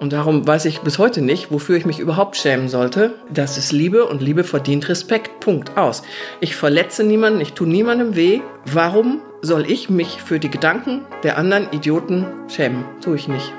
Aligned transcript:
Und 0.00 0.12
darum 0.12 0.46
weiß 0.46 0.64
ich 0.66 0.80
bis 0.80 0.98
heute 0.98 1.22
nicht, 1.22 1.50
wofür 1.50 1.76
ich 1.76 1.86
mich 1.86 1.98
überhaupt 1.98 2.36
schämen 2.36 2.68
sollte. 2.68 3.14
Das 3.30 3.56
ist 3.56 3.72
Liebe 3.72 4.06
und 4.06 4.22
Liebe 4.22 4.44
verdient 4.44 4.88
Respekt. 4.88 5.40
Punkt 5.40 5.76
aus. 5.76 6.02
Ich 6.40 6.56
verletze 6.56 7.04
niemanden, 7.04 7.40
ich 7.40 7.52
tue 7.52 7.68
niemandem 7.68 8.16
weh. 8.16 8.40
Warum 8.66 9.22
soll 9.42 9.70
ich 9.70 9.90
mich 9.90 10.22
für 10.22 10.38
die 10.38 10.50
Gedanken 10.50 11.02
der 11.22 11.38
anderen 11.38 11.72
Idioten 11.72 12.26
schämen? 12.48 12.84
Tue 13.02 13.16
ich 13.16 13.28
nicht. 13.28 13.52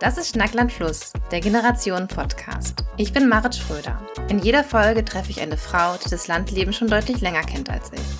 Das 0.00 0.18
ist 0.18 0.34
Schnackland 0.34 0.72
Fluss, 0.72 1.12
der 1.32 1.40
Generation 1.40 2.06
Podcast. 2.06 2.84
Ich 2.96 3.12
bin 3.12 3.28
Marit 3.28 3.56
Schröder. 3.56 4.00
In 4.28 4.38
jeder 4.38 4.62
Folge 4.62 5.04
treffe 5.04 5.30
ich 5.30 5.40
eine 5.40 5.56
Frau, 5.56 5.96
die 6.04 6.08
das 6.08 6.28
Landleben 6.28 6.72
schon 6.72 6.88
deutlich 6.88 7.20
länger 7.20 7.42
kennt 7.42 7.68
als 7.70 7.90
ich. 7.92 8.15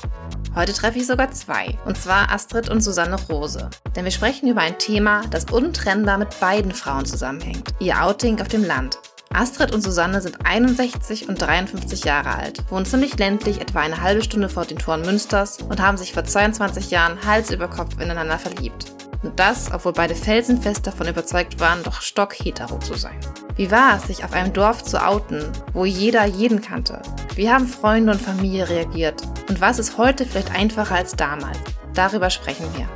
Heute 0.56 0.72
treffe 0.72 0.98
ich 0.98 1.06
sogar 1.06 1.30
zwei, 1.32 1.78
und 1.84 1.98
zwar 1.98 2.32
Astrid 2.32 2.70
und 2.70 2.80
Susanne 2.80 3.18
Rose. 3.28 3.68
Denn 3.94 4.04
wir 4.04 4.10
sprechen 4.10 4.48
über 4.48 4.62
ein 4.62 4.78
Thema, 4.78 5.20
das 5.30 5.44
untrennbar 5.52 6.16
mit 6.16 6.40
beiden 6.40 6.72
Frauen 6.72 7.04
zusammenhängt. 7.04 7.74
Ihr 7.78 8.02
Outing 8.02 8.40
auf 8.40 8.48
dem 8.48 8.64
Land. 8.64 8.98
Astrid 9.34 9.74
und 9.74 9.82
Susanne 9.82 10.22
sind 10.22 10.46
61 10.46 11.28
und 11.28 11.42
53 11.42 12.04
Jahre 12.04 12.34
alt, 12.34 12.62
wohnen 12.70 12.86
ziemlich 12.86 13.18
ländlich 13.18 13.60
etwa 13.60 13.80
eine 13.80 14.00
halbe 14.00 14.24
Stunde 14.24 14.48
vor 14.48 14.64
den 14.64 14.78
Toren 14.78 15.02
Münsters 15.02 15.58
und 15.60 15.82
haben 15.82 15.98
sich 15.98 16.14
vor 16.14 16.24
22 16.24 16.90
Jahren 16.90 17.22
Hals 17.26 17.50
über 17.50 17.68
Kopf 17.68 18.00
ineinander 18.00 18.38
verliebt. 18.38 18.95
Und 19.26 19.40
das, 19.40 19.72
obwohl 19.72 19.92
beide 19.92 20.14
felsenfest 20.14 20.86
davon 20.86 21.08
überzeugt 21.08 21.58
waren, 21.58 21.82
doch 21.82 22.00
stockhetero 22.00 22.78
zu 22.78 22.94
sein. 22.94 23.18
Wie 23.56 23.72
war 23.72 23.96
es, 23.96 24.04
sich 24.04 24.22
auf 24.22 24.32
einem 24.32 24.52
Dorf 24.52 24.84
zu 24.84 25.04
outen, 25.04 25.50
wo 25.72 25.84
jeder 25.84 26.24
jeden 26.26 26.60
kannte? 26.60 27.02
Wie 27.34 27.50
haben 27.50 27.66
Freunde 27.66 28.12
und 28.12 28.22
Familie 28.22 28.68
reagiert? 28.68 29.20
Und 29.48 29.60
was 29.60 29.80
ist 29.80 29.98
heute 29.98 30.26
vielleicht 30.26 30.54
einfacher 30.54 30.94
als 30.94 31.16
damals? 31.16 31.58
Darüber 31.92 32.30
sprechen 32.30 32.66
wir. 32.76 32.88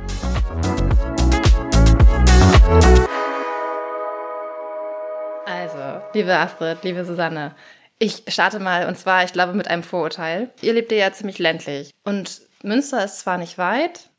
Also, 5.45 6.01
liebe 6.13 6.33
Astrid, 6.33 6.77
liebe 6.83 7.03
Susanne, 7.03 7.55
ich 7.99 8.23
starte 8.29 8.61
mal 8.61 8.87
und 8.87 8.97
zwar, 8.97 9.25
ich 9.25 9.33
glaube, 9.33 9.51
mit 9.51 9.67
einem 9.67 9.83
Vorurteil. 9.83 10.49
Ihr 10.61 10.71
lebt 10.71 10.93
ja 10.93 11.11
ziemlich 11.11 11.39
ländlich 11.39 11.91
und 12.05 12.41
Münster 12.63 13.03
ist 13.03 13.19
zwar 13.19 13.37
nicht 13.37 13.57
weit, 13.57 14.10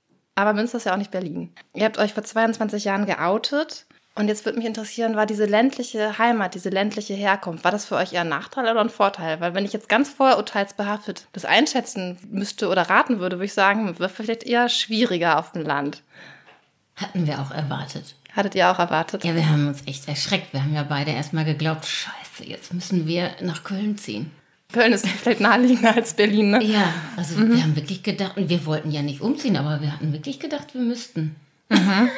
aber 0.43 0.53
Münster 0.53 0.79
ist 0.79 0.85
ja 0.85 0.93
auch 0.93 0.99
nicht 0.99 1.11
Berlin. 1.11 1.55
Ihr 1.75 1.85
habt 1.85 1.99
euch 1.99 2.13
vor 2.13 2.23
22 2.23 2.85
Jahren 2.85 3.07
geoutet. 3.07 3.87
Und 4.15 4.29
jetzt 4.29 4.45
würde 4.45 4.59
mich 4.59 4.67
interessieren, 4.67 5.17
war 5.17 5.25
diese 5.25 5.47
ländliche 5.47 6.19
Heimat, 6.19 6.55
diese 6.55 6.69
ländliche 6.69 7.15
Herkunft, 7.15 7.65
war 7.65 7.71
das 7.71 7.87
für 7.87 7.97
euch 7.97 8.13
eher 8.13 8.21
ein 8.21 8.29
Nachteil 8.29 8.71
oder 8.71 8.83
ein 8.83 8.91
Vorteil? 8.91 9.41
Weil 9.41 9.55
wenn 9.55 9.65
ich 9.65 9.73
jetzt 9.73 9.89
ganz 9.89 10.11
vorurteilsbehaftet 10.11 11.29
das 11.33 11.47
einschätzen 11.47 12.19
müsste 12.31 12.69
oder 12.69 12.91
raten 12.91 13.21
würde, 13.21 13.37
würde 13.37 13.47
ich 13.47 13.55
sagen, 13.55 13.99
wäre 13.99 14.11
vielleicht 14.11 14.43
eher 14.43 14.69
schwieriger 14.69 15.39
auf 15.39 15.53
dem 15.53 15.63
Land. 15.63 16.03
Hatten 16.97 17.27
wir 17.27 17.41
auch 17.41 17.53
erwartet. 17.53 18.15
Hattet 18.37 18.55
ihr 18.55 18.71
auch 18.71 18.79
erwartet? 18.79 19.25
Ja, 19.25 19.35
wir 19.35 19.49
haben 19.49 19.69
uns 19.69 19.83
echt 19.87 20.07
erschreckt. 20.09 20.53
Wir 20.53 20.63
haben 20.63 20.75
ja 20.75 20.83
beide 20.83 21.13
erstmal 21.13 21.47
geglaubt, 21.47 21.87
scheiße, 21.87 22.45
jetzt 22.45 22.75
müssen 22.75 23.07
wir 23.07 23.31
nach 23.41 23.65
Köln 23.65 23.97
ziehen. 23.97 24.31
Köln 24.73 24.93
ist 24.93 25.07
vielleicht 25.07 25.41
naheliegender 25.41 25.95
als 25.95 26.15
Berlin, 26.15 26.51
ne? 26.51 26.65
Ja, 26.65 26.93
also 27.17 27.39
mhm. 27.39 27.55
wir 27.55 27.63
haben 27.63 27.77
wirklich 27.77 28.03
gedacht, 28.03 28.37
und 28.37 28.49
wir 28.49 28.65
wollten 28.67 28.91
ja 28.91 29.03
nicht 29.03 29.21
umziehen, 29.21 29.57
aber 29.57 29.81
wir 29.81 29.93
hatten 29.93 30.13
wirklich 30.13 30.41
gedacht, 30.41 30.75
wir 30.75 30.81
müssten. 30.81 31.37
Mhm. 31.69 32.09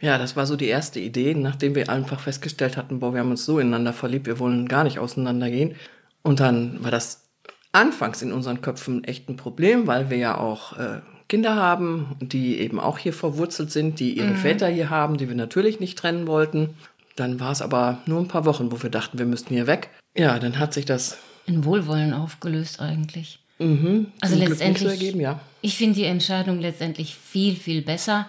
Ja, 0.00 0.18
das 0.18 0.36
war 0.36 0.46
so 0.46 0.56
die 0.56 0.66
erste 0.66 1.00
Idee, 1.00 1.34
nachdem 1.34 1.74
wir 1.74 1.88
einfach 1.88 2.20
festgestellt 2.20 2.76
hatten, 2.76 3.00
boah, 3.00 3.14
wir 3.14 3.20
haben 3.20 3.30
uns 3.30 3.44
so 3.44 3.58
ineinander 3.58 3.92
verliebt, 3.92 4.26
wir 4.26 4.38
wollen 4.38 4.68
gar 4.68 4.84
nicht 4.84 4.98
auseinandergehen. 4.98 5.76
Und 6.22 6.40
dann 6.40 6.82
war 6.82 6.90
das 6.90 7.24
anfangs 7.72 8.22
in 8.22 8.32
unseren 8.32 8.60
Köpfen 8.60 9.04
echt 9.04 9.28
ein 9.28 9.36
Problem, 9.36 9.86
weil 9.86 10.10
wir 10.10 10.18
ja 10.18 10.38
auch 10.38 10.78
äh, 10.78 11.00
Kinder 11.28 11.56
haben, 11.56 12.16
die 12.20 12.60
eben 12.60 12.78
auch 12.78 12.98
hier 12.98 13.12
verwurzelt 13.12 13.70
sind, 13.70 13.98
die 13.98 14.18
ihre 14.18 14.28
mhm. 14.28 14.36
Väter 14.36 14.68
hier 14.68 14.90
haben, 14.90 15.16
die 15.16 15.28
wir 15.28 15.36
natürlich 15.36 15.80
nicht 15.80 15.98
trennen 15.98 16.26
wollten. 16.26 16.74
Dann 17.16 17.40
war 17.40 17.52
es 17.52 17.62
aber 17.62 17.98
nur 18.06 18.20
ein 18.20 18.28
paar 18.28 18.44
Wochen, 18.44 18.72
wo 18.72 18.82
wir 18.82 18.90
dachten, 18.90 19.18
wir 19.18 19.26
müssten 19.26 19.54
hier 19.54 19.66
weg. 19.66 19.88
Ja, 20.16 20.38
dann 20.38 20.58
hat 20.58 20.74
sich 20.74 20.84
das 20.84 21.18
in 21.46 21.64
Wohlwollen 21.64 22.12
aufgelöst 22.12 22.80
eigentlich. 22.80 23.38
Mhm, 23.58 24.12
also 24.20 24.36
letztendlich, 24.36 24.90
ergeben, 24.90 25.20
ja. 25.20 25.40
ich 25.60 25.76
finde 25.76 25.94
die 25.94 26.04
Entscheidung 26.04 26.60
letztendlich 26.60 27.14
viel, 27.14 27.54
viel 27.56 27.82
besser. 27.82 28.26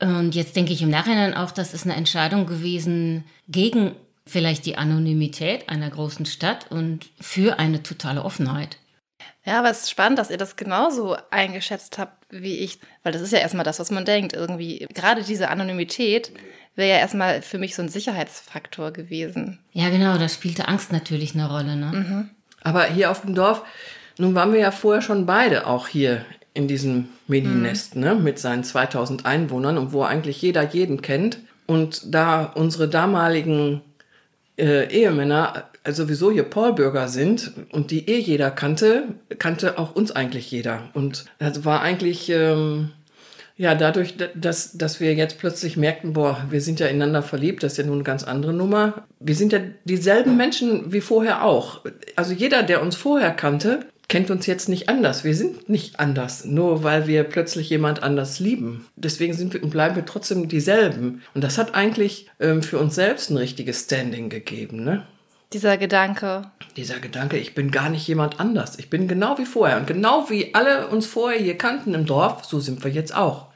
Und 0.00 0.34
jetzt 0.34 0.54
denke 0.56 0.72
ich 0.72 0.82
im 0.82 0.90
Nachhinein 0.90 1.34
auch, 1.34 1.50
das 1.50 1.74
ist 1.74 1.84
eine 1.84 1.96
Entscheidung 1.96 2.46
gewesen 2.46 3.24
gegen 3.48 3.92
vielleicht 4.26 4.66
die 4.66 4.76
Anonymität 4.76 5.68
einer 5.68 5.88
großen 5.88 6.26
Stadt 6.26 6.70
und 6.70 7.08
für 7.20 7.58
eine 7.58 7.82
totale 7.82 8.22
Offenheit. 8.22 8.76
Ja, 9.44 9.60
aber 9.60 9.70
es 9.70 9.82
ist 9.82 9.90
spannend, 9.90 10.18
dass 10.18 10.30
ihr 10.30 10.38
das 10.38 10.56
genauso 10.56 11.16
eingeschätzt 11.30 11.98
habt 11.98 12.16
wie 12.30 12.58
ich, 12.58 12.80
weil 13.04 13.12
das 13.12 13.22
ist 13.22 13.32
ja 13.32 13.38
erstmal 13.38 13.64
das, 13.64 13.78
was 13.78 13.92
man 13.92 14.04
denkt. 14.04 14.32
Irgendwie, 14.32 14.86
gerade 14.92 15.22
diese 15.22 15.48
Anonymität 15.48 16.32
wäre 16.76 16.90
ja 16.90 16.96
erstmal 16.98 17.42
für 17.42 17.58
mich 17.58 17.74
so 17.74 17.82
ein 17.82 17.88
Sicherheitsfaktor 17.88 18.92
gewesen. 18.92 19.58
Ja, 19.72 19.88
genau, 19.88 20.18
da 20.18 20.28
spielte 20.28 20.68
Angst 20.68 20.92
natürlich 20.92 21.34
eine 21.34 21.50
Rolle. 21.50 21.76
Ne? 21.76 21.92
Mhm. 21.92 22.30
Aber 22.62 22.84
hier 22.84 23.10
auf 23.10 23.22
dem 23.22 23.34
Dorf, 23.34 23.62
nun 24.18 24.34
waren 24.34 24.52
wir 24.52 24.60
ja 24.60 24.70
vorher 24.70 25.02
schon 25.02 25.26
beide 25.26 25.66
auch 25.66 25.88
hier 25.88 26.24
in 26.54 26.68
diesem 26.68 27.08
Mini-Nest, 27.26 27.96
mhm. 27.96 28.00
ne, 28.02 28.14
mit 28.14 28.38
seinen 28.38 28.64
2000 28.64 29.26
Einwohnern 29.26 29.76
und 29.78 29.92
wo 29.92 30.02
eigentlich 30.02 30.40
jeder 30.40 30.62
jeden 30.62 31.02
kennt. 31.02 31.38
Und 31.66 32.14
da 32.14 32.44
unsere 32.44 32.88
damaligen 32.88 33.82
äh, 34.56 34.88
Ehemänner 34.90 35.64
sowieso 35.88 36.30
hier 36.30 36.44
Paulbürger 36.44 37.08
sind 37.08 37.52
und 37.72 37.90
die 37.90 38.08
eh 38.08 38.18
jeder 38.18 38.50
kannte, 38.50 39.08
kannte 39.38 39.78
auch 39.78 39.94
uns 39.94 40.10
eigentlich 40.12 40.50
jeder. 40.50 40.90
Und 40.94 41.26
das 41.38 41.64
war 41.64 41.82
eigentlich 41.82 42.30
ähm, 42.30 42.90
ja, 43.58 43.74
dadurch, 43.74 44.14
dass, 44.34 44.72
dass 44.76 45.00
wir 45.00 45.14
jetzt 45.14 45.38
plötzlich 45.38 45.76
merkten, 45.76 46.12
boah, 46.12 46.44
wir 46.50 46.60
sind 46.60 46.78
ja 46.78 46.88
ineinander 46.88 47.22
verliebt, 47.22 47.62
das 47.62 47.72
ist 47.72 47.78
ja 47.78 47.84
nun 47.84 47.94
eine 47.94 48.04
ganz 48.04 48.22
andere 48.22 48.52
Nummer. 48.52 49.06
Wir 49.18 49.34
sind 49.34 49.52
ja 49.52 49.60
dieselben 49.84 50.36
Menschen 50.36 50.92
wie 50.92 51.00
vorher 51.00 51.42
auch. 51.42 51.80
Also 52.16 52.34
jeder, 52.34 52.62
der 52.62 52.82
uns 52.82 52.96
vorher 52.96 53.30
kannte, 53.30 53.86
kennt 54.08 54.30
uns 54.30 54.46
jetzt 54.46 54.68
nicht 54.68 54.88
anders. 54.90 55.24
Wir 55.24 55.34
sind 55.34 55.70
nicht 55.70 55.98
anders, 55.98 56.44
nur 56.44 56.84
weil 56.84 57.06
wir 57.06 57.24
plötzlich 57.24 57.70
jemand 57.70 58.02
anders 58.02 58.40
lieben. 58.40 58.86
Deswegen 58.96 59.32
sind 59.32 59.54
wir 59.54 59.62
und 59.62 59.70
bleiben 59.70 59.96
wir 59.96 60.04
trotzdem 60.04 60.48
dieselben. 60.48 61.22
Und 61.34 61.42
das 61.42 61.56
hat 61.56 61.74
eigentlich 61.74 62.28
ähm, 62.38 62.62
für 62.62 62.78
uns 62.78 62.94
selbst 62.94 63.30
ein 63.30 63.38
richtiges 63.38 63.84
Standing 63.84 64.28
gegeben, 64.28 64.84
ne? 64.84 65.06
Dieser 65.52 65.76
Gedanke. 65.76 66.50
Dieser 66.76 66.98
Gedanke, 66.98 67.36
ich 67.38 67.54
bin 67.54 67.70
gar 67.70 67.88
nicht 67.88 68.06
jemand 68.08 68.40
anders. 68.40 68.78
Ich 68.78 68.90
bin 68.90 69.06
genau 69.06 69.38
wie 69.38 69.46
vorher. 69.46 69.76
Und 69.76 69.86
genau 69.86 70.28
wie 70.28 70.54
alle 70.54 70.88
uns 70.88 71.06
vorher 71.06 71.40
hier 71.40 71.56
kannten 71.56 71.94
im 71.94 72.04
Dorf, 72.04 72.44
so 72.44 72.58
sind 72.60 72.82
wir 72.82 72.90
jetzt 72.90 73.14
auch. 73.14 73.46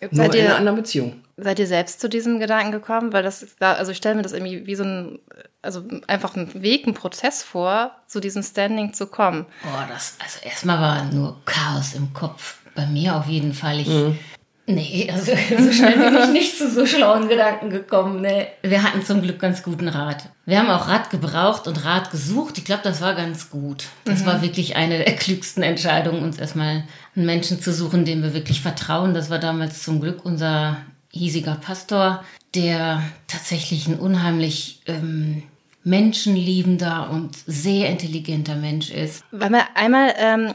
Seid 0.00 0.12
Nur 0.12 0.34
ihr, 0.34 0.40
in 0.40 0.46
einer 0.46 0.56
anderen 0.56 0.76
Beziehung. 0.76 1.22
Seid 1.36 1.58
ihr 1.58 1.66
selbst 1.66 2.00
zu 2.00 2.08
diesem 2.08 2.38
Gedanken 2.38 2.72
gekommen? 2.72 3.12
Weil 3.12 3.22
das, 3.22 3.46
also 3.58 3.90
ich 3.90 3.98
stelle 3.98 4.14
mir 4.14 4.22
das 4.22 4.32
irgendwie 4.32 4.66
wie 4.66 4.74
so 4.74 4.84
ein, 4.84 5.18
also 5.62 5.84
einfach 6.06 6.36
ein 6.36 6.62
Weg, 6.62 6.86
ein 6.86 6.94
Prozess 6.94 7.42
vor, 7.42 7.92
zu 8.06 8.20
diesem 8.20 8.42
Standing 8.42 8.92
zu 8.92 9.06
kommen. 9.06 9.46
Boah, 9.62 9.86
das, 9.88 10.16
also 10.22 10.38
erstmal 10.44 10.80
war 10.80 11.04
nur 11.06 11.40
Chaos 11.44 11.94
im 11.94 12.12
Kopf. 12.12 12.58
Bei 12.74 12.86
mir 12.86 13.16
auf 13.16 13.26
jeden 13.26 13.54
Fall. 13.54 13.80
Ich, 13.80 13.88
mhm. 13.88 14.18
Nee, 14.66 15.10
also 15.12 15.32
so 15.58 15.72
schnell 15.72 15.98
bin 15.98 16.22
ich 16.22 16.30
nicht 16.30 16.58
zu 16.58 16.70
so 16.70 16.86
schlauen 16.86 17.28
Gedanken 17.28 17.70
gekommen. 17.70 18.22
Nee. 18.22 18.46
Wir 18.62 18.82
hatten 18.82 19.04
zum 19.04 19.20
Glück 19.20 19.38
ganz 19.38 19.62
guten 19.62 19.88
Rat. 19.88 20.30
Wir 20.46 20.58
haben 20.58 20.70
auch 20.70 20.88
Rat 20.88 21.10
gebraucht 21.10 21.66
und 21.66 21.84
Rat 21.84 22.10
gesucht. 22.10 22.56
Ich 22.56 22.64
glaube, 22.64 22.82
das 22.82 23.02
war 23.02 23.14
ganz 23.14 23.50
gut. 23.50 23.86
Das 24.04 24.22
mhm. 24.22 24.26
war 24.26 24.42
wirklich 24.42 24.76
eine 24.76 25.04
der 25.04 25.16
klügsten 25.16 25.62
Entscheidungen, 25.62 26.22
uns 26.22 26.38
erstmal 26.38 26.84
einen 27.14 27.26
Menschen 27.26 27.60
zu 27.60 27.72
suchen, 27.72 28.04
dem 28.04 28.22
wir 28.22 28.32
wirklich 28.32 28.62
vertrauen. 28.62 29.12
Das 29.12 29.28
war 29.28 29.38
damals 29.38 29.82
zum 29.82 30.00
Glück 30.00 30.24
unser 30.24 30.78
hiesiger 31.12 31.56
Pastor, 31.56 32.24
der 32.54 33.02
tatsächlich 33.28 33.86
ein 33.86 33.98
unheimlich 33.98 34.80
ähm, 34.86 35.42
menschenliebender 35.84 37.10
und 37.10 37.36
sehr 37.46 37.90
intelligenter 37.90 38.56
Mensch 38.56 38.90
ist. 38.90 39.22
Weil 39.30 39.50
wir 39.50 39.64
einmal 39.74 40.14
ähm, 40.18 40.54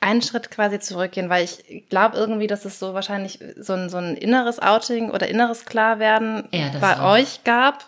einen 0.00 0.22
Schritt 0.22 0.50
quasi 0.50 0.78
zurückgehen, 0.78 1.28
weil 1.28 1.44
ich 1.44 1.88
glaube 1.88 2.16
irgendwie, 2.16 2.46
dass 2.46 2.64
es 2.64 2.78
so 2.78 2.94
wahrscheinlich 2.94 3.40
so 3.58 3.72
ein, 3.72 3.88
so 3.88 3.96
ein 3.96 4.16
inneres 4.16 4.60
Outing 4.60 5.10
oder 5.10 5.28
inneres 5.28 5.64
Klarwerden 5.64 6.48
ja, 6.52 6.70
bei 6.80 6.98
auch. 6.98 7.12
euch 7.12 7.44
gab 7.44 7.84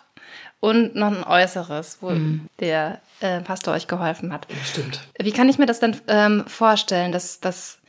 und 0.59 0.95
noch 0.95 1.07
ein 1.07 1.23
äußeres, 1.23 1.99
wo 2.01 2.09
mhm. 2.09 2.49
der 2.59 2.99
äh, 3.21 3.39
Pastor 3.41 3.73
euch 3.73 3.87
geholfen 3.87 4.33
hat. 4.33 4.47
Stimmt. 4.65 5.01
Wie 5.19 5.31
kann 5.31 5.49
ich 5.49 5.57
mir 5.57 5.65
das 5.65 5.79
denn 5.79 5.99
ähm, 6.07 6.43
vorstellen, 6.47 7.11
dass 7.11 7.39
das 7.39 7.79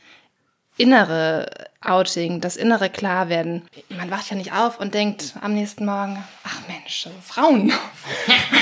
innere 0.77 1.49
Outing, 1.81 2.41
das 2.41 2.55
innere 2.55 2.89
Klarwerden. 2.89 3.63
Man 3.89 4.09
wacht 4.09 4.29
ja 4.29 4.37
nicht 4.37 4.53
auf 4.53 4.79
und 4.79 4.93
denkt 4.93 5.33
am 5.41 5.53
nächsten 5.53 5.85
Morgen, 5.85 6.23
ach 6.43 6.67
Mensch, 6.67 7.07
Frauen, 7.21 7.73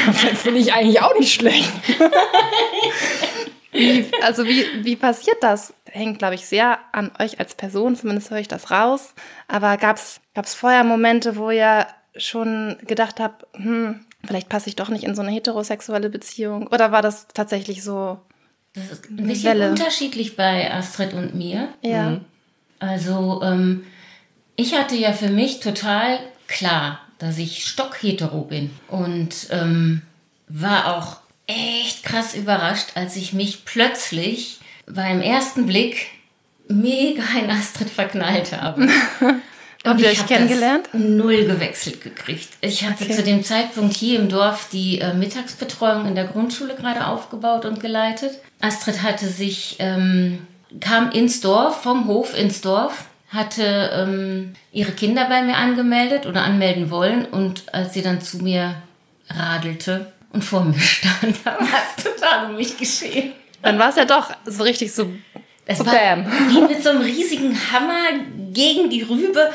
das 0.08 0.18
finde 0.42 0.60
ich 0.60 0.74
eigentlich 0.74 1.02
auch 1.02 1.18
nicht 1.18 1.34
schlecht. 1.34 1.72
Wie, 3.72 4.06
also 4.22 4.46
wie, 4.46 4.66
wie 4.84 4.96
passiert 4.96 5.38
das? 5.42 5.74
Hängt, 5.86 6.20
glaube 6.20 6.36
ich, 6.36 6.46
sehr 6.46 6.80
an 6.92 7.12
euch 7.20 7.40
als 7.40 7.56
Person, 7.56 7.96
zumindest 7.96 8.32
höre 8.32 8.40
ich 8.40 8.48
das 8.48 8.72
raus. 8.72 9.14
Aber 9.48 9.78
gab 9.78 9.98
es 9.98 10.54
vorher 10.54 10.84
Momente, 10.84 11.36
wo 11.38 11.52
ihr 11.52 11.88
schon 12.16 12.78
gedacht 12.86 13.20
habt, 13.20 13.46
hm, 13.56 14.06
vielleicht 14.26 14.50
passe 14.50 14.70
ich 14.70 14.76
doch 14.76 14.90
nicht 14.90 15.04
in 15.04 15.16
so 15.16 15.22
eine 15.22 15.32
heterosexuelle 15.32 16.10
Beziehung? 16.10 16.68
Oder 16.68 16.92
war 16.92 17.02
das 17.02 17.28
tatsächlich 17.34 17.84
so? 17.84 18.20
Das 18.74 18.92
ist 18.92 19.10
ein 19.10 19.28
bisschen 19.28 19.52
Welle? 19.52 19.70
unterschiedlich 19.72 20.36
bei 20.36 20.72
Astrid 20.74 21.14
und 21.14 21.36
mir. 21.36 21.70
Ja. 21.82 22.12
Mhm. 22.12 22.26
Also 22.80 23.42
ähm, 23.44 23.86
Ich 24.56 24.78
hatte 24.78 24.96
ja 24.96 25.14
für 25.14 25.30
mich 25.30 25.60
total 25.60 26.20
klar, 26.48 27.00
dass 27.20 27.38
ich 27.38 27.66
stockhetero 27.66 28.42
bin 28.42 28.72
und 28.88 29.48
ähm, 29.52 30.02
war 30.48 30.98
auch 30.98 31.21
echt 31.84 32.04
krass 32.04 32.34
überrascht, 32.36 32.90
als 32.96 33.16
ich 33.16 33.34
mich 33.34 33.66
plötzlich 33.66 34.60
beim 34.88 35.22
ersten 35.22 35.66
Blick 35.66 36.08
mega 36.68 37.24
in 37.42 37.50
Astrid 37.50 37.90
verknallt 37.90 38.52
habe. 38.54 38.88
Habt 39.84 40.00
ihr 40.00 40.10
euch 40.10 40.28
kennengelernt? 40.28 40.90
null 40.94 41.46
gewechselt 41.46 42.02
gekriegt. 42.02 42.50
Ich 42.62 42.86
hatte 42.86 43.04
Okay. 43.06 43.16
zu 43.16 43.24
dem 43.24 43.44
Zeitpunkt 43.44 43.96
hier 43.96 44.20
im 44.20 44.30
Dorf 44.30 44.70
die 44.72 45.00
äh, 45.00 45.14
Mittagsbetreuung 45.16 46.06
in 46.06 46.14
der 46.14 46.26
Grundschule 46.26 46.76
gerade 46.76 47.08
aufgebaut 47.08 47.66
und 47.66 47.80
geleitet. 47.80 48.38
Astrid 48.62 49.02
hatte 49.02 49.28
sich, 49.28 49.78
ähm, 49.80 50.46
kam 50.80 51.10
ins 51.12 51.42
Dorf, 51.42 51.82
vom 51.82 52.06
Hof 52.08 52.38
ins 52.38 52.62
Dorf, 52.62 53.06
hatte 53.30 53.90
ähm, 53.96 54.54
ihre 54.72 54.92
Kinder 54.92 55.26
bei 55.28 55.42
mir 55.42 55.58
angemeldet 55.58 56.28
oder 56.28 56.44
anmelden 56.44 56.92
wollen 56.92 57.26
und 57.26 57.74
als 57.74 57.94
sie 57.96 58.04
dann 58.04 58.22
zu 58.22 58.38
mir 58.38 58.76
radelte 59.30 60.12
und 60.34 60.44
vor 60.44 60.64
mir 60.64 60.80
stand, 60.80 61.36
da 61.44 61.52
war 61.60 61.68
es 61.98 62.04
total 62.04 62.50
um 62.50 62.56
mich 62.58 62.78
geschehen. 62.78 63.34
Dann 63.62 63.78
war 63.78 63.90
es 63.90 63.96
ja 63.96 64.06
doch 64.06 64.32
so 64.46 64.64
richtig 64.64 64.94
so. 64.94 65.12
Es 65.66 65.80
war 65.86 65.94
bam. 65.94 66.26
wie 66.50 66.62
mit 66.62 66.84
so 66.84 66.90
einem 66.90 67.02
riesigen 67.02 67.56
Hammer 67.72 68.24
gegen 68.52 68.90
die 68.90 69.04
Rübe. 69.04 69.52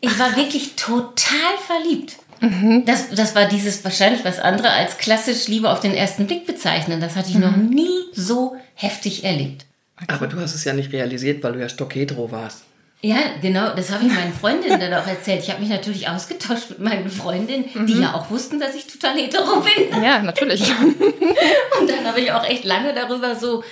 Ich 0.00 0.18
war 0.18 0.36
wirklich 0.36 0.74
total 0.76 1.56
verliebt. 1.66 2.16
Mhm. 2.40 2.84
Das, 2.86 3.10
das 3.10 3.34
war 3.34 3.46
dieses 3.46 3.82
wahrscheinlich 3.84 4.24
was 4.24 4.38
andere 4.38 4.70
als 4.70 4.98
klassisch 4.98 5.48
Liebe 5.48 5.70
auf 5.70 5.80
den 5.80 5.94
ersten 5.94 6.26
Blick 6.26 6.46
bezeichnen. 6.46 7.00
Das 7.00 7.16
hatte 7.16 7.30
ich 7.30 7.36
noch 7.36 7.56
Mhm. 7.56 7.70
nie 7.70 8.04
so 8.12 8.56
heftig 8.74 9.24
erlebt. 9.24 9.66
Aber 10.08 10.26
du 10.26 10.40
hast 10.40 10.54
es 10.54 10.64
ja 10.64 10.72
nicht 10.72 10.92
realisiert, 10.92 11.42
weil 11.42 11.52
du 11.52 11.60
ja 11.60 11.68
stockhetero 11.68 12.30
warst. 12.32 12.62
Ja, 13.02 13.16
genau, 13.40 13.74
das 13.74 13.90
habe 13.90 14.04
ich 14.06 14.12
meinen 14.12 14.32
Freundinnen 14.34 14.78
dann 14.78 14.92
auch 14.92 15.06
erzählt. 15.06 15.42
Ich 15.42 15.48
habe 15.50 15.60
mich 15.60 15.70
natürlich 15.70 16.06
ausgetauscht 16.08 16.68
mit 16.70 16.80
meinen 16.80 17.08
Freundinnen, 17.10 17.64
die 17.86 17.94
Mhm. 17.94 18.02
ja 18.02 18.14
auch 18.14 18.28
wussten, 18.30 18.60
dass 18.60 18.74
ich 18.74 18.86
total 18.86 19.16
hetero 19.16 19.60
bin. 19.60 20.02
Ja, 20.02 20.20
natürlich. 20.20 20.70
Und 21.80 21.88
dann 21.88 22.06
habe 22.06 22.20
ich 22.20 22.30
auch 22.32 22.44
echt 22.44 22.64
lange 22.64 22.92
darüber 22.92 23.34
so 23.36 23.64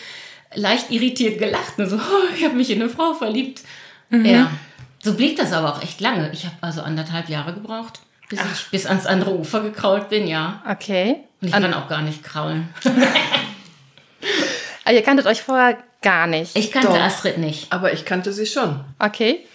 leicht 0.54 0.90
irritiert 0.90 1.38
gelacht. 1.38 1.78
Und 1.78 1.90
so, 1.90 1.96
oh, 1.96 2.32
ich 2.36 2.42
habe 2.44 2.54
mich 2.54 2.70
in 2.70 2.80
eine 2.80 2.88
Frau 2.90 3.12
verliebt. 3.12 3.60
Ja, 4.10 4.50
so 5.02 5.12
blieb 5.12 5.36
das 5.36 5.52
aber 5.52 5.74
auch 5.74 5.82
echt 5.82 6.00
lange. 6.00 6.30
Ich 6.32 6.46
habe 6.46 6.56
also 6.62 6.80
anderthalb 6.80 7.28
Jahre 7.28 7.52
gebraucht, 7.52 8.00
bis 8.30 8.40
ich 8.40 8.70
bis 8.70 8.86
ans 8.86 9.04
andere 9.04 9.38
Ufer 9.38 9.60
gekrault 9.60 10.08
bin, 10.08 10.26
ja. 10.26 10.62
Okay. 10.66 11.16
Und 11.42 11.48
ich 11.48 11.52
kann 11.52 11.74
auch 11.74 11.88
gar 11.88 12.00
nicht 12.00 12.24
kraulen. 12.24 12.70
Aber 14.84 14.94
ihr 14.94 15.02
kanntet 15.02 15.26
euch 15.26 15.42
vorher 15.42 15.76
gar 16.02 16.26
nicht. 16.26 16.56
Ich 16.56 16.70
kannte 16.70 16.88
Doch. 16.88 17.00
Astrid 17.00 17.38
nicht. 17.38 17.72
Aber 17.72 17.92
ich 17.92 18.04
kannte 18.04 18.32
sie 18.32 18.46
schon. 18.46 18.80
Okay. 18.98 19.46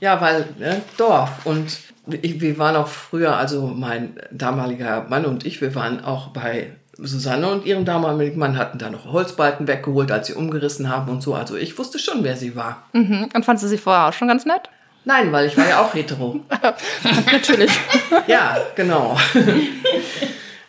Ja, 0.00 0.20
weil 0.20 0.46
ne, 0.58 0.82
Dorf. 0.96 1.30
Und 1.44 1.78
ich, 2.22 2.40
wir 2.40 2.58
waren 2.58 2.76
auch 2.76 2.88
früher, 2.88 3.36
also 3.36 3.66
mein 3.66 4.20
damaliger 4.30 5.06
Mann 5.08 5.24
und 5.24 5.46
ich, 5.46 5.60
wir 5.60 5.74
waren 5.74 6.04
auch 6.04 6.28
bei 6.28 6.72
Susanne 6.98 7.50
und 7.50 7.66
ihrem 7.66 7.84
damaligen 7.84 8.38
Mann 8.38 8.56
hatten 8.56 8.78
da 8.78 8.90
noch 8.90 9.06
Holzbalken 9.10 9.66
weggeholt, 9.66 10.12
als 10.12 10.28
sie 10.28 10.34
umgerissen 10.34 10.88
haben 10.88 11.10
und 11.10 11.22
so. 11.22 11.34
Also 11.34 11.56
ich 11.56 11.76
wusste 11.78 11.98
schon, 11.98 12.22
wer 12.22 12.36
sie 12.36 12.54
war. 12.54 12.84
Mhm. 12.92 13.28
Und 13.34 13.44
fandst 13.44 13.64
du 13.64 13.68
sie 13.68 13.78
vorher 13.78 14.08
auch 14.08 14.12
schon 14.12 14.28
ganz 14.28 14.44
nett? 14.44 14.68
Nein, 15.04 15.32
weil 15.32 15.46
ich 15.46 15.56
war 15.56 15.68
ja 15.68 15.82
auch 15.82 15.94
hetero. 15.94 16.40
Natürlich. 17.32 17.72
Ja, 18.26 18.56
genau. 18.74 19.18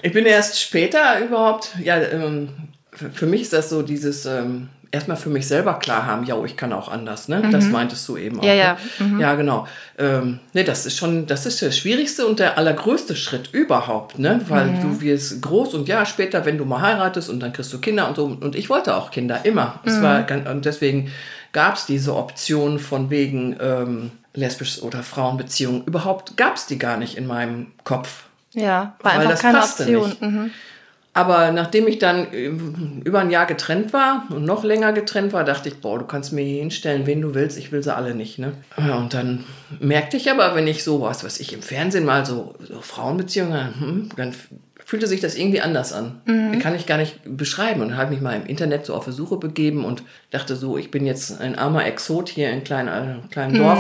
Ich 0.02 0.12
bin 0.12 0.26
erst 0.26 0.60
später 0.60 1.20
überhaupt, 1.20 1.74
ja, 1.82 1.98
ähm, 1.98 2.50
für 2.96 3.10
für 3.10 3.26
mich 3.26 3.42
ist 3.42 3.54
das 3.54 3.70
so 3.70 3.82
dieses, 3.82 4.26
ähm, 4.26 4.70
erstmal 4.96 5.18
für 5.18 5.30
mich 5.30 5.48
selber 5.48 5.76
klar 5.76 6.06
haben, 6.06 6.26
ja, 6.26 6.42
ich 6.44 6.58
kann 6.58 6.74
auch 6.74 6.90
anders, 6.90 7.28
ne? 7.28 7.48
Das 7.52 7.66
meintest 7.66 8.08
du 8.08 8.18
eben 8.18 8.40
auch. 8.40 8.44
Ja, 8.44 8.54
ja. 8.54 8.78
Ne? 9.00 9.22
Ja, 9.22 9.36
genau. 9.36 9.68
Ähm, 9.98 10.40
ne, 10.54 10.64
das 10.64 10.86
ist 10.86 10.98
schon, 10.98 11.28
das 11.28 11.46
ist 11.46 11.62
der 11.62 11.72
schwierigste 11.72 12.26
und 12.26 12.40
der 12.40 12.58
allergrößte 12.58 13.16
Schritt 13.16 13.50
überhaupt, 13.54 14.18
ne? 14.18 14.42
Weil 14.48 14.80
du 14.82 15.02
wirst 15.02 15.42
groß 15.42 15.74
und 15.74 15.88
ja, 15.88 16.06
später, 16.06 16.46
wenn 16.46 16.58
du 16.58 16.66
mal 16.66 16.82
heiratest 16.82 17.30
und 17.30 17.42
dann 17.42 17.54
kriegst 17.54 17.72
du 17.74 17.80
Kinder 17.80 18.08
und 18.08 18.16
so. 18.16 18.26
Und 18.26 18.56
ich 18.56 18.70
wollte 18.70 18.96
auch 18.96 19.12
Kinder, 19.12 19.42
immer. 19.44 19.80
Es 19.84 20.02
war 20.02 20.24
ganz, 20.24 20.48
und 20.48 20.66
deswegen 20.66 21.12
gab 21.52 21.76
es 21.76 21.86
diese 21.86 22.16
Option 22.16 22.80
von 22.80 23.10
wegen 23.10 23.56
ähm, 23.60 24.12
lesbisch 24.34 24.82
oder 24.82 25.04
Frauenbeziehungen. 25.04 25.84
Überhaupt 25.86 26.38
gab 26.38 26.56
es 26.56 26.66
die 26.68 26.78
gar 26.78 26.98
nicht 26.98 27.18
in 27.18 27.28
meinem 27.28 27.68
Kopf. 27.84 28.24
Ja, 28.54 28.96
war 29.02 29.12
Weil 29.12 29.20
einfach 29.20 29.32
das 29.32 29.42
keine 29.42 29.58
passte 29.60 30.00
Option. 30.00 30.44
nicht. 30.46 30.54
Mhm. 31.16 31.22
Aber 31.22 31.52
nachdem 31.52 31.88
ich 31.88 32.00
dann 32.00 32.34
äh, 32.34 32.52
über 33.04 33.20
ein 33.20 33.32
Jahr 33.32 33.46
getrennt 33.46 33.94
war 33.94 34.28
und 34.30 34.46
noch 34.46 34.64
länger 34.64 34.94
getrennt 34.94 35.34
war, 35.34 35.44
dachte 35.44 35.70
ich, 35.70 35.82
boah, 35.82 35.98
du 35.98 36.06
kannst 36.06 36.34
mir 36.34 36.44
hier 36.44 36.60
hinstellen, 36.60 37.08
wen 37.08 37.22
du 37.22 37.34
willst, 37.34 37.58
ich 37.58 37.72
will 37.72 37.82
sie 37.82 37.96
alle 37.96 38.14
nicht. 38.16 38.38
Ne? 38.38 38.54
Und 38.78 39.14
dann 39.14 39.46
merkte 39.80 40.18
ich 40.18 40.30
aber, 40.30 40.56
wenn 40.56 40.68
ich 40.68 40.84
so 40.84 41.02
was, 41.02 41.24
was 41.24 41.40
ich 41.40 41.54
im 41.54 41.62
Fernsehen 41.62 42.06
mal 42.06 42.26
so, 42.26 42.56
so 42.60 42.82
Frauenbeziehungen, 42.82 43.80
hm, 43.80 44.10
dann 44.18 44.34
fühlte 44.84 45.08
sich 45.08 45.20
das 45.20 45.36
irgendwie 45.36 45.62
anders 45.62 45.94
an. 45.94 46.22
Kann 46.60 46.76
ich 46.76 46.86
gar 46.86 46.98
nicht 46.98 47.20
beschreiben. 47.26 47.82
Und 47.82 47.98
habe 47.98 48.12
mich 48.12 48.22
mal 48.22 48.36
im 48.36 48.46
Internet 48.46 48.86
so 48.86 48.94
auf 48.94 49.06
die 49.06 49.12
Suche 49.12 49.38
begeben 49.38 49.84
und 49.84 50.04
dachte 50.30 50.56
so, 50.56 50.78
ich 50.78 50.92
bin 50.92 51.08
jetzt 51.08 51.42
ein 51.42 51.58
armer 51.58 51.86
Exot 51.86 52.30
hier 52.30 52.52
in 52.52 52.64
kleinen, 52.64 52.88
äh, 52.90 53.28
kleinen 53.32 53.56
Dorf. 53.58 53.80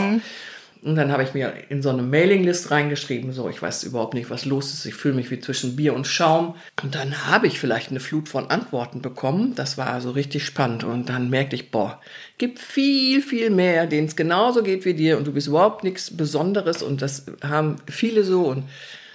Und 0.85 0.97
dann 0.97 1.11
habe 1.11 1.23
ich 1.23 1.33
mir 1.33 1.51
in 1.69 1.81
so 1.81 1.89
eine 1.89 2.03
Mailinglist 2.03 2.69
reingeschrieben, 2.69 3.33
so, 3.33 3.49
ich 3.49 3.59
weiß 3.59 3.85
überhaupt 3.85 4.13
nicht, 4.13 4.29
was 4.29 4.45
los 4.45 4.71
ist, 4.71 4.85
ich 4.85 4.93
fühle 4.93 5.15
mich 5.15 5.31
wie 5.31 5.39
zwischen 5.39 5.75
Bier 5.75 5.95
und 5.95 6.05
Schaum. 6.05 6.53
Und 6.83 6.93
dann 6.93 7.25
habe 7.25 7.47
ich 7.47 7.59
vielleicht 7.59 7.89
eine 7.89 7.99
Flut 7.99 8.29
von 8.29 8.51
Antworten 8.51 9.01
bekommen. 9.01 9.55
Das 9.55 9.79
war 9.79 9.87
also 9.87 10.11
richtig 10.11 10.45
spannend. 10.45 10.83
Und 10.83 11.09
dann 11.09 11.31
merkte 11.31 11.55
ich, 11.55 11.71
boah, 11.71 11.99
gibt 12.37 12.59
viel, 12.59 13.23
viel 13.23 13.49
mehr, 13.49 13.87
denen 13.87 14.05
es 14.05 14.15
genauso 14.15 14.61
geht 14.61 14.85
wie 14.85 14.93
dir 14.93 15.17
und 15.17 15.25
du 15.25 15.33
bist 15.33 15.47
überhaupt 15.47 15.83
nichts 15.83 16.15
Besonderes. 16.15 16.83
Und 16.83 17.01
das 17.01 17.25
haben 17.43 17.77
viele 17.87 18.23
so. 18.23 18.43
Und 18.43 18.65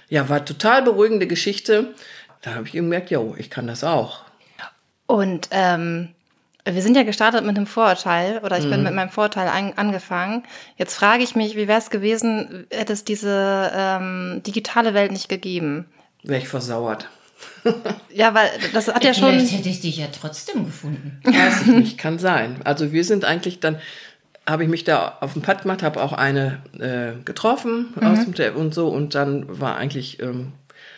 ja, 0.09 0.27
war 0.27 0.43
total 0.43 0.81
beruhigende 0.81 1.25
Geschichte. 1.25 1.93
Da 2.41 2.55
habe 2.55 2.67
ich 2.67 2.73
gemerkt, 2.73 3.11
jo, 3.11 3.33
ich 3.37 3.49
kann 3.49 3.67
das 3.67 3.85
auch. 3.85 4.25
Und 5.07 5.47
ähm, 5.51 6.09
wir 6.65 6.81
sind 6.81 6.95
ja 6.95 7.03
gestartet 7.03 7.45
mit 7.45 7.57
einem 7.57 7.65
Vorurteil 7.67 8.39
oder 8.39 8.57
ich 8.57 8.65
Mhm. 8.65 8.69
bin 8.71 8.83
mit 8.83 8.93
meinem 8.93 9.09
Vorurteil 9.09 9.47
an, 9.47 9.73
angefangen. 9.75 10.43
Jetzt 10.77 10.95
frage 10.95 11.23
ich 11.23 11.35
mich, 11.35 11.55
wie 11.55 11.67
wäre 11.67 11.79
es 11.79 11.89
gewesen, 11.89 12.65
hätte 12.71 12.93
es 12.93 13.03
diese 13.03 13.71
ähm, 13.75 14.41
digitale 14.45 14.93
Welt 14.93 15.11
nicht 15.11 15.29
gegeben? 15.29 15.85
Wäre 16.23 16.41
ich 16.41 16.47
versauert. 16.47 17.09
Ja, 18.13 18.33
weil 18.33 18.49
das 18.73 18.87
hat 18.87 19.03
ja 19.03 19.13
schon. 19.13 19.31
Vielleicht 19.31 19.53
hätte 19.57 19.69
ich 19.69 19.79
dich 19.81 19.97
ja 19.97 20.07
trotzdem 20.07 20.65
gefunden. 20.65 21.19
Weiß 21.23 21.61
ich 21.61 21.67
nicht, 21.67 21.97
kann 21.97 22.19
sein. 22.19 22.57
Also 22.65 22.91
wir 22.91 23.03
sind 23.03 23.23
eigentlich 23.25 23.59
dann, 23.59 23.79
habe 24.47 24.63
ich 24.63 24.69
mich 24.69 24.83
da 24.83 25.17
auf 25.21 25.33
dem 25.33 25.41
Pad 25.41 25.61
gemacht, 25.63 25.81
habe 25.81 26.03
auch 26.03 26.13
eine 26.13 26.61
äh, 26.77 27.23
getroffen 27.23 27.93
aus 28.01 28.25
dem 28.25 28.55
und 28.55 28.73
so 28.75 28.89
und 28.89 29.15
dann 29.15 29.45
war 29.59 29.77
eigentlich 29.77 30.19
ähm, 30.21 30.51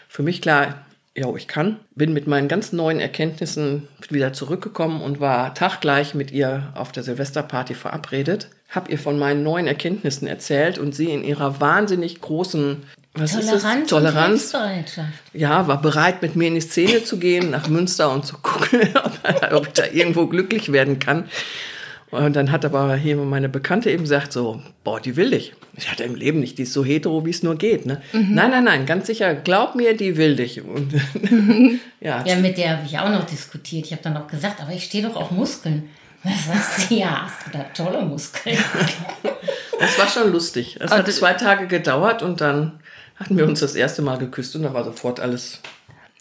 für 0.10 0.24
mich 0.24 0.42
klar, 0.42 0.86
ja, 1.16 1.34
ich 1.36 1.48
kann. 1.48 1.80
Bin 1.96 2.14
mit 2.14 2.26
meinen 2.26 2.48
ganz 2.48 2.74
neuen 2.74 3.00
Erkenntnissen 3.00 3.88
wieder 4.10 4.34
zurückgekommen 4.34 5.02
und 5.02 5.20
war 5.20 5.54
taggleich 5.54 6.16
mit 6.16 6.32
ihr 6.32 6.72
auf 6.76 6.92
der 6.92 7.04
Silvesterparty 7.04 7.76
verabredet. 7.76 8.50
Hab 8.70 8.90
ihr 8.90 8.98
von 8.98 9.20
meinen 9.20 9.44
neuen 9.44 9.68
Erkenntnissen 9.68 10.28
erzählt 10.28 10.80
und 10.80 10.96
sie 10.96 11.12
in 11.12 11.24
ihrer 11.24 11.62
wahnsinnig 11.62 12.20
großen 12.22 12.84
was 13.14 13.34
Toleranz? 13.34 13.90
Toleranz 13.90 14.56
ja, 15.34 15.68
war 15.68 15.80
bereit, 15.80 16.24
mit 16.24 16.36
mir 16.36 16.48
in 16.48 16.56
die 16.56 16.62
Szene 16.62 17.04
zu 17.04 17.18
gehen, 17.18 17.52
nach 17.52 17.68
Münster 17.68 18.12
und 18.12 18.26
zu 18.26 18.38
gucken, 18.40 18.82
ob, 19.04 19.54
ob 19.54 19.68
ich 19.68 19.74
da 19.74 19.86
irgendwo 19.86 20.26
glücklich 20.26 20.72
werden 20.72 20.98
kann. 20.98 21.26
Und 22.14 22.36
dann 22.36 22.52
hat 22.52 22.64
aber 22.64 22.96
hier 22.96 23.16
meine 23.18 23.50
Bekannte 23.50 23.90
eben 23.90 24.04
gesagt, 24.04 24.34
so, 24.34 24.62
boah, 24.84 25.00
die 25.00 25.16
will 25.16 25.32
dich. 25.32 25.54
Ich 25.76 25.90
hatte 25.90 26.04
im 26.04 26.14
Leben 26.14 26.40
nicht, 26.40 26.60
die 26.60 26.64
ist 26.64 26.74
so 26.74 26.86
hetero, 26.86 27.26
wie 27.26 27.32
es 27.32 27.42
nur 27.42 27.56
geht. 27.56 27.88
Ne? 27.88 28.04
Nein, 28.12 28.52
nein, 28.52 28.64
nein, 28.64 28.86
ganz 28.86 29.08
sicher, 29.08 29.34
glaub 29.34 29.74
mir, 29.74 29.98
die 29.98 30.16
will 30.16 30.36
dich. 30.36 30.62
Und 30.62 30.94
ja, 32.00 32.24
Ja, 32.24 32.36
mit 32.36 32.60
der 32.60 32.78
habe 32.78 32.86
ich 32.86 33.00
auch 33.00 33.10
noch 33.10 33.24
diskutiert. 33.24 33.88
Ich 33.88 33.92
habe 33.92 34.04
dann 34.04 34.16
auch 34.16 34.28
gesagt, 34.28 34.62
aber 34.62 34.74
ich 34.74 34.84
stehe 34.84 35.04
doch 35.04 35.16
auf 35.16 35.32
Muskeln. 35.32 35.90
Da 36.26 36.30
sagst 36.54 36.90
du, 36.90 36.96
ja, 36.96 37.24
hast 37.24 37.48
du 37.48 37.58
da 37.58 37.66
tolle 37.74 38.06
Muskeln. 38.06 38.58
das 39.80 40.00
war 40.00 40.08
schon 40.08 40.32
lustig. 40.32 40.78
Es 40.80 40.90
hat 40.90 41.12
zwei 41.12 41.34
Tage 41.34 41.68
gedauert 41.68 42.24
und 42.24 42.40
dann 42.40 42.80
hatten 43.18 43.38
wir 43.38 43.46
uns 43.46 43.60
das 43.60 43.76
erste 43.76 44.02
Mal 44.04 44.18
geküsst 44.20 44.56
und 44.56 44.64
dann 44.64 44.74
war 44.74 44.86
sofort 44.86 45.20
alles 45.20 45.60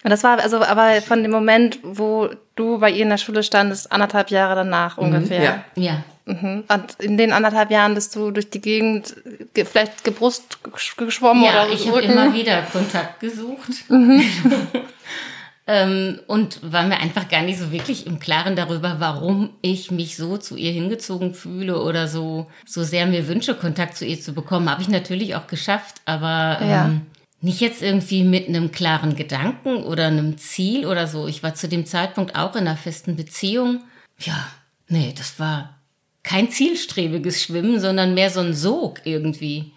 Und 0.04 0.10
das 0.10 0.24
war 0.24 0.40
also 0.40 0.62
aber 0.62 1.00
von 1.02 1.22
dem 1.22 1.30
Moment, 1.30 1.78
wo 1.82 2.28
du 2.56 2.78
bei 2.78 2.90
ihr 2.90 3.02
in 3.04 3.08
der 3.10 3.18
Schule 3.18 3.42
standest, 3.42 3.90
anderthalb 3.92 4.30
Jahre 4.30 4.56
danach 4.56 4.98
ungefähr. 4.98 5.62
Mhm, 5.76 5.82
ja. 5.82 5.90
Ja, 5.90 6.04
Mhm. 6.24 6.62
Und 6.68 6.94
in 7.00 7.16
den 7.18 7.32
anderthalb 7.32 7.72
Jahren 7.72 7.94
bist 7.94 8.14
du 8.14 8.30
durch 8.30 8.48
die 8.48 8.60
Gegend 8.60 9.16
ge 9.54 9.64
vielleicht 9.64 10.04
gebrust 10.04 10.58
gesch- 10.72 10.96
geschwommen 10.96 11.42
ja 11.42 11.64
oder 11.64 11.72
ich 11.72 11.88
habe 11.88 12.00
immer 12.00 12.32
wieder 12.32 12.62
Kontakt 12.72 13.18
gesucht. 13.18 13.70
ähm, 15.66 16.20
und 16.26 16.60
war 16.72 16.84
mir 16.84 16.98
einfach 16.98 17.28
gar 17.28 17.42
nicht 17.42 17.58
so 17.58 17.70
wirklich 17.72 18.06
im 18.06 18.18
Klaren 18.18 18.56
darüber, 18.56 18.96
warum 18.98 19.50
ich 19.62 19.90
mich 19.90 20.16
so 20.16 20.36
zu 20.36 20.56
ihr 20.56 20.72
hingezogen 20.72 21.34
fühle 21.34 21.80
oder 21.82 22.08
so, 22.08 22.46
so 22.66 22.82
sehr 22.84 23.06
mir 23.06 23.28
wünsche, 23.28 23.54
Kontakt 23.54 23.96
zu 23.96 24.04
ihr 24.04 24.20
zu 24.20 24.32
bekommen. 24.32 24.70
Habe 24.70 24.82
ich 24.82 24.88
natürlich 24.88 25.34
auch 25.36 25.46
geschafft, 25.46 25.96
aber 26.04 26.58
Ja. 26.64 26.84
ähm, 26.86 27.02
nicht 27.42 27.60
jetzt 27.60 27.82
irgendwie 27.82 28.22
mit 28.22 28.48
einem 28.48 28.70
klaren 28.70 29.16
Gedanken 29.16 29.82
oder 29.82 30.06
einem 30.06 30.38
Ziel 30.38 30.86
oder 30.86 31.08
so. 31.08 31.26
Ich 31.26 31.42
war 31.42 31.54
zu 31.54 31.68
dem 31.68 31.84
Zeitpunkt 31.86 32.36
auch 32.36 32.54
in 32.54 32.66
einer 32.66 32.76
festen 32.76 33.16
Beziehung. 33.16 33.82
Ja, 34.18 34.46
nee, 34.88 35.12
das 35.16 35.40
war 35.40 35.74
kein 36.22 36.50
zielstrebiges 36.50 37.42
Schwimmen, 37.42 37.80
sondern 37.80 38.14
mehr 38.14 38.30
so 38.30 38.40
ein 38.40 38.54
Sog 38.54 39.00
irgendwie. 39.04 39.72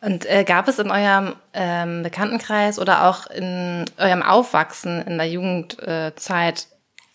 Und 0.00 0.24
äh, 0.26 0.44
gab 0.44 0.66
es 0.66 0.78
in 0.78 0.90
eurem 0.90 1.34
ähm, 1.52 2.02
Bekanntenkreis 2.02 2.78
oder 2.78 3.06
auch 3.06 3.26
in 3.26 3.84
eurem 3.98 4.22
Aufwachsen 4.22 5.02
in 5.02 5.18
der 5.18 5.28
Jugendzeit 5.28 6.66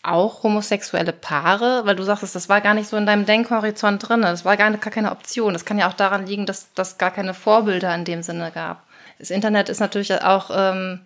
auch 0.04 0.44
homosexuelle 0.44 1.12
Paare? 1.12 1.82
Weil 1.84 1.96
du 1.96 2.04
sagst, 2.04 2.34
das 2.34 2.48
war 2.48 2.60
gar 2.60 2.74
nicht 2.74 2.88
so 2.88 2.96
in 2.96 3.06
deinem 3.06 3.26
Denkhorizont 3.26 4.08
drin. 4.08 4.22
Das 4.22 4.44
war 4.44 4.56
gar 4.56 4.70
keine 4.70 5.10
Option. 5.10 5.52
Das 5.52 5.64
kann 5.64 5.78
ja 5.78 5.88
auch 5.88 5.94
daran 5.94 6.26
liegen, 6.26 6.46
dass 6.46 6.72
das 6.74 6.96
gar 6.96 7.10
keine 7.10 7.34
Vorbilder 7.34 7.92
in 7.94 8.04
dem 8.04 8.22
Sinne 8.22 8.52
gab. 8.52 8.84
Das 9.20 9.30
Internet 9.30 9.68
ist 9.68 9.80
natürlich 9.80 10.12
auch, 10.22 10.50
ähm, 10.52 11.00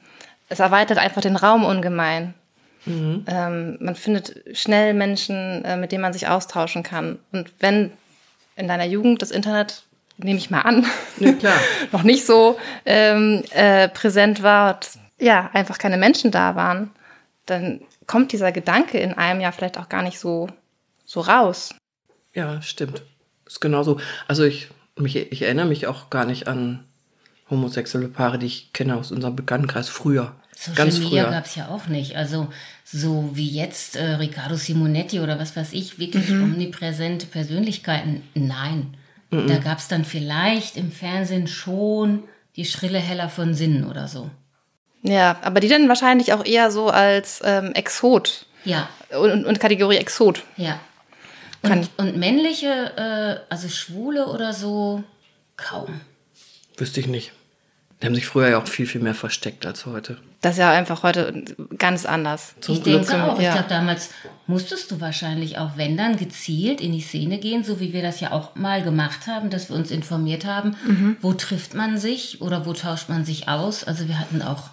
es 0.49 0.61
erweitert 0.61 0.99
einfach 0.99 1.21
den 1.21 1.35
Raum 1.35 1.65
ungemein. 1.65 2.33
Mhm. 2.87 3.25
Ähm, 3.27 3.77
man 3.81 3.97
findet 3.97 4.57
schnell 4.57 4.95
Menschen, 4.95 5.65
äh, 5.65 5.77
mit 5.77 5.91
denen 5.91 6.03
man 6.03 6.13
sich 6.13 6.29
austauschen 6.29 6.85
kann. 6.85 7.19
Und 7.33 7.51
wenn 7.59 7.91
in 8.55 8.69
deiner 8.69 8.85
Jugend 8.85 9.21
das 9.21 9.33
Internet, 9.33 9.83
nehme 10.17 10.39
ich 10.39 10.49
mal 10.49 10.61
an, 10.61 10.87
ja, 11.19 11.59
noch 11.93 12.05
nicht 12.05 12.25
so 12.25 12.57
ähm, 12.87 13.43
äh, 13.51 13.89
präsent 13.89 14.45
war, 14.45 14.77
und, 14.77 14.91
ja, 15.19 15.51
einfach 15.53 15.79
keine 15.79 15.97
Menschen 15.97 16.31
da 16.31 16.55
waren, 16.55 16.91
dann 17.47 17.81
kommt 18.07 18.31
dieser 18.31 18.53
Gedanke 18.53 18.99
in 18.99 19.15
einem 19.15 19.41
ja 19.41 19.51
vielleicht 19.51 19.77
auch 19.77 19.89
gar 19.89 20.03
nicht 20.03 20.21
so, 20.21 20.49
so 21.05 21.21
raus. 21.21 21.75
Ja, 22.33 22.63
stimmt. 22.63 23.03
Ist 23.45 23.61
genauso. 23.61 23.99
Also 24.29 24.45
ich, 24.45 24.69
mich, 24.97 25.17
ich 25.17 25.43
erinnere 25.43 25.67
mich 25.67 25.89
auch 25.89 26.11
gar 26.11 26.27
nicht 26.27 26.47
an 26.47 26.85
homosexuelle 27.51 28.09
Paare, 28.09 28.39
die 28.39 28.47
ich 28.47 28.73
kenne 28.73 28.97
aus 28.97 29.13
unserem 29.13 29.37
Bekanntenkreis 29.37 29.89
früher. 29.89 30.35
Social 30.57 30.77
Ganz 30.77 30.99
Media 30.99 31.31
gab 31.31 31.47
es 31.47 31.57
ja 31.57 31.69
auch 31.69 31.89
nicht. 31.89 32.17
Also 32.17 32.49
so 32.85 33.31
wie 33.33 33.49
jetzt 33.49 33.97
äh, 33.97 34.15
Riccardo 34.15 34.57
Simonetti 34.57 35.21
oder 35.21 35.39
was 35.39 35.57
weiß 35.57 35.73
ich, 35.73 35.99
wirklich 35.99 36.29
mhm. 36.29 36.45
omnipräsente 36.45 37.27
Persönlichkeiten. 37.27 38.23
Nein. 38.35 38.97
Mhm. 39.31 39.49
Da 39.49 39.59
gab 39.59 39.79
es 39.79 39.89
dann 39.89 40.05
vielleicht 40.05 40.77
im 40.77 40.93
Fernsehen 40.93 41.49
schon 41.49 42.25
die 42.57 42.65
Schrille 42.65 42.99
Heller 42.99 43.29
von 43.29 43.55
Sinnen 43.55 43.85
oder 43.85 44.09
so. 44.09 44.31
Ja, 45.03 45.39
aber 45.43 45.61
die 45.61 45.69
dann 45.69 45.89
wahrscheinlich 45.89 46.33
auch 46.33 46.45
eher 46.45 46.71
so 46.71 46.89
als 46.89 47.43
ähm, 47.45 47.73
Exot. 47.75 48.47
Ja. 48.65 48.89
Und, 49.11 49.45
und 49.45 49.61
Kategorie 49.61 49.97
Exot. 49.97 50.43
Ja. 50.57 50.81
Und, 51.63 51.91
und 51.97 52.17
männliche, 52.17 52.93
äh, 52.97 53.53
also 53.53 53.69
Schwule 53.69 54.27
oder 54.27 54.53
so, 54.53 55.03
kaum. 55.57 56.01
Wüsste 56.77 57.01
ich 57.01 57.07
nicht. 57.07 57.33
Die 58.03 58.07
haben 58.07 58.15
sich 58.15 58.27
früher 58.27 58.49
ja 58.51 58.59
auch 58.59 58.67
viel, 58.67 58.87
viel 58.87 59.01
mehr 59.01 59.15
versteckt 59.15 59.65
als 59.65 59.87
heute. 59.87 60.19
Das 60.41 60.53
ist 60.53 60.59
ja 60.59 60.71
einfach 60.71 61.03
heute 61.05 61.45
ganz 61.79 62.05
anders. 62.05 62.55
Zum 62.61 62.75
ich 62.75 62.83
Glück. 62.83 63.07
denke 63.07 63.25
auch. 63.25 63.41
Ja. 63.41 63.49
Ich 63.49 63.55
glaube, 63.55 63.69
damals 63.69 64.11
musstest 64.47 64.91
du 64.91 65.01
wahrscheinlich 65.01 65.57
auch, 65.57 65.77
wenn 65.77 65.97
dann, 65.97 66.17
gezielt 66.19 66.83
in 66.83 66.93
die 66.93 67.01
Szene 67.01 67.39
gehen, 67.39 67.65
so 67.65 67.81
wie 67.81 67.95
wir 67.95 68.03
das 68.03 68.21
ja 68.21 68.33
auch 68.33 68.57
mal 68.57 68.83
gemacht 68.83 69.27
haben, 69.27 69.49
dass 69.49 69.71
wir 69.71 69.77
uns 69.77 69.91
informiert 69.91 70.45
haben, 70.45 70.77
mhm. 70.87 71.17
wo 71.23 71.33
trifft 71.33 71.75
man 71.75 71.97
sich 71.97 72.43
oder 72.43 72.67
wo 72.67 72.75
tauscht 72.75 73.09
man 73.09 73.25
sich 73.25 73.49
aus. 73.49 73.85
Also 73.85 74.07
wir 74.07 74.19
hatten 74.19 74.43
auch 74.43 74.71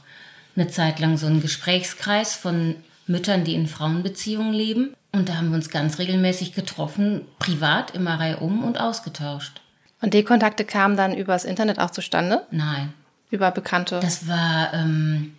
eine 0.57 0.67
Zeit 0.67 0.99
lang 0.99 1.15
so 1.15 1.27
einen 1.27 1.41
Gesprächskreis 1.41 2.35
von 2.35 2.75
Müttern, 3.07 3.45
die 3.45 3.55
in 3.55 3.67
Frauenbeziehungen 3.67 4.53
leben. 4.53 4.93
Und 5.13 5.29
da 5.29 5.35
haben 5.35 5.49
wir 5.49 5.55
uns 5.55 5.69
ganz 5.69 5.99
regelmäßig 5.99 6.53
getroffen, 6.53 7.21
privat 7.39 7.91
immer 7.91 8.19
reihum 8.19 8.63
und 8.63 8.79
ausgetauscht. 8.79 9.61
Und 10.01 10.13
die 10.13 10.23
Kontakte 10.23 10.65
kamen 10.65 10.97
dann 10.97 11.15
übers 11.15 11.45
Internet 11.45 11.79
auch 11.79 11.91
zustande? 11.91 12.45
Nein. 12.51 12.93
Über 13.29 13.51
Bekannte? 13.51 13.99
Das 14.01 14.27
war 14.27 14.73
ähm, 14.73 15.33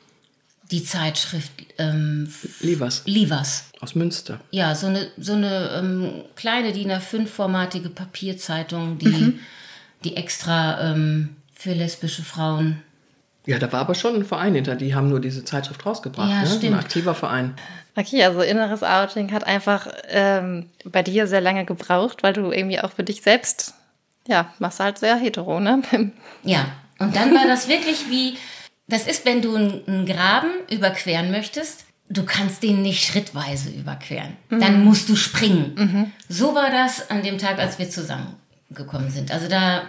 die 0.70 0.84
Zeitschrift 0.84 1.52
ähm, 1.78 2.32
Livas. 2.60 3.02
Livas. 3.04 3.70
Aus 3.80 3.94
Münster. 3.94 4.40
Ja, 4.50 4.74
so 4.74 4.86
eine, 4.86 5.08
so 5.18 5.34
eine 5.34 5.70
ähm, 5.76 6.24
kleine 6.36 6.72
DIN 6.72 6.92
A5-formatige 6.92 7.90
Papierzeitung, 7.90 8.98
die, 8.98 9.08
mhm. 9.08 9.40
die 10.04 10.16
extra 10.16 10.92
ähm, 10.92 11.36
für 11.54 11.72
lesbische 11.72 12.22
Frauen 12.22 12.82
ja, 13.44 13.58
da 13.58 13.72
war 13.72 13.80
aber 13.80 13.94
schon 13.94 14.14
ein 14.14 14.24
Verein 14.24 14.54
hinter, 14.54 14.76
die 14.76 14.94
haben 14.94 15.08
nur 15.08 15.20
diese 15.20 15.44
Zeitschrift 15.44 15.84
rausgebracht. 15.84 16.30
Ja, 16.30 16.42
ne? 16.42 16.46
stimmt. 16.46 16.74
Ein 16.74 16.78
aktiver 16.78 17.14
Verein. 17.14 17.54
Okay, 17.96 18.22
also 18.24 18.40
inneres 18.40 18.82
Outing 18.82 19.32
hat 19.32 19.44
einfach 19.44 19.88
ähm, 20.08 20.66
bei 20.84 21.02
dir 21.02 21.26
sehr 21.26 21.40
lange 21.40 21.64
gebraucht, 21.64 22.22
weil 22.22 22.32
du 22.32 22.52
irgendwie 22.52 22.80
auch 22.80 22.92
für 22.92 23.02
dich 23.02 23.22
selbst, 23.22 23.74
ja, 24.26 24.52
machst 24.58 24.80
halt 24.80 24.98
sehr 24.98 25.16
hetero, 25.16 25.60
ne? 25.60 25.82
Ja, 26.42 26.66
und 26.98 27.16
dann 27.16 27.34
war 27.34 27.46
das 27.46 27.68
wirklich 27.68 28.08
wie, 28.08 28.36
das 28.88 29.06
ist, 29.06 29.24
wenn 29.24 29.42
du 29.42 29.54
einen 29.56 30.06
Graben 30.06 30.50
überqueren 30.70 31.30
möchtest, 31.30 31.84
du 32.08 32.24
kannst 32.24 32.62
den 32.62 32.82
nicht 32.82 33.04
schrittweise 33.04 33.70
überqueren. 33.70 34.36
Mhm. 34.50 34.60
Dann 34.60 34.84
musst 34.84 35.08
du 35.08 35.16
springen. 35.16 35.74
Mhm. 35.76 36.12
So 36.28 36.54
war 36.54 36.70
das 36.70 37.10
an 37.10 37.22
dem 37.22 37.38
Tag, 37.38 37.58
als 37.58 37.78
wir 37.78 37.90
zusammengekommen 37.90 39.10
sind. 39.10 39.30
Also 39.30 39.48
da 39.48 39.82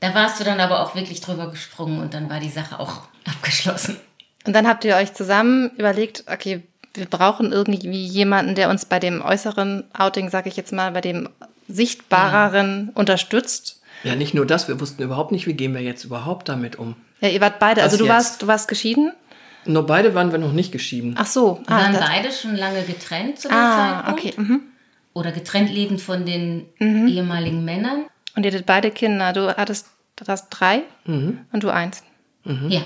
da 0.00 0.14
warst 0.14 0.40
du 0.40 0.44
dann 0.44 0.60
aber 0.60 0.80
auch 0.80 0.94
wirklich 0.94 1.20
drüber 1.20 1.50
gesprungen 1.50 2.00
und 2.00 2.14
dann 2.14 2.28
war 2.30 2.40
die 2.40 2.48
Sache 2.48 2.80
auch 2.80 3.02
abgeschlossen. 3.26 3.98
Und 4.46 4.54
dann 4.54 4.66
habt 4.66 4.84
ihr 4.84 4.96
euch 4.96 5.12
zusammen 5.12 5.70
überlegt, 5.76 6.24
okay, 6.26 6.62
wir 6.94 7.06
brauchen 7.06 7.52
irgendwie 7.52 8.06
jemanden, 8.06 8.54
der 8.54 8.70
uns 8.70 8.86
bei 8.86 8.98
dem 8.98 9.20
äußeren 9.20 9.84
Outing, 9.92 10.30
sag 10.30 10.46
ich 10.46 10.56
jetzt 10.56 10.72
mal, 10.72 10.90
bei 10.90 11.02
dem 11.02 11.28
sichtbareren 11.72 12.88
ja. 12.88 13.00
unterstützt. 13.00 13.80
Ja, 14.02 14.16
nicht 14.16 14.34
nur 14.34 14.46
das, 14.46 14.68
wir 14.68 14.80
wussten 14.80 15.02
überhaupt 15.02 15.32
nicht, 15.32 15.46
wie 15.46 15.54
gehen 15.54 15.74
wir 15.74 15.82
jetzt 15.82 16.04
überhaupt 16.04 16.48
damit 16.48 16.76
um. 16.76 16.96
Ja, 17.20 17.28
ihr 17.28 17.40
wart 17.40 17.58
beide, 17.58 17.82
also 17.82 17.94
Was 17.94 17.98
du 17.98 18.04
jetzt? 18.04 18.14
warst, 18.14 18.42
du 18.42 18.46
warst 18.46 18.68
geschieden? 18.68 19.12
Nur 19.66 19.84
beide 19.84 20.14
waren 20.14 20.32
wir 20.32 20.38
noch 20.38 20.52
nicht 20.52 20.72
geschieden. 20.72 21.14
Ach 21.18 21.26
so. 21.26 21.60
Wir 21.66 21.76
ah, 21.76 21.80
waren 21.82 21.96
beide 21.98 22.32
schon 22.32 22.56
lange 22.56 22.82
getrennt 22.82 23.38
zu 23.38 23.48
dem 23.48 23.56
ah, 23.56 24.02
Zeitpunkt. 24.04 24.20
okay. 24.20 24.34
Mhm. 24.40 24.60
Oder 25.12 25.32
getrennt 25.32 25.70
lebend 25.70 26.00
von 26.00 26.24
den 26.24 26.66
mhm. 26.78 27.08
ehemaligen 27.08 27.64
Männern. 27.64 28.06
Und 28.36 28.46
ihr 28.46 28.52
hattet 28.52 28.64
beide 28.64 28.90
Kinder. 28.90 29.32
Du 29.34 29.54
hattest 29.54 29.88
du 30.16 30.24
hast 30.26 30.48
drei 30.50 30.82
mhm. 31.04 31.40
und 31.52 31.62
du 31.62 31.70
eins. 31.70 32.02
Mhm. 32.44 32.70
Ja. 32.70 32.82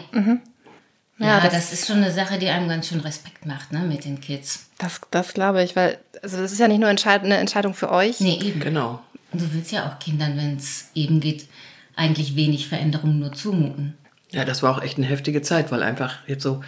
Ja, 1.18 1.26
ja 1.26 1.40
das, 1.40 1.52
das, 1.52 1.72
ist 1.72 1.86
schon 1.86 1.98
eine 1.98 2.10
Sache, 2.10 2.38
die 2.38 2.48
einem 2.48 2.68
ganz 2.68 2.88
schön 2.88 3.00
Respekt 3.00 3.46
macht, 3.46 3.72
ne, 3.72 3.80
mit 3.80 4.04
den 4.04 4.20
Kids. 4.20 4.66
Das, 4.78 5.00
das 5.10 5.34
glaube 5.34 5.62
ich, 5.62 5.76
weil 5.76 5.98
also 6.22 6.38
das 6.38 6.52
ist 6.52 6.58
ja 6.58 6.68
nicht 6.68 6.80
nur 6.80 6.88
eine 6.88 7.36
Entscheidung 7.36 7.74
für 7.74 7.90
euch. 7.90 8.20
Nee, 8.20 8.38
eben. 8.42 8.60
Genau. 8.60 9.00
Und 9.32 9.42
du 9.42 9.52
willst 9.52 9.72
ja 9.72 9.88
auch 9.88 9.98
Kindern, 9.98 10.36
wenn 10.36 10.56
es 10.56 10.90
eben 10.94 11.20
geht, 11.20 11.48
eigentlich 11.96 12.34
wenig 12.34 12.68
Veränderung 12.68 13.18
nur 13.18 13.32
zumuten. 13.32 13.94
Ja, 14.30 14.44
das 14.44 14.62
war 14.62 14.76
auch 14.76 14.82
echt 14.82 14.98
eine 14.98 15.06
heftige 15.06 15.42
Zeit, 15.42 15.70
weil 15.70 15.82
einfach 15.82 16.16
jetzt 16.26 16.42
so 16.42 16.62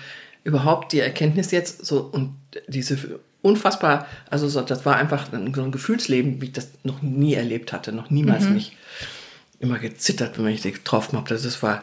überhaupt 0.44 0.92
die 0.92 1.00
Erkenntnis 1.00 1.50
jetzt 1.50 1.84
so 1.84 2.00
und 2.00 2.36
diese 2.68 3.18
unfassbar, 3.42 4.06
also 4.30 4.48
so, 4.48 4.60
das 4.60 4.84
war 4.84 4.96
einfach 4.96 5.32
ein, 5.32 5.52
so 5.54 5.62
ein 5.62 5.72
Gefühlsleben, 5.72 6.40
wie 6.40 6.46
ich 6.46 6.52
das 6.52 6.68
noch 6.84 7.02
nie 7.02 7.34
erlebt 7.34 7.72
hatte, 7.72 7.92
noch 7.92 8.10
niemals 8.10 8.44
mhm. 8.44 8.54
nicht. 8.54 8.72
Immer 9.58 9.78
gezittert, 9.78 10.38
wenn 10.38 10.46
ich 10.48 10.62
sie 10.62 10.72
getroffen 10.72 11.16
habe. 11.16 11.28
Das 11.28 11.62
war 11.62 11.82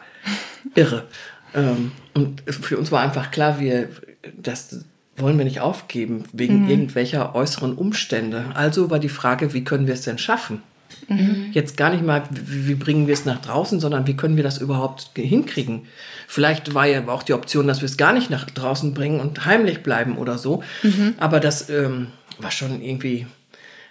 irre. 0.74 1.08
Ähm, 1.54 1.92
und 2.14 2.42
für 2.46 2.78
uns 2.78 2.92
war 2.92 3.02
einfach 3.02 3.30
klar, 3.30 3.60
wir, 3.60 3.88
das 4.36 4.84
wollen 5.16 5.38
wir 5.38 5.44
nicht 5.44 5.60
aufgeben 5.60 6.24
wegen 6.32 6.64
mhm. 6.64 6.70
irgendwelcher 6.70 7.34
äußeren 7.34 7.74
Umstände. 7.74 8.46
Also 8.54 8.90
war 8.90 8.98
die 8.98 9.08
Frage, 9.08 9.54
wie 9.54 9.64
können 9.64 9.86
wir 9.86 9.94
es 9.94 10.02
denn 10.02 10.18
schaffen? 10.18 10.62
Mhm. 11.08 11.50
Jetzt 11.52 11.76
gar 11.76 11.90
nicht 11.90 12.04
mal, 12.04 12.22
wie 12.30 12.74
bringen 12.74 13.06
wir 13.06 13.14
es 13.14 13.24
nach 13.24 13.40
draußen, 13.40 13.80
sondern 13.80 14.06
wie 14.06 14.16
können 14.16 14.36
wir 14.36 14.42
das 14.42 14.58
überhaupt 14.58 15.10
hinkriegen? 15.14 15.82
Vielleicht 16.26 16.74
war 16.74 16.86
ja 16.86 17.06
auch 17.08 17.22
die 17.22 17.34
Option, 17.34 17.66
dass 17.66 17.80
wir 17.80 17.86
es 17.86 17.96
gar 17.96 18.12
nicht 18.12 18.30
nach 18.30 18.44
draußen 18.44 18.94
bringen 18.94 19.20
und 19.20 19.44
heimlich 19.44 19.82
bleiben 19.82 20.18
oder 20.18 20.38
so. 20.38 20.62
Mhm. 20.82 21.14
Aber 21.18 21.40
das 21.40 21.68
ähm, 21.70 22.08
war 22.38 22.50
schon 22.50 22.80
irgendwie 22.80 23.26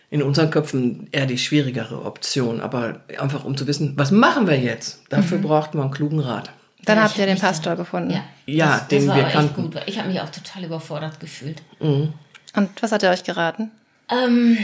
in 0.09 0.21
unseren 0.21 0.49
Köpfen 0.49 1.07
eher 1.11 1.25
die 1.25 1.37
schwierigere 1.37 2.03
Option. 2.03 2.61
Aber 2.61 3.01
einfach 3.19 3.45
um 3.45 3.57
zu 3.57 3.67
wissen, 3.67 3.93
was 3.95 4.11
machen 4.11 4.47
wir 4.47 4.59
jetzt? 4.59 5.01
Dafür 5.09 5.37
mhm. 5.37 5.43
brauchten 5.43 5.77
wir 5.77 5.83
einen 5.83 5.91
klugen 5.91 6.19
Rat. 6.19 6.51
Dann 6.85 6.97
ja, 6.97 7.03
habt 7.03 7.17
ihr 7.17 7.25
den 7.25 7.39
Pastor 7.39 7.75
gefunden. 7.75 8.11
Ja, 8.11 8.23
ja 8.45 8.77
das, 8.79 8.87
den 8.89 9.07
das 9.07 9.15
wir 9.15 9.23
kannten. 9.23 9.71
Gut. 9.71 9.81
Ich 9.85 9.97
habe 9.97 10.09
mich 10.09 10.19
auch 10.19 10.29
total 10.29 10.65
überfordert 10.65 11.19
gefühlt. 11.19 11.61
Mhm. 11.79 12.13
Und 12.55 12.69
was 12.81 12.91
hat 12.91 13.03
er 13.03 13.11
euch 13.11 13.23
geraten? 13.23 13.71
Ähm, 14.09 14.57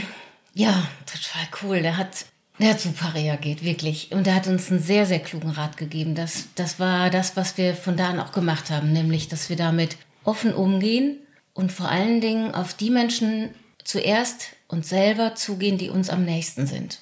ja, 0.54 0.82
total 1.06 1.48
cool. 1.62 1.82
Der 1.82 1.96
hat 1.96 2.26
er 2.60 2.70
hat 2.70 2.80
super 2.80 3.14
reagiert, 3.14 3.64
wirklich. 3.64 4.12
Und 4.12 4.26
er 4.26 4.34
hat 4.34 4.46
uns 4.46 4.70
einen 4.70 4.80
sehr, 4.80 5.06
sehr 5.06 5.20
klugen 5.20 5.50
Rat 5.50 5.78
gegeben. 5.78 6.14
Das, 6.14 6.48
das 6.56 6.78
war 6.78 7.08
das, 7.08 7.34
was 7.34 7.56
wir 7.56 7.74
von 7.74 7.96
da 7.96 8.10
an 8.10 8.20
auch 8.20 8.32
gemacht 8.32 8.70
haben, 8.70 8.92
nämlich, 8.92 9.28
dass 9.28 9.48
wir 9.48 9.56
damit 9.56 9.96
offen 10.24 10.52
umgehen 10.52 11.16
und 11.54 11.72
vor 11.72 11.88
allen 11.88 12.20
Dingen 12.20 12.54
auf 12.54 12.74
die 12.74 12.90
Menschen 12.90 13.54
zuerst 13.82 14.48
uns 14.68 14.90
selber 14.90 15.34
zugehen, 15.34 15.78
die 15.78 15.88
uns 15.88 16.10
am 16.10 16.26
nächsten 16.26 16.66
sind. 16.66 17.00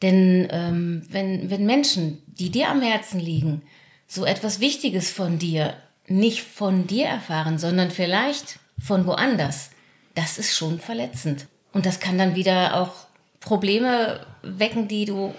Denn 0.00 0.48
ähm, 0.50 1.02
wenn, 1.10 1.50
wenn 1.50 1.66
Menschen, 1.66 2.22
die 2.26 2.50
dir 2.50 2.70
am 2.70 2.80
Herzen 2.80 3.20
liegen, 3.20 3.62
so 4.08 4.24
etwas 4.24 4.58
Wichtiges 4.58 5.10
von 5.10 5.38
dir 5.38 5.76
nicht 6.08 6.42
von 6.42 6.86
dir 6.86 7.06
erfahren, 7.06 7.58
sondern 7.58 7.90
vielleicht 7.90 8.58
von 8.82 9.06
woanders, 9.06 9.70
das 10.14 10.38
ist 10.38 10.56
schon 10.56 10.80
verletzend. 10.80 11.46
Und 11.72 11.86
das 11.86 12.00
kann 12.00 12.16
dann 12.16 12.34
wieder 12.34 12.74
auch 12.80 13.06
Probleme 13.40 14.26
wecken, 14.42 14.88
die 14.88 15.04
du 15.04 15.34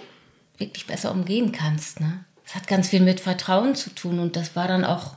wirklich 0.58 0.86
besser 0.86 1.10
umgehen 1.10 1.52
kannst. 1.52 2.00
Ne? 2.00 2.24
Das 2.44 2.54
hat 2.54 2.68
ganz 2.68 2.88
viel 2.88 3.00
mit 3.00 3.20
Vertrauen 3.20 3.74
zu 3.74 3.90
tun 3.90 4.20
und 4.20 4.36
das 4.36 4.54
war 4.54 4.68
dann 4.68 4.84
auch, 4.84 5.14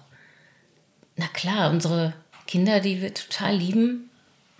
na 1.15 1.27
klar, 1.27 1.69
unsere 1.69 2.13
Kinder, 2.47 2.79
die 2.79 3.01
wir 3.01 3.13
total 3.13 3.55
lieben, 3.55 4.09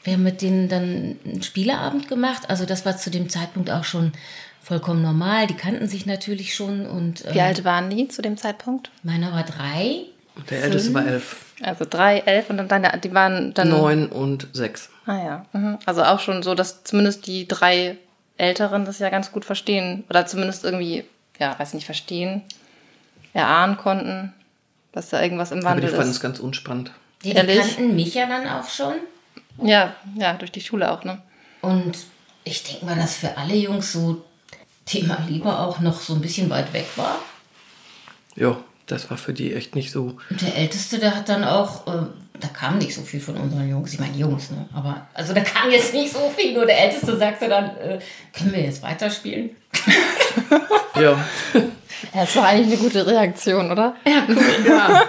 Wir 0.03 0.13
haben 0.13 0.23
mit 0.23 0.41
denen 0.41 0.67
dann 0.67 1.17
einen 1.23 1.43
Spieleabend 1.43 2.09
gemacht. 2.09 2.49
Also 2.49 2.65
das 2.65 2.85
war 2.85 2.97
zu 2.97 3.09
dem 3.09 3.29
Zeitpunkt 3.29 3.69
auch 3.69 3.85
schon 3.85 4.11
vollkommen 4.63 5.01
normal. 5.01 5.47
Die 5.47 5.53
kannten 5.53 5.87
sich 5.87 6.05
natürlich 6.05 6.55
schon. 6.55 6.85
Und, 6.85 7.23
Wie 7.25 7.37
ähm, 7.37 7.45
alt 7.45 7.63
waren 7.63 7.89
die 7.89 8.07
zu 8.07 8.21
dem 8.21 8.37
Zeitpunkt? 8.37 8.89
Meiner 9.03 9.31
war 9.31 9.43
drei. 9.43 10.05
Der 10.49 10.59
fünf. 10.59 10.63
älteste 10.63 10.93
war 10.93 11.05
elf. 11.05 11.35
Also 11.61 11.85
drei, 11.87 12.19
elf 12.19 12.49
und 12.49 12.57
dann 12.57 12.67
deine, 12.67 12.97
die 12.99 13.13
waren 13.13 13.53
dann. 13.53 13.69
Neun 13.69 14.07
und 14.07 14.47
sechs. 14.53 14.89
Ah 15.05 15.17
ja. 15.17 15.45
Mhm. 15.53 15.77
Also 15.85 16.03
auch 16.03 16.19
schon 16.19 16.41
so, 16.41 16.55
dass 16.55 16.83
zumindest 16.83 17.27
die 17.27 17.47
drei 17.47 17.97
Älteren 18.37 18.85
das 18.85 18.99
ja 18.99 19.09
ganz 19.09 19.31
gut 19.31 19.45
verstehen. 19.45 20.03
Oder 20.09 20.25
zumindest 20.25 20.63
irgendwie, 20.63 21.03
ja, 21.37 21.57
weiß 21.59 21.73
nicht, 21.73 21.85
verstehen, 21.85 22.41
erahnen 23.33 23.77
konnten, 23.77 24.33
dass 24.91 25.09
da 25.09 25.21
irgendwas 25.21 25.51
im 25.51 25.63
Wandel 25.63 25.85
ist. 25.85 25.91
Die 25.91 25.97
fanden 25.97 26.11
es 26.11 26.19
ganz 26.19 26.39
unspannend. 26.39 26.91
Die, 27.23 27.33
die 27.33 27.35
kannten 27.35 27.95
mich 27.95 28.13
ja 28.15 28.25
dann 28.25 28.47
auch 28.47 28.67
schon. 28.67 28.93
Ja, 29.61 29.95
ja, 30.15 30.33
durch 30.33 30.51
die 30.51 30.61
Schule 30.61 30.91
auch, 30.91 31.03
ne? 31.03 31.21
Und 31.61 31.97
ich 32.43 32.63
denke 32.63 32.85
mal, 32.85 32.95
dass 32.95 33.15
für 33.17 33.37
alle 33.37 33.55
Jungs 33.55 33.93
so 33.93 34.23
Thema 34.85 35.17
Liebe 35.27 35.57
auch 35.57 35.79
noch 35.79 36.01
so 36.01 36.13
ein 36.13 36.21
bisschen 36.21 36.49
weit 36.49 36.73
weg 36.73 36.87
war. 36.95 37.19
Ja, 38.35 38.57
das 38.87 39.09
war 39.09 39.17
für 39.17 39.33
die 39.33 39.53
echt 39.53 39.75
nicht 39.75 39.91
so. 39.91 40.17
Und 40.29 40.41
der 40.41 40.55
Älteste, 40.55 40.99
der 40.99 41.15
hat 41.15 41.29
dann 41.29 41.43
auch, 41.43 41.87
äh, 41.87 42.05
da 42.39 42.47
kam 42.47 42.77
nicht 42.79 42.93
so 42.93 43.01
viel 43.01 43.21
von 43.21 43.37
unseren 43.37 43.69
Jungs, 43.69 43.93
ich 43.93 43.99
meine 43.99 44.17
Jungs, 44.17 44.51
ne? 44.51 44.67
Aber 44.73 45.07
also 45.13 45.33
da 45.33 45.41
kam 45.41 45.71
jetzt 45.71 45.93
nicht 45.93 46.11
so 46.11 46.31
viel, 46.35 46.53
nur 46.53 46.65
der 46.65 46.79
Älteste 46.79 47.15
sagte 47.17 47.47
dann, 47.47 47.77
äh, 47.77 47.99
können 48.37 48.51
wir 48.51 48.61
jetzt 48.61 48.83
weiterspielen? 48.83 49.51
ja. 50.95 51.23
Das 52.13 52.33
doch 52.33 52.43
eigentlich 52.43 52.73
eine 52.73 52.77
gute 52.77 53.07
Reaktion, 53.07 53.71
oder? 53.71 53.95
Ja, 54.05 54.23
cool. 54.27 54.65
Ja. 54.67 55.03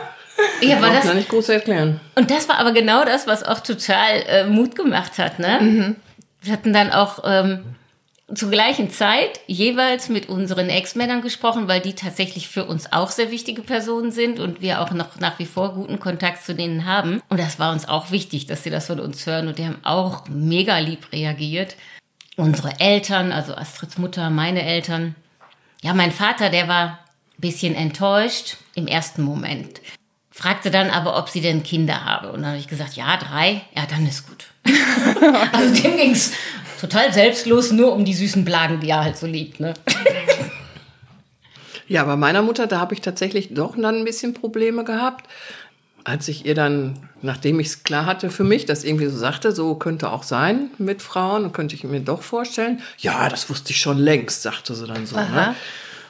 Ja, 0.61 0.78
aber 0.78 0.88
das 0.88 1.12
nicht 1.14 1.28
groß 1.28 1.50
erklären. 1.50 2.00
Und 2.14 2.31
das 2.31 2.49
war 2.49 2.59
aber 2.59 2.73
genau 2.73 3.04
das, 3.04 3.26
was 3.26 3.43
auch 3.43 3.61
total 3.61 4.23
äh, 4.26 4.47
Mut 4.47 4.75
gemacht 4.75 5.19
hat. 5.19 5.38
Ne? 5.38 5.59
Mhm. 5.61 5.97
Wir 6.43 6.52
hatten 6.52 6.73
dann 6.73 6.90
auch 6.90 7.21
ähm, 7.25 7.74
zur 8.37 8.50
gleichen 8.50 8.91
Zeit 8.91 9.41
jeweils 9.47 10.09
mit 10.09 10.29
unseren 10.29 10.69
Ex-Männern 10.69 11.23
gesprochen, 11.23 11.69
weil 11.69 11.81
die 11.81 11.95
tatsächlich 11.95 12.49
für 12.49 12.64
uns 12.64 12.93
auch 12.93 13.11
sehr 13.11 13.31
wichtige 13.31 13.62
Personen 13.62 14.12
sind 14.12 14.41
und 14.41 14.61
wir 14.61 14.81
auch 14.81 14.91
noch 14.93 15.19
nach 15.21 15.38
wie 15.38 15.47
vor 15.47 15.75
guten 15.75 16.00
Kontakt 16.00 16.45
zu 16.45 16.55
denen 16.55 16.85
haben. 16.85 17.23
Und 17.29 17.41
das 17.41 17.59
war 17.59 17.73
uns 17.73 17.88
auch 17.88 18.11
wichtig, 18.11 18.47
dass 18.47 18.62
sie 18.62 18.71
das 18.71 18.87
von 18.87 19.00
uns 19.00 19.26
hören 19.26 19.49
und 19.49 19.59
die 19.59 19.67
haben 19.67 19.85
auch 19.85 20.29
mega 20.29 20.79
lieb 20.79 21.12
reagiert. 21.12 21.76
Unsere 22.37 22.81
Eltern, 22.81 23.33
also 23.33 23.55
Astrids 23.55 23.99
Mutter, 23.99 24.31
meine 24.31 24.62
Eltern. 24.62 25.14
Ja, 25.83 25.95
mein 25.95 26.12
Vater, 26.12 26.50
der 26.50 26.67
war 26.67 26.85
ein 26.87 26.99
bisschen 27.38 27.75
enttäuscht 27.75 28.57
im 28.75 28.87
ersten 28.87 29.23
Moment 29.23 29.81
fragte 30.35 30.73
dann 30.73 30.91
aber, 30.91 31.17
ob 31.17 31.29
sie 31.29 31.41
denn 31.41 31.62
Kinder 31.62 32.05
habe. 32.05 32.33
Und 32.33 32.43
dann 32.43 32.50
habe 32.50 32.59
ich 32.59 32.67
gesagt, 32.67 32.95
ja, 32.95 33.17
drei. 33.17 33.62
Ja, 33.76 33.87
dann 33.88 34.05
ist 34.05 34.26
gut. 34.26 34.47
also 35.53 35.81
dem 35.81 35.97
ging 35.97 36.11
es 36.11 36.33
total 36.85 37.12
selbstlos, 37.14 37.73
nur 37.73 37.95
um 37.95 38.05
die 38.05 38.12
süßen 38.12 38.45
Blagen, 38.45 38.81
die 38.81 38.91
er 38.91 39.03
halt 39.03 39.17
so 39.17 39.26
liebt. 39.26 39.59
Ne? 39.59 39.73
ja, 41.88 42.05
bei 42.05 42.14
meiner 42.17 42.43
Mutter, 42.43 42.67
da 42.67 42.79
habe 42.79 42.93
ich 42.93 43.00
tatsächlich 43.00 43.55
doch 43.55 43.75
dann 43.75 43.97
ein 43.97 44.05
bisschen 44.05 44.35
Probleme 44.35 44.85
gehabt. 44.85 45.26
Als 46.07 46.29
ich 46.29 46.45
ihr 46.45 46.55
dann, 46.55 47.09
nachdem 47.23 47.59
ich 47.59 47.69
es 47.69 47.83
klar 47.85 48.05
hatte 48.05 48.29
für 48.29 48.45
mich, 48.45 48.67
das 48.67 48.85
irgendwie 48.85 49.07
so 49.07 49.17
sagte, 49.17 49.53
so 49.53 49.76
könnte 49.76 50.11
auch 50.11 50.23
sein 50.23 50.71
mit 50.76 51.00
Frauen, 51.00 51.53
könnte 51.53 51.75
ich 51.75 51.85
mir 51.85 52.00
doch 52.00 52.21
vorstellen. 52.21 52.83
Ja, 52.99 53.31
das 53.31 53.49
wusste 53.49 53.71
ich 53.71 53.81
schon 53.81 53.97
längst, 53.97 54.43
sagte 54.43 54.75
sie 54.75 54.87
dann 54.87 55.07
so. 55.07 55.17
Ne? 55.17 55.55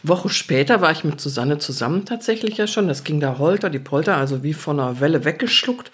Woche 0.02 0.28
später 0.28 0.80
war 0.80 0.90
ich 0.90 1.04
mit 1.04 1.20
Susanne 1.20 1.58
zusammen 1.58 2.04
tatsächlich 2.04 2.56
ja 2.56 2.66
schon. 2.66 2.88
Das 2.88 3.04
ging 3.04 3.20
da 3.20 3.38
holter, 3.38 3.70
die 3.70 3.78
Polter, 3.78 4.16
also 4.16 4.42
wie 4.42 4.54
von 4.54 4.80
einer 4.80 4.98
Welle 4.98 5.24
weggeschluckt. 5.24 5.92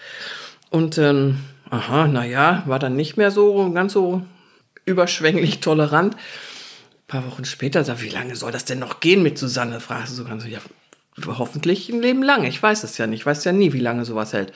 Und 0.71 0.97
ähm, 0.97 1.41
aha, 1.69 2.07
naja, 2.07 2.63
war 2.65 2.79
dann 2.79 2.95
nicht 2.95 3.17
mehr 3.17 3.29
so 3.29 3.71
ganz 3.71 3.93
so 3.93 4.23
überschwänglich 4.85 5.59
tolerant. 5.59 6.15
Ein 6.15 7.07
paar 7.07 7.27
Wochen 7.27 7.45
später 7.45 7.83
sag 7.83 8.01
wie 8.01 8.09
lange 8.09 8.35
soll 8.35 8.51
das 8.51 8.65
denn 8.65 8.79
noch 8.79 8.99
gehen 8.99 9.23
mit 9.23 9.37
Susanne? 9.37 9.79
Fragte 9.79 10.11
so 10.11 10.23
ganz, 10.23 10.45
ja, 10.45 10.59
hoffentlich 11.25 11.89
ein 11.89 12.01
Leben 12.01 12.23
lang. 12.23 12.43
Ich 12.43 12.61
weiß 12.61 12.83
es 12.83 12.97
ja 12.97 13.07
nicht. 13.07 13.21
Ich 13.21 13.25
weiß 13.25 13.43
ja 13.43 13.51
nie, 13.51 13.73
wie 13.73 13.79
lange 13.79 14.05
sowas 14.05 14.33
hält. 14.33 14.53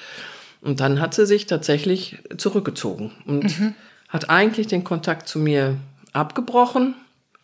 Und 0.62 0.80
dann 0.80 1.00
hat 1.00 1.14
sie 1.14 1.26
sich 1.26 1.46
tatsächlich 1.46 2.18
zurückgezogen 2.38 3.12
und 3.26 3.60
mhm. 3.60 3.76
hat 4.10 4.30
eigentlich 4.30 4.68
den 4.68 4.84
Kontakt 4.84 5.28
zu 5.28 5.40
mir 5.40 5.78
abgebrochen 6.14 6.96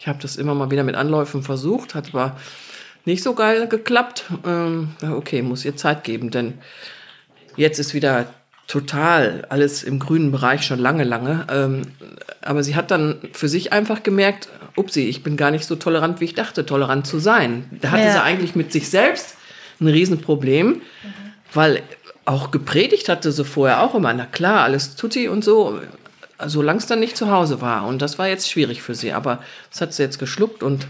ich 0.02 0.08
habe 0.08 0.17
das 0.20 0.36
immer 0.36 0.56
mal 0.56 0.72
wieder 0.72 0.84
mit 0.84 0.96
Anläufen 0.96 1.44
versucht, 1.44 1.94
hat 1.94 2.10
aber 2.10 2.36
nicht 3.06 3.22
so 3.22 3.36
geil 3.36 3.67
geklappt. 3.67 4.26
Ähm, 4.44 4.96
okay, 5.04 5.44
muss 5.44 5.63
ihr 5.63 5.76
Zeit 5.76 6.04
geben, 6.04 6.32
denn 6.32 6.56
jetzt 7.56 7.78
ist 7.78 7.94
wieder 7.94 8.34
total 8.72 9.46
alles 9.50 9.84
im 9.84 10.00
grünen 10.00 10.32
Bereich 10.32 10.64
schon 10.64 10.80
lange, 10.80 11.04
lange. 11.04 11.46
Ähm, 11.52 11.82
aber 12.42 12.64
sie 12.64 12.78
hat 12.78 12.90
dann 12.90 13.20
für 13.34 13.50
sich 13.50 13.74
einfach 13.74 14.02
gemerkt, 14.02 14.48
upsie, 14.78 15.10
ich 15.10 15.24
bin 15.24 15.36
gar 15.36 15.52
nicht 15.52 15.66
so 15.66 15.76
tolerant, 15.76 16.22
wie 16.22 16.26
ich 16.26 16.36
dachte, 16.36 16.66
tolerant 16.66 17.06
zu 17.06 17.20
sein. 17.20 17.66
Da 17.82 17.92
hatte 17.92 18.04
ja. 18.04 18.14
sie 18.14 18.22
eigentlich 18.22 18.56
mit 18.56 18.72
sich 18.72 18.90
selbst 18.90 19.36
ein 19.82 19.88
Riesenproblem, 19.88 20.68
mhm. 20.68 20.82
weil 21.54 21.84
auch 22.24 22.52
gepredigt 22.52 23.10
hatte 23.10 23.34
sie 23.34 23.44
vorher 23.44 23.84
auch 23.84 23.94
immer, 23.94 24.14
na 24.14 24.26
klar, 24.26 24.62
alles 24.62 24.96
tutti 24.96 25.28
und 25.28 25.44
so, 25.44 25.82
solange 26.46 26.80
es 26.80 26.86
dann 26.86 27.02
nicht 27.02 27.18
zu 27.18 27.30
Hause 27.30 27.60
war. 27.60 27.86
Und 27.86 28.02
das 28.02 28.18
war 28.20 28.30
jetzt 28.30 28.50
schwierig 28.50 28.82
für 28.82 28.96
sie. 28.96 29.12
Aber 29.12 29.44
das 29.70 29.82
hat 29.82 29.94
sie 29.94 30.04
jetzt 30.04 30.18
geschluckt. 30.18 30.64
Und 30.64 30.88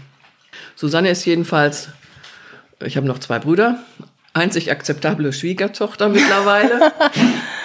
Susanne 0.76 1.10
ist 1.10 1.24
jedenfalls, 1.24 1.88
ich 2.78 2.96
habe 2.96 3.08
noch 3.08 3.18
zwei 3.18 3.40
Brüder, 3.40 3.80
einzig 4.32 4.70
akzeptable 4.70 5.32
Schwiegertochter 5.32 6.08
mittlerweile. 6.08 6.92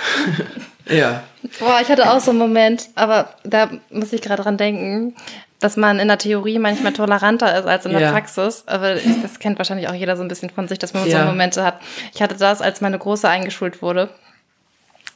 ja. 0.90 1.24
Boah, 1.60 1.80
ich 1.82 1.90
hatte 1.90 2.12
auch 2.12 2.20
so 2.20 2.32
einen 2.32 2.40
Moment, 2.40 2.90
aber 2.96 3.34
da 3.44 3.70
muss 3.90 4.14
ich 4.14 4.22
gerade 4.22 4.44
dran 4.44 4.58
denken, 4.58 5.16
dass 5.60 5.76
man 5.76 6.00
in 6.00 6.08
der 6.08 6.18
Theorie 6.18 6.60
manchmal 6.60 6.94
toleranter 6.94 7.58
ist 7.58 7.66
als 7.66 7.86
in 7.86 7.92
der 7.92 8.02
ja. 8.02 8.12
Praxis. 8.12 8.64
Aber 8.68 8.96
das 8.96 9.40
kennt 9.40 9.58
wahrscheinlich 9.58 9.88
auch 9.90 9.94
jeder 9.94 10.16
so 10.16 10.22
ein 10.22 10.28
bisschen 10.28 10.50
von 10.50 10.68
sich, 10.68 10.78
dass 10.78 10.94
man 10.94 11.08
ja. 11.08 11.22
so 11.22 11.26
Momente 11.26 11.64
hat. 11.64 11.80
Ich 12.14 12.22
hatte 12.22 12.36
das, 12.36 12.62
als 12.62 12.82
meine 12.82 13.00
Große 13.00 13.28
eingeschult 13.28 13.82
wurde. 13.82 14.10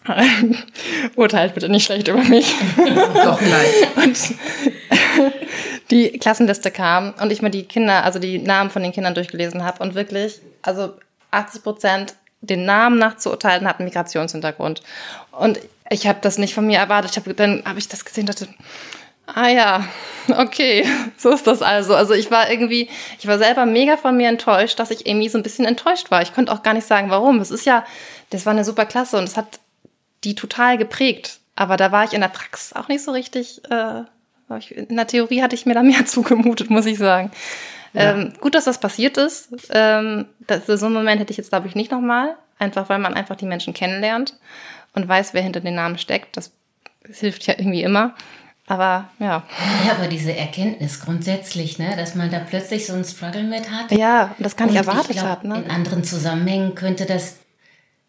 Urteilt 1.16 1.54
bitte 1.54 1.70
nicht 1.70 1.86
schlecht 1.86 2.08
über 2.08 2.24
mich. 2.24 2.56
Doch 3.24 3.40
gleich. 3.40 3.98
Und 3.98 4.18
die 5.92 6.12
Klassenliste 6.14 6.72
kam 6.72 7.14
und 7.22 7.32
ich 7.32 7.44
mir 7.44 7.52
die 7.52 7.64
Kinder, 7.64 8.04
also 8.04 8.18
die 8.18 8.40
Namen 8.40 8.72
von 8.72 8.82
den 8.82 8.94
Kindern 8.94 9.14
durchgelesen 9.14 9.64
habe 9.64 9.84
und 9.84 9.94
wirklich, 9.94 10.42
also 10.64 10.94
80 11.32 11.64
Prozent 11.64 12.16
den 12.42 12.66
Namen 12.66 12.98
nachzuurteilen 12.98 13.68
hatten 13.68 13.84
Migrationshintergrund. 13.84 14.82
Und 15.32 15.60
ich 15.90 16.08
habe 16.08 16.20
das 16.22 16.38
nicht 16.38 16.54
von 16.54 16.66
mir 16.66 16.80
erwartet. 16.80 17.12
Ich 17.12 17.18
hab, 17.18 17.38
dann 17.38 17.64
habe 17.66 17.80
ich 17.80 17.88
das 17.88 18.06
gesehen 18.06 18.26
dachte, 18.26 18.48
ah 19.28 19.48
ja, 19.48 19.86
okay, 20.38 20.86
so 21.18 21.30
ist 21.30 21.48
das 21.48 21.62
also. 21.62 21.96
Also 21.96 22.14
ich 22.14 22.32
war 22.32 22.50
irgendwie, 22.50 22.90
ich 23.20 23.28
war 23.28 23.38
selber 23.38 23.66
mega 23.66 23.98
von 23.98 24.18
mir 24.18 24.30
enttäuscht, 24.30 24.80
dass 24.80 24.92
ich 24.92 25.06
irgendwie 25.06 25.30
so 25.30 25.38
ein 25.38 25.44
bisschen 25.44 25.66
enttäuscht 25.66 26.12
war. 26.12 26.22
Ich 26.22 26.34
konnte 26.34 26.52
auch 26.52 26.64
gar 26.64 26.74
nicht 26.74 26.88
sagen, 26.88 27.10
warum. 27.10 27.40
Es 27.40 27.52
ist 27.52 27.66
ja, 27.66 27.86
das 28.32 28.46
war 28.46 28.54
eine 28.54 28.66
super 28.66 28.86
Klasse 28.86 29.18
und 29.18 29.26
es 29.26 29.38
hat 29.38 29.60
die 30.24 30.36
total 30.36 30.78
geprägt. 30.78 31.40
Aber 31.56 31.78
da 31.78 31.92
war 31.92 32.06
ich 32.06 32.14
in 32.14 32.22
der 32.22 32.30
Praxis 32.30 32.74
auch 32.74 32.88
nicht 32.88 33.04
so 33.04 33.12
richtig. 33.12 33.62
Äh, 33.70 34.04
in 34.72 34.98
der 34.98 35.08
Theorie 35.08 35.42
hatte 35.42 35.56
ich 35.56 35.66
mir 35.66 35.74
da 35.74 35.84
mehr 35.84 36.06
zugemutet, 36.08 36.70
muss 36.70 36.86
ich 36.86 36.98
sagen. 36.98 37.32
Ja. 37.94 38.14
Ähm, 38.14 38.34
gut, 38.40 38.56
dass 38.56 38.66
das 38.66 38.80
passiert 38.80 39.18
ist. 39.18 39.50
Ähm, 39.72 40.26
das, 40.48 40.66
so 40.66 40.86
einen 40.86 40.96
Moment 40.96 41.20
hätte 41.20 41.32
ich 41.32 41.38
jetzt, 41.38 41.50
glaube 41.50 41.68
ich, 41.68 41.76
nicht 41.76 41.92
nochmal. 41.92 42.36
Einfach, 42.60 42.90
weil 42.90 43.00
man 43.00 43.16
einfach 43.16 43.36
die 43.36 43.46
Menschen 43.46 43.74
kennenlernt 43.74 44.36
und 44.94 45.08
weiß, 45.08 45.34
wer 45.34 45.42
hinter 45.42 45.62
den 45.62 45.76
Namen 45.76 45.98
steckt. 45.98 46.38
Das, 46.38 46.52
das 47.08 47.20
hilft 47.20 47.46
ja 47.48 47.56
irgendwie 47.58 47.84
immer. 47.84 48.14
Aber 48.68 49.10
ja. 49.20 49.44
Ja, 49.86 49.94
aber 49.98 50.08
diese 50.08 50.36
Erkenntnis 50.36 51.02
grundsätzlich, 51.02 51.80
ne, 51.80 51.96
dass 51.98 52.16
man 52.16 52.30
da 52.30 52.40
plötzlich 52.40 52.86
so 52.86 52.94
einen 52.94 53.04
Struggle 53.04 53.44
mit 53.44 53.70
hat. 53.70 53.92
Ja, 53.92 54.34
das 54.40 54.56
kann 54.56 54.70
ich 54.70 54.76
erwartet 54.76 55.22
haben. 55.22 55.50
Ne? 55.50 55.64
In 55.64 55.72
anderen 55.72 56.04
Zusammenhängen 56.04 56.76
könnte 56.76 57.06
das 57.06 57.38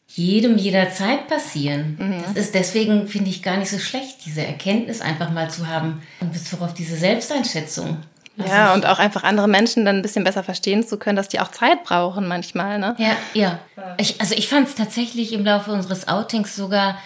jedem 0.06 0.58
jederzeit 0.58 1.26
passieren. 1.26 1.96
Mhm. 1.98 2.22
Das 2.22 2.44
ist 2.44 2.54
deswegen, 2.54 3.08
finde 3.08 3.30
ich, 3.30 3.42
gar 3.42 3.56
nicht 3.56 3.70
so 3.70 3.78
schlecht, 3.78 4.24
diese 4.26 4.44
Erkenntnis 4.46 5.00
einfach 5.00 5.30
mal 5.30 5.50
zu 5.50 5.66
haben 5.66 6.02
und 6.20 6.32
bis 6.32 6.52
auf 6.60 6.74
diese 6.74 6.96
Selbsteinschätzung. 6.96 7.96
Also 8.38 8.50
ja, 8.50 8.72
und 8.72 8.86
auch 8.86 8.98
einfach 8.98 9.24
andere 9.24 9.48
Menschen 9.48 9.84
dann 9.84 9.96
ein 9.96 10.02
bisschen 10.02 10.24
besser 10.24 10.42
verstehen 10.42 10.86
zu 10.86 10.96
können, 10.98 11.16
dass 11.16 11.28
die 11.28 11.40
auch 11.40 11.50
Zeit 11.50 11.84
brauchen 11.84 12.26
manchmal, 12.26 12.78
ne? 12.78 12.96
Ja, 12.98 13.16
ja. 13.34 13.58
Ich, 13.98 14.20
also 14.20 14.34
ich 14.34 14.48
fand 14.48 14.68
es 14.68 14.74
tatsächlich 14.74 15.32
im 15.32 15.44
Laufe 15.44 15.70
unseres 15.70 16.08
Outings 16.08 16.56
sogar 16.56 16.96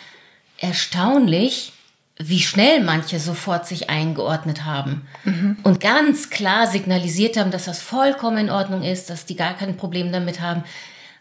erstaunlich, 0.59 1.73
wie 2.19 2.41
schnell 2.41 2.83
manche 2.83 3.19
sofort 3.19 3.67
sich 3.67 3.91
eingeordnet 3.91 4.65
haben 4.65 5.07
mhm. 5.25 5.59
und 5.65 5.81
ganz 5.81 6.31
klar 6.31 6.67
signalisiert 6.67 7.37
haben, 7.37 7.51
dass 7.51 7.67
das 7.67 7.81
vollkommen 7.83 8.39
in 8.39 8.51
Ordnung 8.51 8.83
ist, 8.83 9.11
dass 9.11 9.27
die 9.27 9.37
gar 9.37 9.55
kein 9.55 9.77
Problem 9.77 10.13
damit 10.13 10.41
haben. 10.41 10.65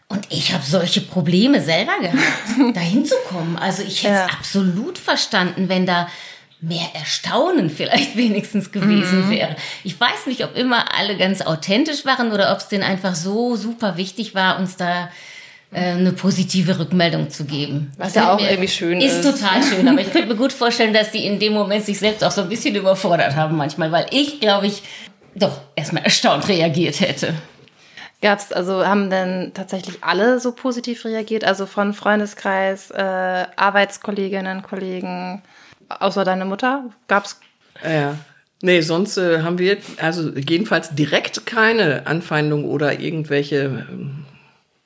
Und 0.08 0.26
ich 0.30 0.54
habe 0.54 0.62
solche 0.64 1.00
Probleme 1.00 1.60
selber 1.60 1.98
gehabt, 2.00 2.18
da 2.74 2.80
hinzukommen. 2.80 3.58
Also 3.58 3.82
ich 3.82 4.04
hätte 4.04 4.14
es 4.14 4.20
ja. 4.20 4.38
absolut 4.38 4.98
verstanden, 4.98 5.68
wenn 5.68 5.84
da 5.84 6.08
mehr 6.68 6.88
Erstaunen 6.94 7.70
vielleicht 7.70 8.16
wenigstens 8.16 8.72
gewesen 8.72 9.26
mhm. 9.26 9.30
wäre. 9.30 9.56
Ich 9.84 9.98
weiß 9.98 10.26
nicht, 10.26 10.44
ob 10.44 10.56
immer 10.56 10.94
alle 10.96 11.16
ganz 11.16 11.40
authentisch 11.40 12.04
waren 12.04 12.32
oder 12.32 12.52
ob 12.52 12.58
es 12.58 12.68
denen 12.68 12.82
einfach 12.82 13.14
so 13.14 13.56
super 13.56 13.96
wichtig 13.96 14.34
war, 14.34 14.58
uns 14.58 14.76
da 14.76 15.10
äh, 15.72 15.92
eine 15.92 16.12
positive 16.12 16.78
Rückmeldung 16.78 17.30
zu 17.30 17.44
geben. 17.44 17.92
Was 17.96 18.14
ja 18.14 18.34
auch 18.34 18.40
irgendwie 18.40 18.68
schön 18.68 19.00
ist. 19.00 19.24
ist. 19.24 19.40
Total 19.40 19.62
schön, 19.70 19.86
aber 19.88 20.00
ich 20.00 20.10
könnte 20.10 20.28
mir 20.28 20.36
gut 20.36 20.52
vorstellen, 20.52 20.92
dass 20.92 21.12
die 21.12 21.24
in 21.24 21.38
dem 21.38 21.52
Moment 21.52 21.84
sich 21.84 21.98
selbst 21.98 22.24
auch 22.24 22.30
so 22.30 22.42
ein 22.42 22.48
bisschen 22.48 22.74
überfordert 22.74 23.36
haben 23.36 23.56
manchmal, 23.56 23.92
weil 23.92 24.06
ich, 24.10 24.40
glaube 24.40 24.66
ich, 24.66 24.82
doch 25.34 25.60
erstmal 25.76 26.02
erstaunt 26.02 26.48
reagiert 26.48 27.00
hätte. 27.00 27.34
Gab's, 28.22 28.50
also 28.50 28.86
haben 28.86 29.10
denn 29.10 29.52
tatsächlich 29.54 30.02
alle 30.02 30.40
so 30.40 30.52
positiv 30.52 31.04
reagiert? 31.04 31.44
Also 31.44 31.66
von 31.66 31.92
Freundeskreis, 31.92 32.90
äh, 32.90 33.44
Arbeitskolleginnen, 33.56 34.62
Kollegen, 34.62 35.42
außer 35.88 36.24
deine 36.24 36.44
Mutter? 36.44 36.84
Gab's? 37.08 37.40
Ja. 37.84 38.16
Nee, 38.62 38.80
sonst 38.80 39.18
äh, 39.18 39.42
haben 39.42 39.58
wir 39.58 39.76
also 40.00 40.30
jedenfalls 40.30 40.94
direkt 40.94 41.44
keine 41.46 42.06
Anfeindung 42.06 42.64
oder 42.64 43.00
irgendwelche 43.00 43.86
ähm, 43.90 44.24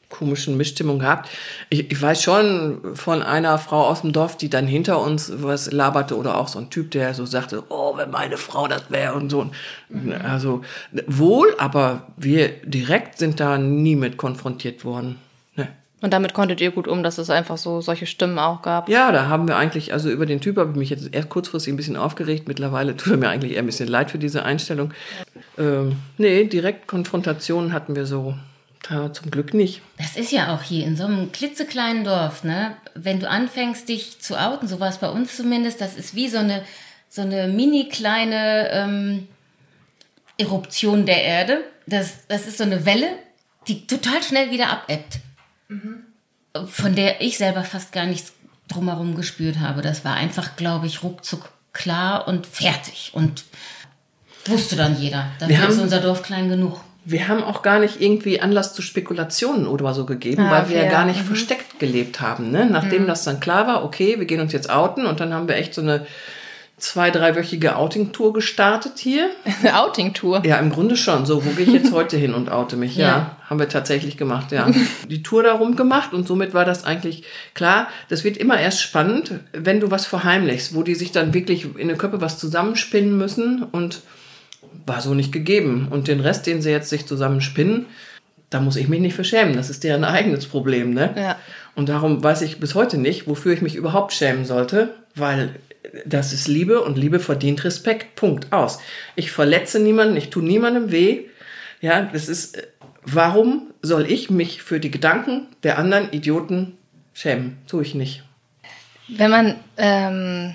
komischen 0.09 0.57
Mischstimmung 0.57 0.99
gehabt. 0.99 1.31
Ich, 1.71 1.91
ich 1.91 2.03
weiß 2.03 2.23
schon 2.23 2.97
von 2.97 3.23
einer 3.23 3.57
Frau 3.59 3.87
aus 3.87 4.03
dem 4.03 4.13
Dorf, 4.13 4.37
die 4.37 4.51
dann 4.51 4.67
hinter 4.67 5.01
uns 5.01 5.33
was 5.37 5.71
laberte 5.71 6.17
oder 6.17 6.37
auch 6.37 6.49
so 6.49 6.59
ein 6.59 6.69
Typ, 6.69 6.91
der 6.91 7.15
so 7.15 7.25
sagte, 7.25 7.63
oh, 7.69 7.97
wenn 7.97 8.11
meine 8.11 8.37
Frau 8.37 8.67
das 8.67 8.91
wäre 8.91 9.15
und 9.15 9.31
so. 9.31 9.51
Also 10.23 10.63
wohl, 11.07 11.55
aber 11.59 12.09
wir 12.17 12.49
direkt 12.65 13.19
sind 13.19 13.41
da 13.41 13.57
nie 13.57 13.97
mit 13.97 14.17
konfrontiert 14.17 14.85
worden. 14.85 15.17
Und 16.03 16.15
damit 16.15 16.33
konntet 16.33 16.61
ihr 16.61 16.71
gut 16.71 16.89
um, 16.89 17.03
dass 17.03 17.19
es 17.19 17.29
einfach 17.29 17.59
so 17.59 17.81
solche 17.81 18.07
Stimmen 18.07 18.39
auch 18.39 18.63
gab? 18.63 18.89
Ja, 18.89 19.13
da 19.13 19.29
haben 19.29 19.47
wir 19.47 19.57
eigentlich, 19.57 19.93
also 19.93 20.11
über 20.11 20.25
den 20.25 20.41
Typ 20.41 20.57
habe 20.57 20.71
ich 20.71 20.77
mich 20.77 20.91
jetzt 20.91 21.13
erst 21.13 21.29
kurzfristig 21.29 21.73
ein 21.73 21.77
bisschen 21.77 21.97
aufgeregt. 21.97 22.49
Mittlerweile 22.49 22.97
tut 22.97 23.13
er 23.13 23.19
mir 23.19 23.29
eigentlich 23.29 23.53
eher 23.53 23.63
ein 23.63 23.67
bisschen 23.67 23.89
leid 23.89 24.11
für 24.11 24.19
diese 24.19 24.45
Einstellung. 24.45 24.95
Ähm, 25.59 25.97
nee, 26.17 26.45
direkt 26.45 26.87
Konfrontationen 26.87 27.73
hatten 27.73 27.97
wir 27.97 28.07
so 28.07 28.35
da 28.89 29.13
zum 29.13 29.31
Glück 29.31 29.53
nicht. 29.53 29.83
Das 29.99 30.17
ist 30.17 30.33
ja 30.33 30.55
auch 30.55 30.63
hier 30.63 30.87
in 30.87 30.97
so 30.97 31.05
einem 31.05 31.33
klitzekleinen 31.33 32.05
Dorf, 32.05 32.45
ne? 32.45 32.77
Wenn 32.95 33.21
du 33.21 33.29
anfängst, 33.29 33.89
dich 33.89 34.21
zu 34.21 34.41
outen, 34.41 34.69
so 34.69 34.81
war 34.81 34.89
es 34.89 34.99
bei 34.99 35.11
uns 35.11 35.37
zumindest, 35.37 35.83
das 35.83 35.97
ist 35.97 36.15
wie 36.15 36.29
so 36.29 36.39
eine, 36.39 36.63
so 37.11 37.21
eine 37.21 37.49
mini 37.49 37.89
kleine 37.91 38.71
ähm, 38.71 39.29
Eruption 40.39 41.05
der 41.05 41.23
Erde. 41.23 41.61
Das, 41.87 42.27
das 42.29 42.47
ist 42.47 42.57
so 42.57 42.65
eine 42.65 42.87
Welle, 42.87 43.09
die 43.69 43.87
total 43.87 44.23
schnell 44.23 44.51
wieder 44.51 44.71
abebbt. 44.71 45.19
Mhm. 45.71 46.67
Von 46.67 46.95
der 46.95 47.21
ich 47.21 47.39
selber 47.39 47.65
fast 47.65 47.93
gar 47.93 48.07
nichts 48.07 48.33
drumherum 48.69 49.15
gespürt 49.15 49.61
habe. 49.61 49.83
Das 49.83 50.05
war 50.05 50.15
einfach, 50.15 50.57
glaube 50.57 50.87
ich, 50.87 51.03
ruckzuck 51.03 51.51
klar 51.73 52.29
und 52.29 52.47
fertig. 52.47 53.11
Und 53.15 53.45
wusste 54.47 54.77
dann 54.77 55.01
jeder. 55.01 55.31
Dafür 55.39 55.69
ist 55.69 55.79
unser 55.79 56.01
Dorf 56.01 56.23
klein 56.23 56.49
genug 56.49 56.81
wir 57.05 57.29
haben 57.29 57.43
auch 57.43 57.63
gar 57.63 57.79
nicht 57.79 58.01
irgendwie 58.01 58.41
Anlass 58.41 58.75
zu 58.75 58.83
Spekulationen 58.83 59.67
oder 59.67 59.95
so 59.95 60.05
gegeben, 60.05 60.43
ah, 60.43 60.51
weil 60.51 60.69
wir 60.69 60.85
ja 60.85 60.91
gar 60.91 61.07
nicht 61.07 61.21
mhm. 61.21 61.27
versteckt 61.27 61.79
gelebt 61.79 62.21
haben. 62.21 62.51
Ne? 62.51 62.67
Nachdem 62.67 63.03
mhm. 63.03 63.07
das 63.07 63.25
dann 63.25 63.41
klar 63.41 63.67
war, 63.67 63.85
okay, 63.85 64.19
wir 64.19 64.27
gehen 64.27 64.41
uns 64.41 64.53
jetzt 64.53 64.71
outen 64.71 65.07
und 65.07 65.21
dann 65.21 65.33
haben 65.33 65.49
wir 65.49 65.57
echt 65.57 65.75
so 65.75 65.81
eine 65.81 66.07
zwei, 66.81 67.11
dreiwöchige 67.11 67.77
Outing-Tour 67.77 68.33
gestartet 68.33 68.99
hier. 68.99 69.31
Eine 69.63 69.79
Outing-Tour? 69.81 70.43
Ja, 70.45 70.57
im 70.57 70.71
Grunde 70.71 70.97
schon. 70.97 71.27
So, 71.27 71.45
wo 71.45 71.51
gehe 71.51 71.67
ich 71.67 71.73
jetzt 71.73 71.93
heute 71.93 72.17
hin 72.17 72.35
und 72.35 72.51
oute 72.51 72.77
mich? 72.77 72.97
Ja, 72.97 73.07
ja, 73.07 73.37
haben 73.49 73.61
wir 73.61 73.69
tatsächlich 73.69 74.17
gemacht, 74.17 74.53
ja. 74.53 74.71
Die 75.09 75.23
Tour 75.23 75.43
darum 75.43 75.77
gemacht 75.77 76.13
und 76.13 76.27
somit 76.27 76.55
war 76.55 76.65
das 76.65 76.85
eigentlich 76.85 77.25
klar. 77.55 77.89
Das 78.09 78.25
wird 78.25 78.37
immer 78.37 78.59
erst 78.59 78.83
spannend, 78.83 79.33
wenn 79.53 79.81
du 79.81 79.91
was 79.91 80.07
verheimlichst, 80.07 80.75
wo 80.75 80.83
die 80.83 80.95
sich 80.95 81.13
dann 81.13 81.35
wirklich 81.35 81.77
in 81.77 81.89
den 81.89 81.99
Köpfe 81.99 82.21
was 82.21 82.39
zusammenspinnen 82.39 83.17
müssen 83.17 83.63
und 83.63 84.01
war 84.87 85.01
so 85.01 85.15
nicht 85.15 85.33
gegeben. 85.33 85.89
Und 85.91 86.09
den 86.09 86.21
Rest, 86.21 86.47
den 86.47 86.63
sie 86.63 86.71
jetzt 86.71 86.91
sich 86.91 87.07
zusammen 87.07 87.41
spinnen, 87.41 87.87
da 88.51 88.61
muss 88.61 88.77
ich 88.77 88.89
mich 88.89 89.01
nicht 89.01 89.15
verschämen. 89.15 89.55
Das 89.55 89.71
ist 89.71 89.85
deren 89.85 90.05
eigenes 90.05 90.47
Problem, 90.47 90.93
ne? 90.93 91.15
Ja. 91.17 91.37
Und 91.77 91.89
darum 91.89 92.23
weiß 92.23 92.43
ich 92.43 92.59
bis 92.59 92.75
heute 92.75 92.99
nicht, 92.99 93.29
wofür 93.29 93.53
ich 93.53 93.63
mich 93.63 93.77
überhaupt 93.77 94.13
schämen 94.13 94.45
sollte, 94.45 94.95
weil 95.15 95.55
das 96.05 96.33
ist 96.33 96.49
Liebe 96.49 96.83
und 96.83 96.99
Liebe 96.99 97.21
verdient 97.21 97.65
Respekt. 97.65 98.17
Punkt. 98.17 98.53
Aus. 98.53 98.81
Ich 99.17 99.33
verletze 99.33 99.79
niemanden, 99.79 100.17
ich 100.17 100.31
tue 100.31 100.43
niemandem 100.43 100.91
weh. 100.93 101.27
Ja, 101.81 102.03
das 102.03 102.29
ist, 102.29 102.63
warum 103.03 103.73
soll 103.83 104.11
ich 104.11 104.31
mich 104.31 104.63
für 104.63 104.81
die 104.81 104.91
Gedanken 104.91 105.49
der 105.63 105.79
anderen 105.79 106.13
Idioten 106.13 106.77
schämen? 107.15 107.59
Tue 107.67 107.83
ich 107.83 107.95
nicht. 107.95 108.23
Wenn 109.09 109.31
man, 109.31 109.57
ähm, 109.77 110.55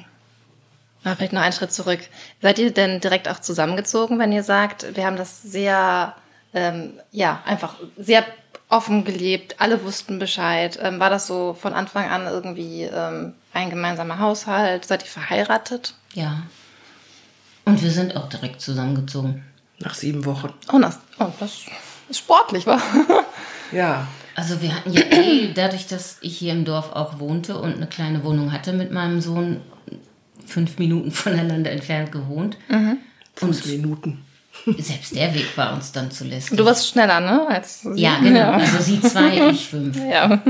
vielleicht 1.02 1.34
noch 1.34 1.42
einen 1.42 1.54
Schritt 1.54 1.72
zurück. 1.72 2.00
Seid 2.42 2.58
ihr 2.58 2.72
denn 2.72 3.00
direkt 3.00 3.28
auch 3.28 3.40
zusammengezogen, 3.40 4.18
wenn 4.18 4.32
ihr 4.32 4.44
sagt, 4.44 4.96
wir 4.96 5.06
haben 5.06 5.18
das 5.18 5.44
sehr, 5.44 6.16
ähm, 6.54 6.94
ja, 7.12 7.44
einfach 7.46 7.76
sehr 7.98 8.26
offen 8.70 9.04
gelebt, 9.04 9.56
alle 9.60 9.84
wussten 9.84 10.18
Bescheid. 10.18 10.80
Ähm, 10.82 11.00
war 11.00 11.10
das 11.10 11.28
so 11.28 11.54
von 11.54 11.74
Anfang 11.74 12.10
an 12.10 12.26
irgendwie 12.26 12.84
ähm, 12.84 13.34
ein 13.56 13.70
gemeinsamer 13.70 14.20
Haushalt? 14.20 14.86
Seid 14.86 15.04
ihr 15.04 15.10
verheiratet? 15.10 15.96
Ja. 16.14 16.44
Und 17.64 17.82
wir 17.82 17.90
sind 17.90 18.16
auch 18.16 18.30
direkt 18.30 18.62
zusammengezogen. 18.62 19.44
Nach 19.80 19.96
sieben 19.96 20.26
Wochen. 20.26 20.54
Oh, 20.72 20.80
das, 20.80 21.00
oh, 21.20 21.28
das 21.40 21.66
ist 22.10 22.20
sportlich, 22.20 22.68
wa? 22.68 22.80
ja. 23.72 24.08
Also 24.36 24.62
wir 24.62 24.76
hatten 24.76 24.92
ja 24.92 25.02
eh, 25.02 25.54
dadurch, 25.54 25.88
dass 25.88 26.18
ich 26.22 26.38
hier 26.38 26.52
im 26.52 26.66
Dorf 26.66 26.92
auch 26.92 27.20
wohnte 27.20 27.58
und 27.58 27.76
eine 27.76 27.88
kleine 27.88 28.24
Wohnung 28.24 28.52
hatte 28.52 28.74
mit 28.74 28.92
meinem 28.92 29.22
Sohn, 29.22 29.62
fünf 30.46 30.78
Minuten 30.78 31.12
voneinander 31.12 31.72
entfernt 31.72 32.12
gewohnt. 32.12 32.58
Mhm. 32.68 32.98
Fünf 33.36 33.66
Minuten. 33.66 34.24
Selbst 34.78 35.16
der 35.16 35.34
Weg 35.34 35.58
war 35.58 35.74
uns 35.74 35.92
dann 35.92 36.12
zu 36.12 36.24
lästig. 36.24 36.58
Du 36.58 36.64
warst 36.64 36.88
schneller, 36.88 37.20
ne? 37.20 37.46
Als 37.48 37.82
sie. 37.82 38.02
Ja, 38.02 38.18
genau. 38.20 38.40
Ja. 38.40 38.52
Also 38.54 38.82
sie 38.82 39.02
zwei, 39.02 39.50
ich 39.50 39.68
fünf. 39.68 39.98
Ja. 40.10 40.42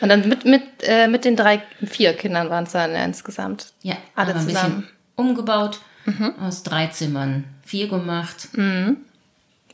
Und 0.00 0.08
dann 0.08 0.28
mit, 0.28 0.44
mit, 0.44 0.62
äh, 0.82 1.08
mit 1.08 1.24
den 1.24 1.36
drei, 1.36 1.62
vier 1.84 2.14
Kindern 2.14 2.50
waren 2.50 2.64
es 2.64 2.72
dann 2.72 2.94
insgesamt. 2.94 3.72
Ja, 3.82 3.96
alle 4.14 4.34
zusammen. 4.34 4.48
Ein 4.48 4.54
bisschen 4.54 4.88
umgebaut, 5.16 5.80
mhm. 6.04 6.34
aus 6.40 6.62
drei 6.62 6.86
Zimmern 6.86 7.44
vier 7.64 7.88
gemacht. 7.88 8.48
Mhm. 8.52 8.98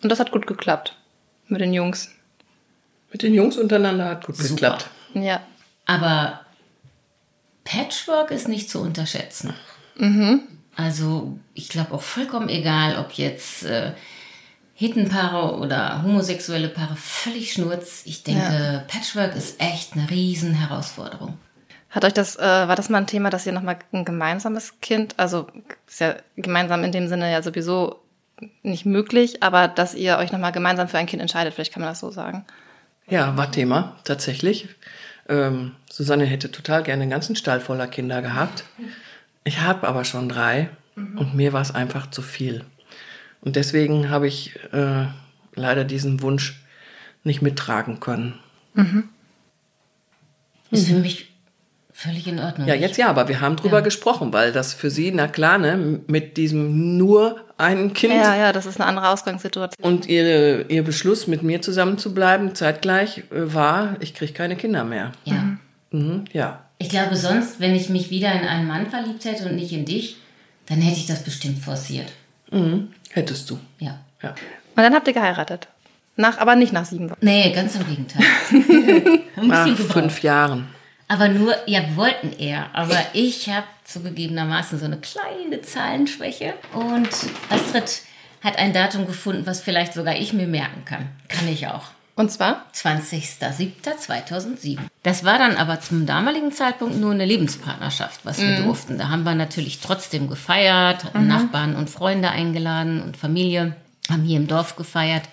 Und 0.02 0.08
das 0.10 0.20
hat 0.20 0.32
gut 0.32 0.46
geklappt 0.46 0.96
mit 1.48 1.60
den 1.60 1.72
Jungs. 1.72 2.10
Mit 3.12 3.22
den 3.22 3.34
Jungs 3.34 3.56
untereinander 3.56 4.06
hat 4.06 4.26
gut 4.26 4.36
Super. 4.36 4.48
geklappt. 4.48 4.86
Ja. 5.14 5.42
Aber 5.86 6.40
Patchwork 7.64 8.30
ist 8.30 8.48
nicht 8.48 8.70
zu 8.70 8.80
unterschätzen. 8.80 9.54
Mhm. 9.96 10.40
Also 10.76 11.38
ich 11.54 11.68
glaube 11.68 11.94
auch 11.94 12.02
vollkommen 12.02 12.48
egal, 12.48 12.98
ob 12.98 13.12
jetzt 13.12 13.64
äh, 13.64 13.92
Hittenpaare 14.74 15.56
oder 15.58 16.02
homosexuelle 16.02 16.68
Paare, 16.68 16.96
völlig 16.96 17.52
schnurz. 17.52 18.02
Ich 18.04 18.24
denke, 18.24 18.42
ja. 18.42 18.84
Patchwork 18.88 19.36
ist 19.36 19.60
echt 19.60 19.94
eine 19.94 20.10
riesen 20.10 20.52
Herausforderung. 20.52 21.38
Hat 21.90 22.04
euch 22.04 22.12
das, 22.12 22.36
äh, 22.36 22.42
war 22.42 22.74
das 22.74 22.88
mal 22.88 22.98
ein 22.98 23.06
Thema, 23.06 23.30
dass 23.30 23.46
ihr 23.46 23.52
nochmal 23.52 23.78
ein 23.92 24.04
gemeinsames 24.04 24.80
Kind, 24.80 25.14
also 25.16 25.46
ist 25.86 26.00
ja 26.00 26.16
gemeinsam 26.36 26.82
in 26.82 26.90
dem 26.90 27.06
Sinne 27.06 27.30
ja 27.30 27.40
sowieso 27.40 28.00
nicht 28.64 28.84
möglich, 28.84 29.44
aber 29.44 29.68
dass 29.68 29.94
ihr 29.94 30.18
euch 30.18 30.32
nochmal 30.32 30.50
gemeinsam 30.50 30.88
für 30.88 30.98
ein 30.98 31.06
Kind 31.06 31.22
entscheidet, 31.22 31.54
vielleicht 31.54 31.72
kann 31.72 31.82
man 31.82 31.92
das 31.92 32.00
so 32.00 32.10
sagen. 32.10 32.44
Ja, 33.06 33.36
war 33.36 33.52
Thema, 33.52 33.96
tatsächlich. 34.02 34.68
Ähm, 35.28 35.76
Susanne 35.88 36.24
hätte 36.24 36.50
total 36.50 36.82
gerne 36.82 37.02
einen 37.02 37.10
ganzen 37.12 37.36
Stall 37.36 37.60
voller 37.60 37.86
Kinder 37.86 38.22
gehabt. 38.22 38.64
Ich 39.44 39.60
habe 39.60 39.86
aber 39.86 40.04
schon 40.04 40.28
drei 40.28 40.70
mhm. 40.96 41.18
und 41.18 41.34
mir 41.34 41.52
war 41.52 41.62
es 41.62 41.72
einfach 41.72 42.10
zu 42.10 42.22
viel. 42.22 42.64
Und 43.44 43.56
deswegen 43.56 44.10
habe 44.10 44.26
ich 44.26 44.54
äh, 44.72 45.06
leider 45.54 45.84
diesen 45.84 46.22
Wunsch 46.22 46.62
nicht 47.24 47.42
mittragen 47.42 48.00
können. 48.00 48.38
Mhm. 48.74 49.08
Ist 50.70 50.88
für 50.88 50.94
mich 50.94 51.30
völlig 51.92 52.26
in 52.26 52.40
Ordnung. 52.40 52.66
Ja, 52.66 52.74
jetzt 52.74 52.96
ja, 52.96 53.08
aber 53.08 53.28
wir 53.28 53.40
haben 53.40 53.56
drüber 53.56 53.78
ja. 53.78 53.84
gesprochen, 53.84 54.32
weil 54.32 54.50
das 54.50 54.74
für 54.74 54.90
sie, 54.90 55.12
na 55.12 55.28
klar, 55.28 55.58
ne, 55.58 56.00
mit 56.06 56.36
diesem 56.36 56.96
nur 56.96 57.40
ein 57.56 57.92
Kind. 57.92 58.14
Ja, 58.14 58.34
ja, 58.34 58.52
das 58.52 58.66
ist 58.66 58.80
eine 58.80 58.88
andere 58.88 59.08
Ausgangssituation. 59.10 59.84
Und 59.84 60.06
ihre, 60.06 60.62
ihr 60.68 60.82
Beschluss, 60.82 61.26
mit 61.26 61.42
mir 61.42 61.62
zusammen 61.62 61.98
zu 61.98 62.12
bleiben, 62.12 62.54
zeitgleich 62.54 63.18
äh, 63.18 63.54
war, 63.54 63.96
ich 64.00 64.14
kriege 64.14 64.32
keine 64.32 64.56
Kinder 64.56 64.84
mehr. 64.84 65.12
Ja. 65.24 65.34
Mhm. 65.34 65.58
Mhm, 65.92 66.24
ja. 66.32 66.64
Ich 66.78 66.88
glaube, 66.88 67.14
sonst, 67.14 67.60
wenn 67.60 67.74
ich 67.74 67.88
mich 67.88 68.10
wieder 68.10 68.32
in 68.32 68.46
einen 68.46 68.66
Mann 68.66 68.90
verliebt 68.90 69.24
hätte 69.24 69.48
und 69.48 69.54
nicht 69.54 69.72
in 69.72 69.84
dich, 69.84 70.16
dann 70.66 70.80
hätte 70.80 70.98
ich 70.98 71.06
das 71.06 71.22
bestimmt 71.22 71.58
forciert. 71.58 72.12
Mhm, 72.50 72.88
hättest 73.14 73.48
du. 73.48 73.58
Ja. 73.78 73.98
ja. 74.22 74.30
Und 74.30 74.82
dann 74.82 74.94
habt 74.94 75.06
ihr 75.06 75.14
geheiratet. 75.14 75.68
Nach, 76.16 76.38
aber 76.38 76.54
nicht 76.54 76.72
nach 76.72 76.84
sieben 76.84 77.10
Wochen. 77.10 77.18
Nee, 77.22 77.52
ganz 77.52 77.74
im 77.74 77.86
Gegenteil. 77.88 78.24
nach 79.36 79.76
fünf 79.76 80.22
Jahren. 80.22 80.68
Aber 81.08 81.28
nur, 81.28 81.54
ja, 81.66 81.80
wollten 81.96 82.32
eher. 82.38 82.66
Aber 82.72 82.98
ich 83.12 83.48
habe 83.48 83.66
zugegebenermaßen 83.84 84.78
so 84.78 84.84
eine 84.84 84.98
kleine 84.98 85.60
Zahlenschwäche. 85.62 86.54
Und 86.72 87.08
Astrid 87.50 88.02
hat 88.42 88.58
ein 88.58 88.72
Datum 88.72 89.06
gefunden, 89.06 89.46
was 89.46 89.60
vielleicht 89.60 89.94
sogar 89.94 90.16
ich 90.16 90.32
mir 90.32 90.46
merken 90.46 90.84
kann. 90.84 91.08
Kann 91.28 91.48
ich 91.48 91.66
auch. 91.66 91.90
Und 92.16 92.30
zwar? 92.30 92.64
20.07.2007. 92.74 94.78
Das 95.02 95.24
war 95.24 95.38
dann 95.38 95.56
aber 95.56 95.80
zum 95.80 96.06
damaligen 96.06 96.52
Zeitpunkt 96.52 96.96
nur 96.96 97.10
eine 97.12 97.24
Lebenspartnerschaft, 97.24 98.20
was 98.24 98.38
wir 98.40 98.60
mhm. 98.60 98.64
durften. 98.64 98.98
Da 98.98 99.08
haben 99.08 99.24
wir 99.24 99.34
natürlich 99.34 99.80
trotzdem 99.80 100.28
gefeiert, 100.28 101.02
hatten 101.04 101.22
mhm. 101.22 101.28
Nachbarn 101.28 101.74
und 101.74 101.90
Freunde 101.90 102.30
eingeladen 102.30 103.02
und 103.02 103.16
Familie, 103.16 103.74
haben 104.08 104.22
hier 104.22 104.36
im 104.36 104.46
Dorf 104.46 104.76
gefeiert. 104.76 105.24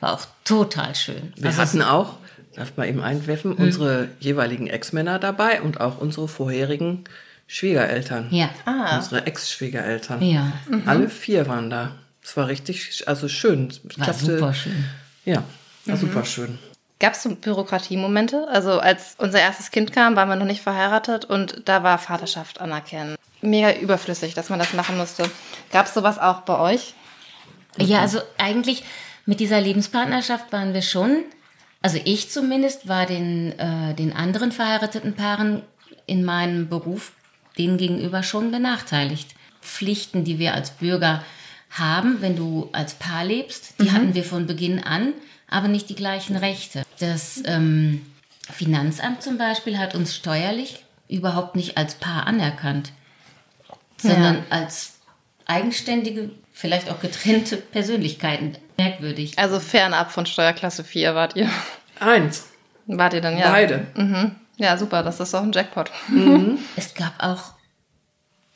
war 0.00 0.14
auch 0.14 0.24
total 0.44 0.94
schön. 0.94 1.34
Wir 1.36 1.50
Also 1.50 1.60
hatten 1.60 1.82
auch, 1.82 2.16
darf 2.54 2.72
man 2.76 2.88
eben 2.88 3.02
einwerfen, 3.02 3.52
unsere 3.52 4.08
jeweiligen 4.18 4.66
Ex-Männer 4.66 5.18
dabei 5.18 5.60
und 5.60 5.78
auch 5.80 5.98
unsere 5.98 6.26
vorherigen 6.26 7.04
Schwiegereltern. 7.48 8.28
Ja. 8.30 8.48
Ah. 8.64 8.96
Unsere 8.96 9.26
Ex-Schwiegereltern. 9.26 10.22
Ja, 10.22 10.52
Alle 10.86 11.10
vier 11.10 11.46
waren 11.48 11.68
da. 11.68 11.96
Es 12.22 12.34
war 12.36 12.46
richtig, 12.48 13.06
also 13.08 13.28
schön. 13.28 13.72
Ich 13.88 13.98
war 13.98 14.06
dachte- 14.06 14.24
super 14.24 14.54
schön. 14.54 14.84
Ja, 15.24 15.42
war 15.86 15.96
super 15.96 16.24
schön. 16.24 16.58
Gab 16.98 17.14
es 17.14 17.22
so 17.22 17.34
Bürokratiemomente? 17.34 18.46
Also 18.48 18.78
als 18.78 19.14
unser 19.16 19.40
erstes 19.40 19.70
Kind 19.70 19.92
kam, 19.92 20.16
waren 20.16 20.28
wir 20.28 20.36
noch 20.36 20.46
nicht 20.46 20.60
verheiratet 20.60 21.24
und 21.24 21.62
da 21.64 21.82
war 21.82 21.98
Vaterschaft 21.98 22.60
anerkennen. 22.60 23.16
Mega 23.40 23.72
überflüssig, 23.72 24.34
dass 24.34 24.50
man 24.50 24.58
das 24.58 24.74
machen 24.74 24.98
musste. 24.98 25.30
Gab 25.72 25.86
es 25.86 25.94
sowas 25.94 26.18
auch 26.18 26.42
bei 26.42 26.58
euch? 26.58 26.94
Ja, 27.78 28.00
also 28.00 28.20
eigentlich 28.36 28.84
mit 29.24 29.40
dieser 29.40 29.60
Lebenspartnerschaft 29.60 30.52
waren 30.52 30.74
wir 30.74 30.82
schon, 30.82 31.24
also 31.80 31.98
ich 32.04 32.30
zumindest 32.30 32.88
war 32.88 33.06
den, 33.06 33.58
äh, 33.58 33.94
den 33.94 34.12
anderen 34.12 34.52
verheirateten 34.52 35.14
Paaren 35.14 35.62
in 36.06 36.24
meinem 36.24 36.68
Beruf 36.68 37.12
denen 37.56 37.78
gegenüber 37.78 38.22
schon 38.22 38.50
benachteiligt. 38.50 39.34
Pflichten, 39.62 40.24
die 40.24 40.38
wir 40.38 40.54
als 40.54 40.70
Bürger 40.72 41.24
haben, 41.70 42.20
wenn 42.20 42.36
du 42.36 42.68
als 42.72 42.94
Paar 42.94 43.24
lebst, 43.24 43.74
die 43.80 43.92
hatten 43.92 44.14
wir 44.14 44.24
von 44.24 44.46
Beginn 44.46 44.82
an, 44.82 45.14
aber 45.50 45.68
nicht 45.68 45.88
die 45.88 45.94
gleichen 45.94 46.36
Rechte. 46.36 46.82
Das 46.98 47.42
ähm, 47.44 48.06
Finanzamt 48.50 49.22
zum 49.22 49.36
Beispiel 49.38 49.78
hat 49.78 49.94
uns 49.94 50.14
steuerlich 50.16 50.84
überhaupt 51.08 51.56
nicht 51.56 51.76
als 51.76 51.94
Paar 51.96 52.26
anerkannt, 52.26 52.92
sondern 53.98 54.36
Ja. 54.36 54.42
als 54.50 54.94
eigenständige, 55.46 56.30
vielleicht 56.52 56.90
auch 56.90 57.00
getrennte 57.00 57.56
Persönlichkeiten. 57.56 58.56
Merkwürdig. 58.78 59.38
Also 59.38 59.60
fernab 59.60 60.12
von 60.12 60.24
Steuerklasse 60.26 60.84
4 60.84 61.14
wart 61.14 61.36
ihr. 61.36 61.50
Eins. 61.98 62.46
Wart 62.86 63.12
ihr 63.14 63.20
dann, 63.20 63.36
ja? 63.38 63.50
Beide. 63.50 63.86
Mhm. 63.94 64.36
Ja, 64.56 64.76
super, 64.78 65.02
das 65.02 65.20
ist 65.20 65.34
doch 65.34 65.42
ein 65.42 65.52
Jackpot. 65.52 65.90
Es 66.76 66.94
gab 66.94 67.14
auch, 67.22 67.54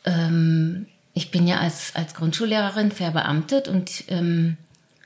ähm, 0.04 0.86
ich 1.12 1.30
bin 1.30 1.46
ja 1.46 1.58
als, 1.58 1.94
als 1.94 2.14
Grundschullehrerin 2.14 2.90
verbeamtet 2.92 3.68
und 3.68 4.04
ähm, 4.08 4.56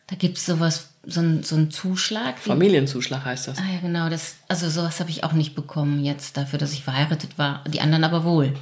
da 0.06 0.16
gibt 0.16 0.38
es 0.38 0.46
sowas, 0.46 0.90
so, 1.08 1.20
ein- 1.20 1.42
so 1.42 1.56
einen 1.56 1.70
Zuschlag. 1.70 2.38
Familienzuschlag 2.38 3.24
heißt 3.24 3.48
das. 3.48 3.58
Ah 3.58 3.62
ja, 3.72 3.80
genau. 3.80 4.08
Das, 4.08 4.36
also 4.48 4.68
sowas 4.68 5.00
habe 5.00 5.10
ich 5.10 5.24
auch 5.24 5.32
nicht 5.32 5.54
bekommen 5.54 6.04
jetzt 6.04 6.36
dafür, 6.36 6.58
dass 6.58 6.72
ich 6.72 6.84
verheiratet 6.84 7.38
war. 7.38 7.64
Die 7.66 7.80
anderen 7.80 8.04
aber 8.04 8.24
wohl. 8.24 8.54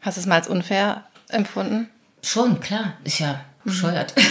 Hast 0.00 0.16
du 0.16 0.20
es 0.20 0.26
mal 0.26 0.36
als 0.36 0.48
unfair 0.48 1.04
empfunden? 1.28 1.88
Schon, 2.22 2.60
klar. 2.60 2.94
Ist 3.04 3.18
ja 3.20 3.40
bescheuert. 3.64 4.14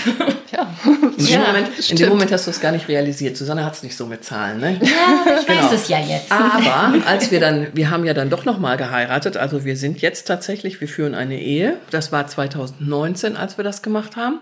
Ja. 0.52 0.67
In, 0.84 1.15
dem 1.15 1.26
Ja, 1.28 1.39
Moment, 1.47 1.89
in 1.91 1.95
dem 1.95 2.10
Moment 2.10 2.30
hast 2.34 2.45
du 2.45 2.52
es 2.52 2.60
gar 2.60 2.74
nicht 2.74 2.89
realisiert. 2.89 3.38
Susanne 3.38 3.63
hat 3.63 3.74
es 3.74 3.84
nicht 3.84 3.95
so 3.95 4.06
mit 4.06 4.26
Zahlen, 4.26 4.60
ne? 4.60 4.71
ja, 4.82 5.39
ich 5.39 5.47
Genau. 5.47 5.63
weiß 5.63 5.71
es 5.71 5.88
ja 5.88 5.97
jetzt. 5.97 6.30
Aber 6.30 6.93
als 7.08 7.32
wir 7.32 7.39
dann, 7.39 7.67
wir 7.74 7.89
haben 7.89 8.04
ja 8.04 8.13
dann 8.13 8.30
doch 8.30 8.43
nochmal 8.43 8.76
geheiratet, 8.76 9.38
also 9.38 9.63
wir 9.63 9.78
sind 9.78 10.02
jetzt 10.02 10.28
tatsächlich, 10.28 10.82
wir 10.82 10.89
führen 10.89 11.15
eine 11.15 11.39
Ehe. 11.39 11.78
Das 11.89 12.12
war 12.12 12.28
2019, 12.28 13.38
als 13.38 13.56
wir 13.56 13.63
das 13.63 13.82
gemacht 13.82 14.17
haben. 14.17 14.41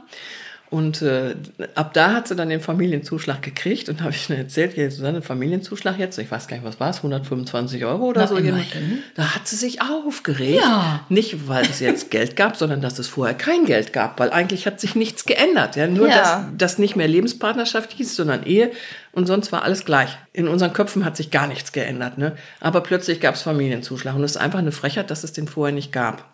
Und 0.71 1.01
äh, 1.01 1.35
ab 1.73 1.93
da 1.95 2.13
hat 2.13 2.27
sie 2.27 2.35
dann 2.35 2.49
den 2.49 2.61
Familienzuschlag 2.61 3.41
gekriegt 3.41 3.89
und 3.89 4.01
habe 4.01 4.11
ich 4.11 4.27
dann 4.27 4.37
erzählt, 4.37 4.73
hier 4.73 4.91
Susanne, 4.91 5.23
Familienzuschlag 5.23 5.97
jetzt, 5.97 6.19
ich 6.19 6.29
weiß 6.29 6.47
gar 6.47 6.57
nicht, 6.57 6.65
was 6.65 6.79
war 6.79 6.91
es, 6.91 6.97
125 6.97 7.83
Euro 7.85 8.05
oder 8.05 8.21
Na, 8.21 8.27
so. 8.27 8.35
immerhin. 8.37 8.99
Da 9.15 9.33
hat 9.33 9.47
sie 9.47 9.55
sich 9.55 9.81
aufgeregt. 9.81 10.59
Ja. 10.61 11.05
Nicht, 11.09 11.47
weil 11.47 11.65
es 11.65 11.79
jetzt 11.79 12.11
Geld 12.11 12.35
gab, 12.35 12.55
sondern 12.55 12.81
dass 12.81 12.99
es 12.99 13.07
vorher 13.07 13.35
kein 13.35 13.65
Geld 13.65 13.93
gab, 13.93 14.19
weil 14.19 14.29
eigentlich 14.29 14.67
hat 14.67 14.79
sich 14.79 14.93
nichts 14.93 15.25
geändert. 15.25 15.75
Ja? 15.75 15.87
Nur, 15.87 16.07
Ja. 16.07 16.15
dass 16.17 16.43
das 16.57 16.77
nicht 16.77 16.95
mehr 16.95 17.07
Lebenspartnerschaft 17.07 17.93
hieß, 17.93 18.15
sondern 18.15 18.43
Ehe 18.43 18.71
und 19.11 19.25
sonst 19.25 19.51
war 19.51 19.63
alles 19.63 19.85
gleich. 19.85 20.15
In 20.33 20.47
unseren 20.47 20.73
Köpfen 20.73 21.03
hat 21.03 21.17
sich 21.17 21.31
gar 21.31 21.47
nichts 21.47 21.71
geändert. 21.71 22.19
Ne? 22.19 22.35
Aber 22.59 22.81
plötzlich 22.81 23.19
gab 23.19 23.33
es 23.33 23.41
Familienzuschlag 23.41 24.13
und 24.15 24.23
es 24.23 24.31
ist 24.31 24.37
einfach 24.37 24.59
eine 24.59 24.71
Frechheit, 24.71 25.09
dass 25.09 25.23
es 25.23 25.33
den 25.33 25.47
vorher 25.47 25.73
nicht 25.73 25.91
gab. 25.91 26.25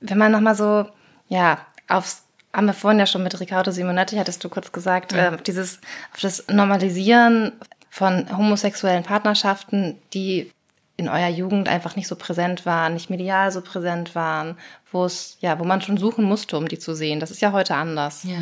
Wenn 0.00 0.18
man 0.18 0.32
nochmal 0.32 0.54
so, 0.54 0.86
ja, 1.28 1.64
aufs, 1.88 2.24
haben 2.54 2.66
wir 2.66 2.74
vorhin 2.74 2.98
ja 3.00 3.06
schon 3.06 3.22
mit 3.22 3.38
Riccardo 3.40 3.70
Simonetti, 3.70 4.16
hattest 4.16 4.42
du 4.44 4.48
kurz 4.48 4.72
gesagt, 4.72 5.12
äh, 5.12 5.36
dieses, 5.46 5.80
auf 6.12 6.20
das 6.20 6.44
Normalisieren 6.48 7.52
von 7.90 8.36
homosexuellen 8.36 9.02
Partnerschaften, 9.04 9.96
die 10.14 10.50
in 10.96 11.08
eurer 11.08 11.28
Jugend 11.30 11.68
einfach 11.68 11.96
nicht 11.96 12.08
so 12.08 12.16
präsent 12.16 12.66
waren, 12.66 12.94
nicht 12.94 13.10
medial 13.10 13.50
so 13.50 13.60
präsent 13.62 14.14
waren, 14.14 14.56
wo 14.92 15.04
es, 15.04 15.38
ja, 15.40 15.58
wo 15.58 15.64
man 15.64 15.80
schon 15.80 15.96
suchen 15.96 16.24
musste, 16.24 16.56
um 16.56 16.68
die 16.68 16.78
zu 16.78 16.94
sehen. 16.94 17.18
Das 17.20 17.30
ist 17.30 17.40
ja 17.40 17.52
heute 17.52 17.74
anders. 17.74 18.24
Ja. 18.24 18.36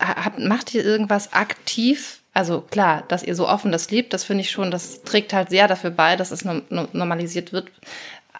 Ha- 0.00 0.24
Habt, 0.24 0.38
macht 0.38 0.74
ihr 0.74 0.84
irgendwas 0.84 1.32
aktiv? 1.32 2.20
Also 2.32 2.60
klar, 2.60 3.04
dass 3.08 3.22
ihr 3.22 3.34
so 3.34 3.48
offen 3.48 3.72
das 3.72 3.90
liebt, 3.90 4.12
das 4.12 4.24
finde 4.24 4.42
ich 4.42 4.50
schon, 4.50 4.70
das 4.70 5.02
trägt 5.02 5.32
halt 5.32 5.48
sehr 5.48 5.68
dafür 5.68 5.90
bei, 5.90 6.16
dass 6.16 6.30
es 6.32 6.44
normalisiert 6.44 7.52
wird. 7.52 7.70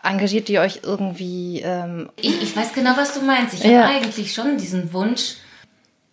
Engagiert 0.03 0.49
ihr 0.49 0.61
euch 0.61 0.81
irgendwie? 0.83 1.61
Ähm, 1.65 2.11
Ich, 2.21 2.43
ich 2.43 2.57
weiß 2.57 2.73
genau, 2.73 2.97
was 2.97 3.15
du 3.15 3.21
meinst. 3.23 3.55
Ich 3.55 3.65
Ja. 3.65 3.85
habe 3.85 3.95
eigentlich 3.95 4.33
schon 4.33 4.57
diesen 4.59 4.93
Wunsch, 4.93 5.35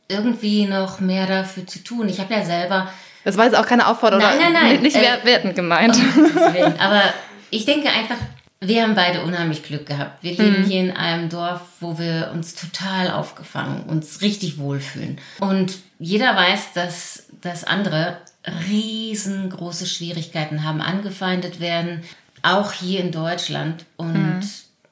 irgendwie 0.08 0.66
noch 0.66 1.00
mehr 1.00 1.26
dafür 1.28 1.66
zu 1.66 1.84
tun. 1.84 2.10
Ich 2.10 2.20
habe 2.20 2.34
ja 2.34 2.44
selber 2.46 2.92
das 3.26 3.38
war 3.38 3.46
jetzt 3.46 3.56
auch 3.56 3.66
keine 3.66 3.88
Aufforderung, 3.88 4.22
Nein, 4.26 4.38
nein, 4.38 4.54
nein. 4.54 4.82
nicht 4.82 4.98
Äh, 4.98 5.02
wer- 5.02 5.24
wertend 5.26 5.56
gemeint. 5.56 5.96
Willen. 5.96 6.78
Aber 6.78 7.02
ich 7.52 7.64
denke 7.64 7.88
einfach, 7.90 8.18
wir 8.60 8.84
haben 8.84 8.96
beide 8.96 9.24
unheimlich 9.24 9.64
Glück 9.64 9.86
gehabt. 9.86 10.22
Wir 10.24 10.34
leben 10.38 10.66
hier 10.66 10.82
in 10.82 10.92
einem 10.92 11.30
Dorf, 11.30 11.62
wo 11.80 11.98
wir 11.98 12.32
uns 12.34 12.54
total 12.56 13.12
aufgefangen, 13.12 13.84
uns 13.84 14.22
richtig 14.22 14.58
wohlfühlen. 14.58 15.20
Und 15.40 15.76
jeder 16.00 16.36
weiß, 16.36 16.74
dass, 16.74 17.28
dass 17.42 17.64
andere 17.64 18.18
riesengroße 18.70 19.86
Schwierigkeiten 19.86 20.64
haben, 20.66 20.82
angefeindet 20.82 21.60
werden, 21.62 22.04
auch 22.44 22.72
hier 22.72 23.00
in 23.00 23.12
Deutschland. 23.12 23.86
Und 23.98 24.44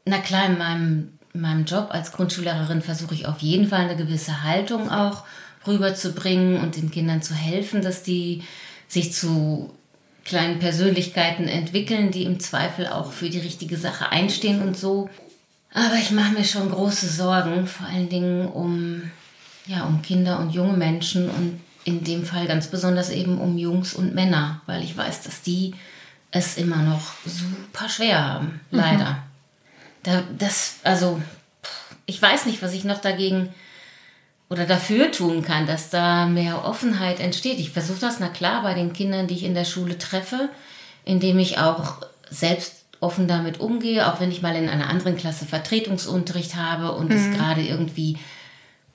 na 0.05 0.17
klar, 0.17 0.47
in 0.47 0.57
meinem, 0.57 1.19
in 1.33 1.41
meinem 1.41 1.65
Job 1.65 1.89
als 1.91 2.11
Grundschullehrerin 2.11 2.81
versuche 2.81 3.13
ich 3.13 3.27
auf 3.27 3.39
jeden 3.39 3.67
Fall 3.67 3.81
eine 3.81 3.95
gewisse 3.95 4.43
Haltung 4.43 4.89
auch 4.89 5.23
rüberzubringen 5.67 6.59
und 6.59 6.75
den 6.75 6.89
Kindern 6.89 7.21
zu 7.21 7.35
helfen, 7.35 7.83
dass 7.83 8.01
die 8.01 8.43
sich 8.87 9.13
zu 9.13 9.71
kleinen 10.25 10.59
Persönlichkeiten 10.59 11.47
entwickeln, 11.47 12.11
die 12.11 12.23
im 12.23 12.39
Zweifel 12.39 12.87
auch 12.87 13.11
für 13.11 13.29
die 13.29 13.39
richtige 13.39 13.77
Sache 13.77 14.11
einstehen 14.11 14.61
und 14.61 14.77
so. 14.77 15.09
Aber 15.73 15.95
ich 15.95 16.11
mache 16.11 16.33
mir 16.33 16.43
schon 16.43 16.69
große 16.69 17.07
Sorgen, 17.07 17.67
vor 17.67 17.87
allen 17.87 18.09
Dingen 18.09 18.47
um, 18.47 19.03
ja, 19.67 19.85
um 19.85 20.01
Kinder 20.01 20.39
und 20.39 20.51
junge 20.51 20.73
Menschen 20.73 21.29
und 21.29 21.61
in 21.83 22.03
dem 22.03 22.25
Fall 22.25 22.45
ganz 22.45 22.67
besonders 22.67 23.09
eben 23.09 23.39
um 23.39 23.57
Jungs 23.57 23.93
und 23.93 24.13
Männer, 24.13 24.61
weil 24.65 24.83
ich 24.83 24.95
weiß, 24.95 25.23
dass 25.23 25.41
die 25.41 25.73
es 26.31 26.57
immer 26.57 26.77
noch 26.77 27.13
super 27.25 27.89
schwer 27.89 28.23
haben, 28.23 28.61
leider. 28.71 29.23
Da, 30.03 30.23
das, 30.37 30.77
also, 30.83 31.21
ich 32.05 32.21
weiß 32.21 32.45
nicht, 32.45 32.61
was 32.61 32.73
ich 32.73 32.83
noch 32.83 32.99
dagegen 32.99 33.53
oder 34.49 34.65
dafür 34.65 35.11
tun 35.11 35.43
kann, 35.43 35.67
dass 35.67 35.89
da 35.89 36.25
mehr 36.25 36.65
Offenheit 36.65 37.19
entsteht. 37.19 37.59
Ich 37.59 37.71
versuche 37.71 37.99
das, 38.01 38.19
na 38.19 38.29
klar, 38.29 38.63
bei 38.63 38.73
den 38.73 38.93
Kindern, 38.93 39.27
die 39.27 39.35
ich 39.35 39.43
in 39.43 39.53
der 39.53 39.65
Schule 39.65 39.97
treffe, 39.97 40.49
indem 41.05 41.39
ich 41.39 41.57
auch 41.59 41.97
selbst 42.29 42.85
offen 42.99 43.27
damit 43.27 43.59
umgehe, 43.59 44.07
auch 44.07 44.19
wenn 44.19 44.31
ich 44.31 44.41
mal 44.41 44.55
in 44.55 44.69
einer 44.69 44.89
anderen 44.89 45.17
Klasse 45.17 45.45
Vertretungsunterricht 45.45 46.55
habe 46.55 46.91
und 46.91 47.11
es 47.11 47.35
gerade 47.35 47.61
irgendwie 47.61 48.17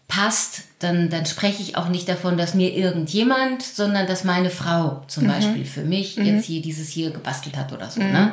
passt, 0.09 0.65
dann, 0.79 1.11
dann 1.11 1.27
spreche 1.27 1.63
ich 1.63 1.77
auch 1.77 1.89
nicht 1.89 2.09
davon, 2.09 2.37
dass 2.37 2.55
mir 2.55 2.73
irgendjemand, 2.73 3.63
sondern 3.63 4.07
dass 4.07 4.25
meine 4.25 4.51
Frau 4.51 5.03
zum 5.09 5.27
Beispiel 5.27 5.65
für 5.65 5.83
mich 5.83 6.17
jetzt 6.17 6.45
hier 6.45 6.63
dieses 6.63 6.89
hier 6.89 7.11
gebastelt 7.11 7.57
hat 7.57 7.73
oder 7.73 7.91
so. 7.91 8.01
Ne? 8.01 8.33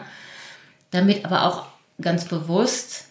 Damit 0.91 1.25
aber 1.25 1.47
auch 1.47 1.65
ganz 1.99 2.25
bewusst 2.25 3.05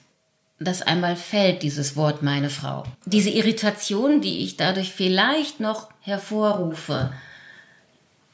das 0.61 0.83
einmal 0.83 1.17
fällt, 1.17 1.63
dieses 1.63 1.97
Wort 1.97 2.23
meine 2.23 2.51
Frau. 2.51 2.85
Diese 3.05 3.31
Irritation, 3.31 4.21
die 4.21 4.45
ich 4.45 4.57
dadurch 4.57 4.93
vielleicht 4.93 5.59
noch 5.59 5.89
hervorrufe, 6.01 7.13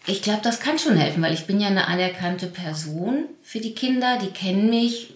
ich 0.07 0.23
glaube, 0.23 0.41
das 0.43 0.61
kann 0.61 0.79
schon 0.79 0.97
helfen, 0.97 1.23
weil 1.23 1.35
ich 1.35 1.47
bin 1.47 1.61
ja 1.61 1.69
eine 1.69 1.87
anerkannte 1.87 2.47
Person 2.47 3.25
für 3.43 3.61
die 3.61 3.75
Kinder, 3.75 4.19
die 4.19 4.31
kennen 4.31 4.71
mich 4.71 5.15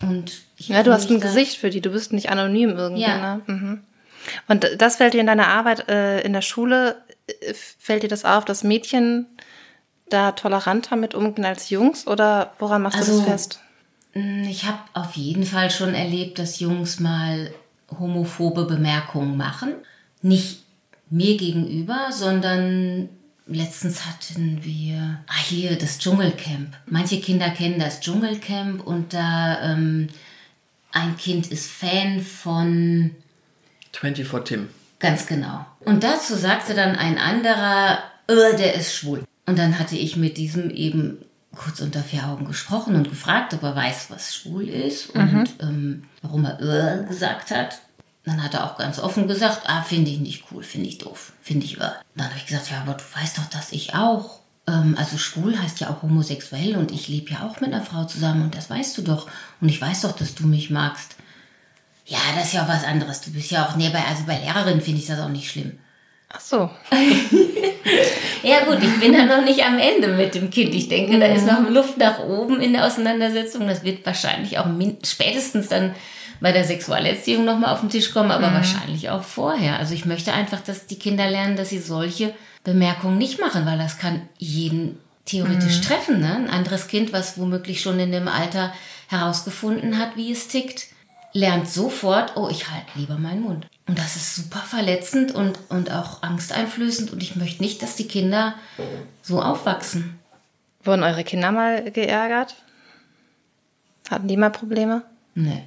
und 0.00 0.42
ich 0.56 0.68
Ja, 0.68 0.82
du 0.82 0.92
hast 0.92 1.10
ein 1.10 1.20
Gesicht 1.20 1.58
für 1.58 1.70
die, 1.70 1.80
du 1.80 1.90
bist 1.90 2.12
nicht 2.12 2.30
anonym 2.30 2.70
irgendwie. 2.70 3.02
Ja. 3.02 3.36
Ne? 3.36 3.42
Mhm. 3.46 3.80
Und 4.48 4.66
das 4.78 4.96
fällt 4.96 5.14
dir 5.14 5.20
in 5.20 5.26
deiner 5.26 5.48
Arbeit 5.48 5.88
äh, 5.88 6.20
in 6.20 6.32
der 6.32 6.42
Schule, 6.42 6.96
äh, 7.26 7.54
fällt 7.78 8.02
dir 8.02 8.08
das 8.08 8.24
auf, 8.24 8.44
dass 8.44 8.64
Mädchen 8.64 9.26
da 10.10 10.32
toleranter 10.32 10.96
mit 10.96 11.14
umgehen 11.14 11.44
als 11.44 11.70
Jungs 11.70 12.06
oder 12.06 12.52
woran 12.58 12.82
machst 12.82 12.96
du 12.98 13.02
Also- 13.02 13.18
das 13.20 13.28
fest? 13.30 13.60
Ich 14.14 14.64
habe 14.64 14.78
auf 14.94 15.14
jeden 15.16 15.44
Fall 15.44 15.70
schon 15.70 15.94
erlebt, 15.94 16.38
dass 16.38 16.58
Jungs 16.60 16.98
mal 16.98 17.52
homophobe 18.00 18.64
Bemerkungen 18.64 19.36
machen. 19.36 19.74
Nicht 20.22 20.62
mir 21.10 21.36
gegenüber, 21.36 22.08
sondern 22.10 23.08
letztens 23.46 24.06
hatten 24.06 24.60
wir, 24.64 25.20
ah 25.28 25.38
hier, 25.46 25.76
das 25.76 25.98
Dschungelcamp. 25.98 26.74
Manche 26.86 27.20
Kinder 27.20 27.50
kennen 27.50 27.78
das 27.78 28.00
Dschungelcamp 28.00 28.84
und 28.86 29.12
da 29.14 29.60
ähm, 29.72 30.08
ein 30.90 31.16
Kind 31.16 31.50
ist 31.52 31.70
Fan 31.70 32.20
von 32.20 33.10
24 34.00 34.44
Tim. 34.44 34.68
Ganz 35.00 35.26
genau. 35.26 35.66
Und 35.80 36.02
dazu 36.04 36.34
sagte 36.34 36.74
dann 36.74 36.96
ein 36.96 37.18
anderer, 37.18 37.98
äh, 38.26 38.56
der 38.56 38.74
ist 38.74 38.94
schwul. 38.94 39.24
Und 39.46 39.58
dann 39.58 39.78
hatte 39.78 39.96
ich 39.96 40.16
mit 40.16 40.36
diesem 40.36 40.70
eben 40.70 41.18
kurz 41.54 41.80
unter 41.80 42.02
vier 42.02 42.26
Augen 42.28 42.44
gesprochen 42.44 42.94
und 42.94 43.08
gefragt, 43.08 43.54
ob 43.54 43.62
er 43.62 43.74
weiß, 43.74 44.10
was 44.10 44.34
schwul 44.34 44.68
ist 44.68 45.10
und 45.10 45.32
mhm. 45.32 45.46
ähm, 45.60 46.02
warum 46.22 46.44
er 46.44 46.60
äh, 46.60 47.04
gesagt 47.06 47.50
hat. 47.50 47.80
Dann 48.24 48.42
hat 48.42 48.54
er 48.54 48.64
auch 48.64 48.76
ganz 48.76 48.98
offen 48.98 49.26
gesagt, 49.26 49.62
ah, 49.66 49.82
finde 49.82 50.10
ich 50.10 50.18
nicht 50.18 50.44
cool, 50.50 50.62
finde 50.62 50.88
ich 50.88 50.98
doof, 50.98 51.32
finde 51.40 51.64
ich 51.64 51.78
äh. 51.78 51.90
Dann 52.14 52.26
habe 52.26 52.36
ich 52.36 52.46
gesagt, 52.46 52.70
ja, 52.70 52.82
aber 52.82 52.94
du 52.94 53.04
weißt 53.18 53.38
doch, 53.38 53.46
dass 53.46 53.72
ich 53.72 53.94
auch. 53.94 54.40
Ähm, 54.66 54.96
also 54.98 55.16
schwul 55.16 55.58
heißt 55.58 55.80
ja 55.80 55.88
auch 55.88 56.02
homosexuell 56.02 56.76
und 56.76 56.92
ich 56.92 57.08
lebe 57.08 57.30
ja 57.30 57.48
auch 57.48 57.60
mit 57.60 57.72
einer 57.72 57.82
Frau 57.82 58.04
zusammen 58.04 58.42
und 58.42 58.54
das 58.54 58.68
weißt 58.68 58.98
du 58.98 59.02
doch. 59.02 59.28
Und 59.60 59.70
ich 59.70 59.80
weiß 59.80 60.02
doch, 60.02 60.12
dass 60.12 60.34
du 60.34 60.46
mich 60.46 60.68
magst. 60.68 61.16
Ja, 62.08 62.18
das 62.34 62.46
ist 62.46 62.54
ja 62.54 62.64
auch 62.64 62.68
was 62.68 62.84
anderes. 62.84 63.20
Du 63.20 63.30
bist 63.30 63.50
ja 63.50 63.66
auch, 63.66 63.76
nee, 63.76 63.90
bei, 63.90 64.02
also 64.02 64.24
bei 64.26 64.38
Lehrerin 64.38 64.80
finde 64.80 65.00
ich 65.00 65.06
das 65.06 65.20
auch 65.20 65.28
nicht 65.28 65.50
schlimm. 65.50 65.78
Ach 66.30 66.40
so. 66.40 66.56
ja 68.42 68.64
gut, 68.64 68.82
ich 68.82 69.00
bin 69.00 69.12
da 69.12 69.24
noch 69.24 69.44
nicht 69.44 69.64
am 69.64 69.78
Ende 69.78 70.08
mit 70.08 70.34
dem 70.34 70.50
Kind. 70.50 70.74
Ich 70.74 70.88
denke, 70.88 71.14
mhm. 71.14 71.20
da 71.20 71.26
ist 71.26 71.46
noch 71.46 71.68
Luft 71.68 71.98
nach 71.98 72.18
oben 72.20 72.60
in 72.60 72.72
der 72.72 72.86
Auseinandersetzung. 72.86 73.66
Das 73.66 73.84
wird 73.84 74.04
wahrscheinlich 74.06 74.58
auch 74.58 74.66
spätestens 75.04 75.68
dann 75.68 75.94
bei 76.40 76.52
der 76.52 76.64
Sexualerziehung 76.64 77.44
nochmal 77.44 77.72
auf 77.72 77.80
den 77.80 77.90
Tisch 77.90 78.12
kommen, 78.12 78.30
aber 78.30 78.50
mhm. 78.50 78.54
wahrscheinlich 78.54 79.10
auch 79.10 79.22
vorher. 79.22 79.78
Also 79.78 79.92
ich 79.92 80.06
möchte 80.06 80.32
einfach, 80.32 80.60
dass 80.60 80.86
die 80.86 80.98
Kinder 80.98 81.28
lernen, 81.28 81.56
dass 81.56 81.68
sie 81.68 81.78
solche 81.78 82.34
Bemerkungen 82.64 83.18
nicht 83.18 83.38
machen, 83.38 83.66
weil 83.66 83.78
das 83.78 83.98
kann 83.98 84.22
jeden 84.38 84.98
theoretisch 85.26 85.78
mhm. 85.78 85.82
treffen. 85.82 86.20
Ne? 86.20 86.34
Ein 86.34 86.50
anderes 86.50 86.88
Kind, 86.88 87.12
was 87.12 87.38
womöglich 87.38 87.82
schon 87.82 88.00
in 88.00 88.12
dem 88.12 88.28
Alter 88.28 88.72
herausgefunden 89.08 89.98
hat, 89.98 90.16
wie 90.16 90.32
es 90.32 90.48
tickt, 90.48 90.86
lernt 91.38 91.68
sofort, 91.68 92.36
oh, 92.36 92.48
ich 92.50 92.68
halte 92.68 92.86
lieber 92.96 93.16
meinen 93.16 93.42
Mund. 93.42 93.68
Und 93.86 93.98
das 93.98 94.16
ist 94.16 94.34
super 94.34 94.58
verletzend 94.58 95.32
und, 95.32 95.58
und 95.68 95.90
auch 95.92 96.22
angsteinflößend. 96.22 97.12
Und 97.12 97.22
ich 97.22 97.36
möchte 97.36 97.62
nicht, 97.62 97.80
dass 97.80 97.96
die 97.96 98.08
Kinder 98.08 98.54
so 99.22 99.40
aufwachsen. 99.40 100.18
Wurden 100.82 101.04
eure 101.04 101.24
Kinder 101.24 101.52
mal 101.52 101.90
geärgert? 101.90 102.56
Hatten 104.10 104.26
die 104.26 104.36
mal 104.36 104.50
Probleme? 104.50 105.02
Nee. 105.34 105.62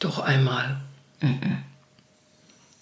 Doch 0.00 0.18
einmal. 0.18 0.78
Mhm. 1.20 1.58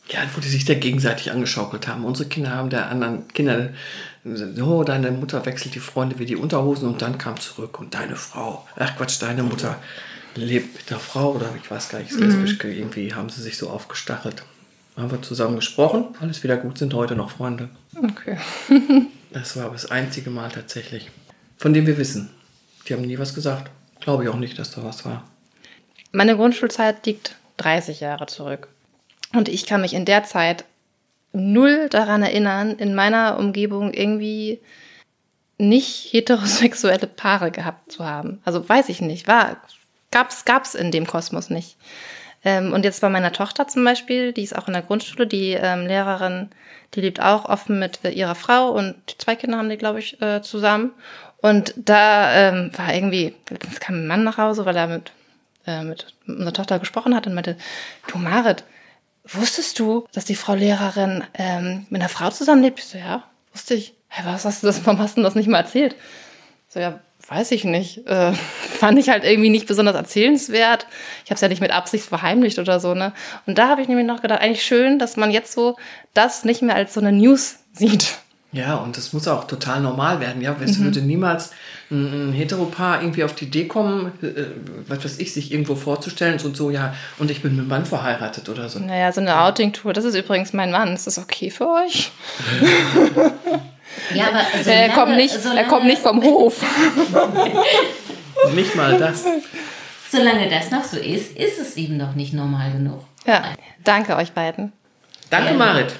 Ja, 0.09 0.21
wo 0.35 0.41
die 0.41 0.49
sich 0.49 0.65
da 0.65 0.75
gegenseitig 0.75 1.31
angeschaukelt 1.31 1.87
haben. 1.87 2.05
Unsere 2.05 2.29
Kinder 2.29 2.51
haben 2.51 2.71
der 2.71 2.89
anderen 2.89 3.29
Kinder, 3.29 3.71
oh, 4.63 4.85
deine 4.85 5.11
Mutter 5.11 5.45
wechselt 5.45 5.75
die 5.75 5.81
Freunde 5.81 6.19
wie 6.19 6.27
die 6.27 6.37
Unterhosen 6.37 6.89
und 6.89 7.03
dann 7.03 7.19
kam 7.19 7.39
zurück 7.39 7.79
und 7.79 7.95
deine 7.95 8.17
Frau, 8.17 8.67
ach 8.77 8.97
Quatsch, 8.97 9.21
deine 9.21 9.43
Mutter 9.43 9.79
lebt 10.35 10.77
mit 10.77 10.91
der 10.91 10.99
Frau 10.99 11.33
oder 11.33 11.55
ich 11.63 11.71
weiß 11.71 11.89
gar 11.89 11.99
nicht, 11.99 12.11
ist 12.11 12.21
lesbisch, 12.21 12.63
mhm. 12.63 12.71
irgendwie 12.71 13.15
haben 13.15 13.29
sie 13.29 13.43
sich 13.43 13.57
so 13.57 13.69
aufgestachelt 13.71 14.43
haben 14.97 15.11
wir 15.11 15.23
zusammen 15.23 15.57
gesprochen, 15.57 16.15
alles 16.21 16.43
wieder 16.43 16.57
gut, 16.57 16.79
sind 16.79 16.95
heute 16.95 17.17
noch 17.17 17.31
Freunde. 17.31 17.71
Okay. 17.97 18.37
das 19.33 19.57
war 19.57 19.65
aber 19.65 19.75
das 19.75 19.91
einzige 19.91 20.31
Mal 20.31 20.51
tatsächlich, 20.51 21.11
von 21.57 21.73
dem 21.73 21.87
wir 21.87 21.99
wissen. 21.99 22.31
Die 22.87 22.95
haben 22.95 23.03
nie 23.03 23.19
was 23.19 23.35
gesagt. 23.35 23.71
Glaube 24.01 24.25
ich 24.25 24.29
auch 24.29 24.37
nicht, 24.37 24.59
dass 24.59 24.73
da 24.73 24.83
was 24.85 25.05
war. 25.05 25.25
Meine 26.11 26.37
Grundschulzeit 26.37 27.07
liegt 27.07 27.37
30 27.59 28.01
Jahre 28.01 28.27
zurück. 28.27 28.69
Und 29.33 29.49
ich 29.49 29.65
kann 29.65 29.81
mich 29.81 29.95
in 29.95 30.05
der 30.05 30.25
Zeit 30.25 30.65
null 31.33 31.89
daran 31.89 32.23
erinnern, 32.23 32.73
in 32.73 32.95
meiner 32.95 33.39
Umgebung 33.39 33.95
irgendwie 33.95 34.61
nicht 35.57 36.13
heterosexuelle 36.13 37.07
Paare 37.07 37.51
gehabt 37.51 37.93
zu 37.93 38.05
haben. 38.05 38.43
Also 38.45 38.69
weiß 38.69 38.91
ich 38.91 39.01
nicht, 39.01 39.27
war, 39.27 39.63
gab's, 40.13 40.45
gab's 40.45 40.77
in 40.77 40.93
dem 40.93 41.07
Kosmos 41.07 41.51
nicht. 41.51 41.77
Ähm, 42.45 42.73
und 42.73 42.85
jetzt 42.85 43.01
bei 43.01 43.09
meiner 43.09 43.33
Tochter 43.33 43.69
zum 43.69 43.85
Beispiel, 43.85 44.33
die 44.33 44.43
ist 44.43 44.57
auch 44.57 44.67
in 44.67 44.73
der 44.73 44.83
Grundschule, 44.83 45.27
die 45.27 45.53
ähm, 45.53 45.87
Lehrerin, 45.87 46.51
die 46.95 47.01
lebt 47.01 47.21
auch 47.21 47.45
offen 47.45 47.79
mit 47.79 48.05
äh, 48.05 48.11
ihrer 48.11 48.35
Frau 48.35 48.71
und 48.71 48.97
zwei 49.19 49.37
Kinder 49.37 49.59
haben 49.59 49.71
die, 49.71 49.77
glaube 49.77 50.01
ich, 50.01 50.21
äh, 50.21 50.43
zusammen. 50.43 50.93
Und 51.39 51.75
da 51.77 52.33
ähm, 52.35 52.71
war 52.77 52.95
irgendwie, 52.95 53.35
letztens 53.49 53.81
kam 53.81 53.97
ein 53.97 54.07
Mann 54.07 54.25
nach 54.25 54.39
Hause, 54.39 54.65
weil 54.65 54.77
er 54.77 54.87
mit, 54.87 55.13
äh, 55.67 55.83
mit 55.83 56.15
unserer 56.27 56.53
Tochter 56.53 56.79
gesprochen 56.79 57.15
hat 57.15 57.27
und 57.27 57.35
meinte, 57.35 57.57
du 58.09 58.19
Marit, 58.19 58.65
wusstest 59.25 59.79
du, 59.79 60.07
dass 60.13 60.25
die 60.25 60.35
Frau 60.35 60.55
Lehrerin 60.55 61.25
ähm, 61.35 61.87
mit 61.91 62.01
einer 62.01 62.09
Frau 62.09 62.31
zusammenlebt? 62.31 62.79
Ich 62.79 62.87
so, 62.87 62.99
ja, 62.99 63.25
wusste 63.53 63.75
ich. 63.75 63.95
Hey, 64.09 64.25
was 64.27 64.45
hast 64.45 64.63
du 64.63 64.67
das, 64.67 64.85
warum 64.85 65.01
hast 65.01 65.17
du 65.17 65.23
das 65.23 65.35
nicht 65.35 65.49
mal 65.49 65.59
erzählt? 65.59 65.97
So, 66.69 66.81
ja, 66.81 67.01
weiß 67.29 67.53
ich 67.53 67.65
nicht, 67.65 68.07
äh, 68.07 68.33
fand 68.79 68.99
ich 68.99 69.09
halt 69.09 69.25
irgendwie 69.25 69.51
nicht 69.51 69.67
besonders 69.67 69.95
erzählenswert. 69.95 70.87
Ich 71.25 71.31
habe 71.31 71.37
es 71.37 71.41
ja 71.41 71.49
nicht 71.49 71.61
mit 71.61 71.71
Absicht 71.71 72.05
verheimlicht 72.05 72.59
oder 72.59 72.81
so, 72.81 72.95
ne? 72.95 73.13
Und 73.47 73.59
da 73.59 73.69
habe 73.69 73.83
ich 73.83 73.89
nämlich 73.89 74.07
noch 74.07 74.23
gedacht, 74.23 74.41
eigentlich 74.41 74.65
schön, 74.65 74.99
dass 74.99 75.17
man 75.17 75.31
jetzt 75.31 75.53
so 75.53 75.77
das 76.15 76.45
nicht 76.45 76.63
mehr 76.63 76.75
als 76.75 76.95
so 76.95 77.01
eine 77.01 77.13
News 77.13 77.57
sieht. 77.73 78.19
Ja, 78.55 78.75
und 78.75 78.99
das 78.99 79.15
muss 79.15 79.27
auch 79.29 79.45
total 79.45 79.81
normal 79.81 80.21
werden. 80.21 80.43
Ja, 80.43 80.55
es 80.63 80.77
mhm. 80.77 80.85
würde 80.85 81.01
niemals 81.01 81.53
ein, 81.91 82.31
ein 82.31 82.33
Heteropaar 82.35 83.01
irgendwie 83.01 83.25
auf 83.25 83.35
die 83.35 83.47
Idee 83.47 83.67
kommen, 83.67 84.13
äh, 84.21 84.45
was 84.89 85.03
weiß 85.03 85.19
ich, 85.21 85.33
sich 85.33 85.53
irgendwo 85.53 85.75
vorzustellen 85.75 86.39
und 86.45 86.55
so, 86.55 86.69
ja, 86.69 86.95
und 87.19 87.31
ich 87.31 87.41
bin 87.41 87.53
mit 87.53 87.61
einem 87.61 87.69
Mann 87.69 87.87
verheiratet 87.87 88.51
oder 88.51 88.69
so. 88.69 88.79
Naja, 88.79 89.11
so 89.11 89.23
eine 89.23 89.41
Outing-Tour, 89.41 89.95
das 89.95 90.05
ist 90.05 90.15
übrigens 90.15 90.53
mein 90.53 90.71
Mann. 90.71 90.93
Ist 90.93 91.07
das 91.07 91.19
okay 91.19 91.49
für 91.49 91.67
euch? 91.67 92.13
Ja, 94.15 94.29
aber 94.29 94.41
solange, 94.63 94.83
er, 94.83 94.89
kommt 94.91 95.17
nicht, 95.17 95.39
er 95.57 95.65
kommt 95.65 95.85
nicht 95.85 96.03
vom 96.03 96.23
Hof. 96.25 96.63
nicht 98.55 98.75
mal 98.75 98.99
das. 98.99 99.25
Solange 100.11 100.49
das 100.51 100.71
noch 100.71 100.85
so 100.85 100.99
ist, 100.99 101.37
ist 101.37 101.59
es 101.59 101.77
eben 101.77 101.97
noch 101.97 102.15
nicht 102.15 102.35
normal 102.35 102.73
genug. 102.73 103.01
Ja, 103.27 103.43
danke 103.85 104.17
euch 104.17 104.33
beiden. 104.33 104.73
Danke, 105.31 105.55
Marit. 105.55 105.95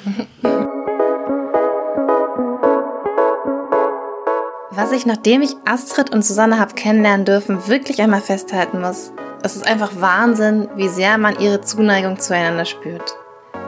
Was 4.71 4.93
ich, 4.93 5.07
nachdem 5.07 5.43
ich 5.43 5.53
Astrid 5.65 6.11
und 6.11 6.25
Susanne 6.25 6.59
habe 6.59 6.75
kennenlernen 6.75 7.25
dürfen, 7.25 7.69
wirklich 7.69 8.01
einmal 8.03 8.21
festhalten 8.21 8.81
muss, 8.81 9.13
es 9.43 9.57
ist 9.57 9.67
einfach 9.67 9.93
Wahnsinn, 9.97 10.69
wie 10.77 10.89
sehr 10.89 11.19
man 11.19 11.39
ihre 11.41 11.61
Zuneigung 11.61 12.19
zueinander 12.19 12.65
spürt. 12.65 13.15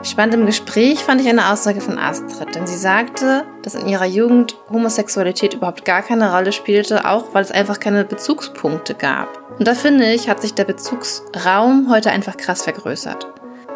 Spannend 0.05 0.35
im 0.35 0.45
Gespräch 0.45 0.99
fand 0.99 1.19
ich 1.19 1.27
eine 1.27 1.51
Aussage 1.51 1.81
von 1.81 1.97
Astrid, 1.97 2.53
denn 2.53 2.67
sie 2.67 2.77
sagte, 2.77 3.43
dass 3.63 3.73
in 3.73 3.87
ihrer 3.87 4.05
Jugend 4.05 4.55
Homosexualität 4.69 5.55
überhaupt 5.55 5.83
gar 5.83 6.03
keine 6.03 6.31
Rolle 6.31 6.51
spielte, 6.51 7.09
auch 7.09 7.33
weil 7.33 7.41
es 7.41 7.51
einfach 7.51 7.79
keine 7.79 8.05
Bezugspunkte 8.05 8.93
gab. 8.93 9.57
Und 9.57 9.67
da 9.67 9.73
finde 9.73 10.13
ich, 10.13 10.29
hat 10.29 10.43
sich 10.43 10.53
der 10.53 10.65
Bezugsraum 10.65 11.89
heute 11.89 12.11
einfach 12.11 12.37
krass 12.37 12.61
vergrößert. 12.61 13.27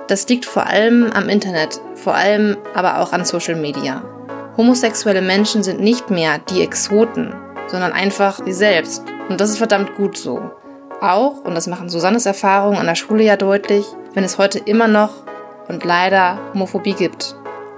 Das 0.08 0.28
liegt 0.28 0.46
vor 0.46 0.68
allem 0.68 1.12
am 1.14 1.30
Internet, 1.30 1.82
vor 1.96 2.14
allem 2.14 2.58
aber 2.76 3.00
auch 3.00 3.12
an 3.12 3.26
Social 3.26 3.56
Media. 3.56 4.04
Homosexuelle 4.56 5.24
Menschen 5.24 5.64
sind 5.64 5.80
nicht 5.80 6.12
mehr 6.12 6.38
die 6.38 6.62
Exoten, 6.62 7.34
sondern 7.70 7.92
einfach 7.92 8.40
sie 8.46 8.54
selbst. 8.54 9.04
Und 9.30 9.42
das 9.42 9.50
ist 9.50 9.58
verdammt 9.58 9.96
gut 9.96 10.16
so. 10.16 10.52
Auch, 11.02 11.44
und 11.44 11.56
das 11.56 11.66
machen 11.66 11.90
Susannes 11.90 12.28
Erfahrungen 12.28 12.78
an 12.78 12.86
der 12.86 12.96
Schule 12.96 13.24
ja 13.24 13.36
deutlich, 13.36 13.88
wenn 14.14 14.24
es 14.24 14.38
heute 14.38 14.60
immer 14.60 14.88
noch 14.88 15.29
und 15.70 15.86
leider 15.86 16.38
Homophobie 16.54 16.94
gibt. 16.94 17.36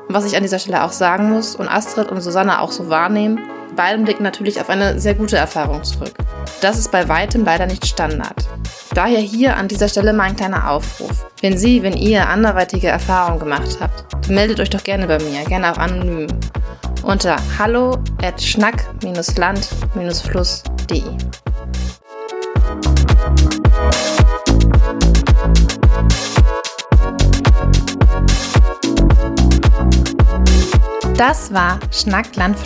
Was 0.08 0.26
ich 0.26 0.36
an 0.36 0.42
dieser 0.42 0.60
Stelle 0.60 0.84
auch 0.84 0.92
sagen 0.92 1.30
muss 1.30 1.56
und 1.56 1.68
Astrid 1.68 2.10
und 2.10 2.22
Susanne 2.22 2.62
auch 2.62 2.72
so 2.72 2.90
wahrnehmen, 2.90 3.40
beiden 3.76 4.04
blicken 4.04 4.24
natürlich 4.24 4.60
auf 4.60 4.70
eine 4.70 5.00
sehr 5.00 5.14
gute 5.14 5.38
Erfahrung 5.38 5.84
zurück. 5.84 6.16
Das 6.62 6.80
ist 6.80 6.92
bei 6.92 7.08
weitem 7.08 7.46
leider 7.46 7.68
nicht 7.68 7.86
Standard. 7.86 8.48
Daher 8.94 9.20
hier 9.20 9.56
an 9.56 9.70
dieser 9.70 9.88
Stelle 9.88 10.12
mein 10.12 10.36
kleiner 10.36 10.70
Aufruf. 10.70 11.26
Wenn 11.42 11.58
Sie, 11.58 11.82
wenn 11.84 11.96
ihr 11.96 12.28
anderweitige 12.28 12.88
Erfahrungen 12.88 13.40
gemacht 13.40 13.78
habt, 13.80 14.30
meldet 14.30 14.60
euch 14.60 14.70
doch 14.70 14.84
gerne 14.84 15.08
bei 15.08 15.18
mir, 15.20 15.46
gerne 15.46 15.72
auch 15.72 15.78
anonym. 15.78 16.28
Unter 17.04 17.38
hallo 17.58 17.98
at 18.22 18.42
schnack-land-fluss.de. 18.42 21.04
Das 31.22 31.54
war 31.54 31.80
Schnack 31.92 32.36
Land 32.36 32.58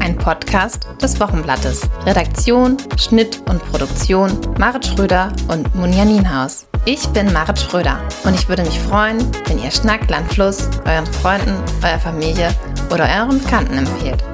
ein 0.00 0.18
Podcast 0.18 0.88
des 1.00 1.20
Wochenblattes. 1.20 1.88
Redaktion, 2.04 2.76
Schnitt 2.98 3.40
und 3.48 3.64
Produktion 3.70 4.36
Marit 4.58 4.84
Schröder 4.84 5.32
und 5.46 5.72
Munja 5.76 6.04
Nienhaus. 6.04 6.66
Ich 6.86 7.06
bin 7.10 7.32
Marit 7.32 7.56
Schröder 7.56 8.00
und 8.24 8.34
ich 8.34 8.48
würde 8.48 8.64
mich 8.64 8.80
freuen, 8.80 9.18
wenn 9.46 9.62
ihr 9.62 9.70
Schnack 9.70 10.10
Land 10.10 10.36
euren 10.36 11.06
Freunden, 11.06 11.54
eurer 11.84 12.00
Familie 12.00 12.52
oder 12.90 13.04
euren 13.04 13.38
Bekannten 13.38 13.78
empfehlt. 13.78 14.24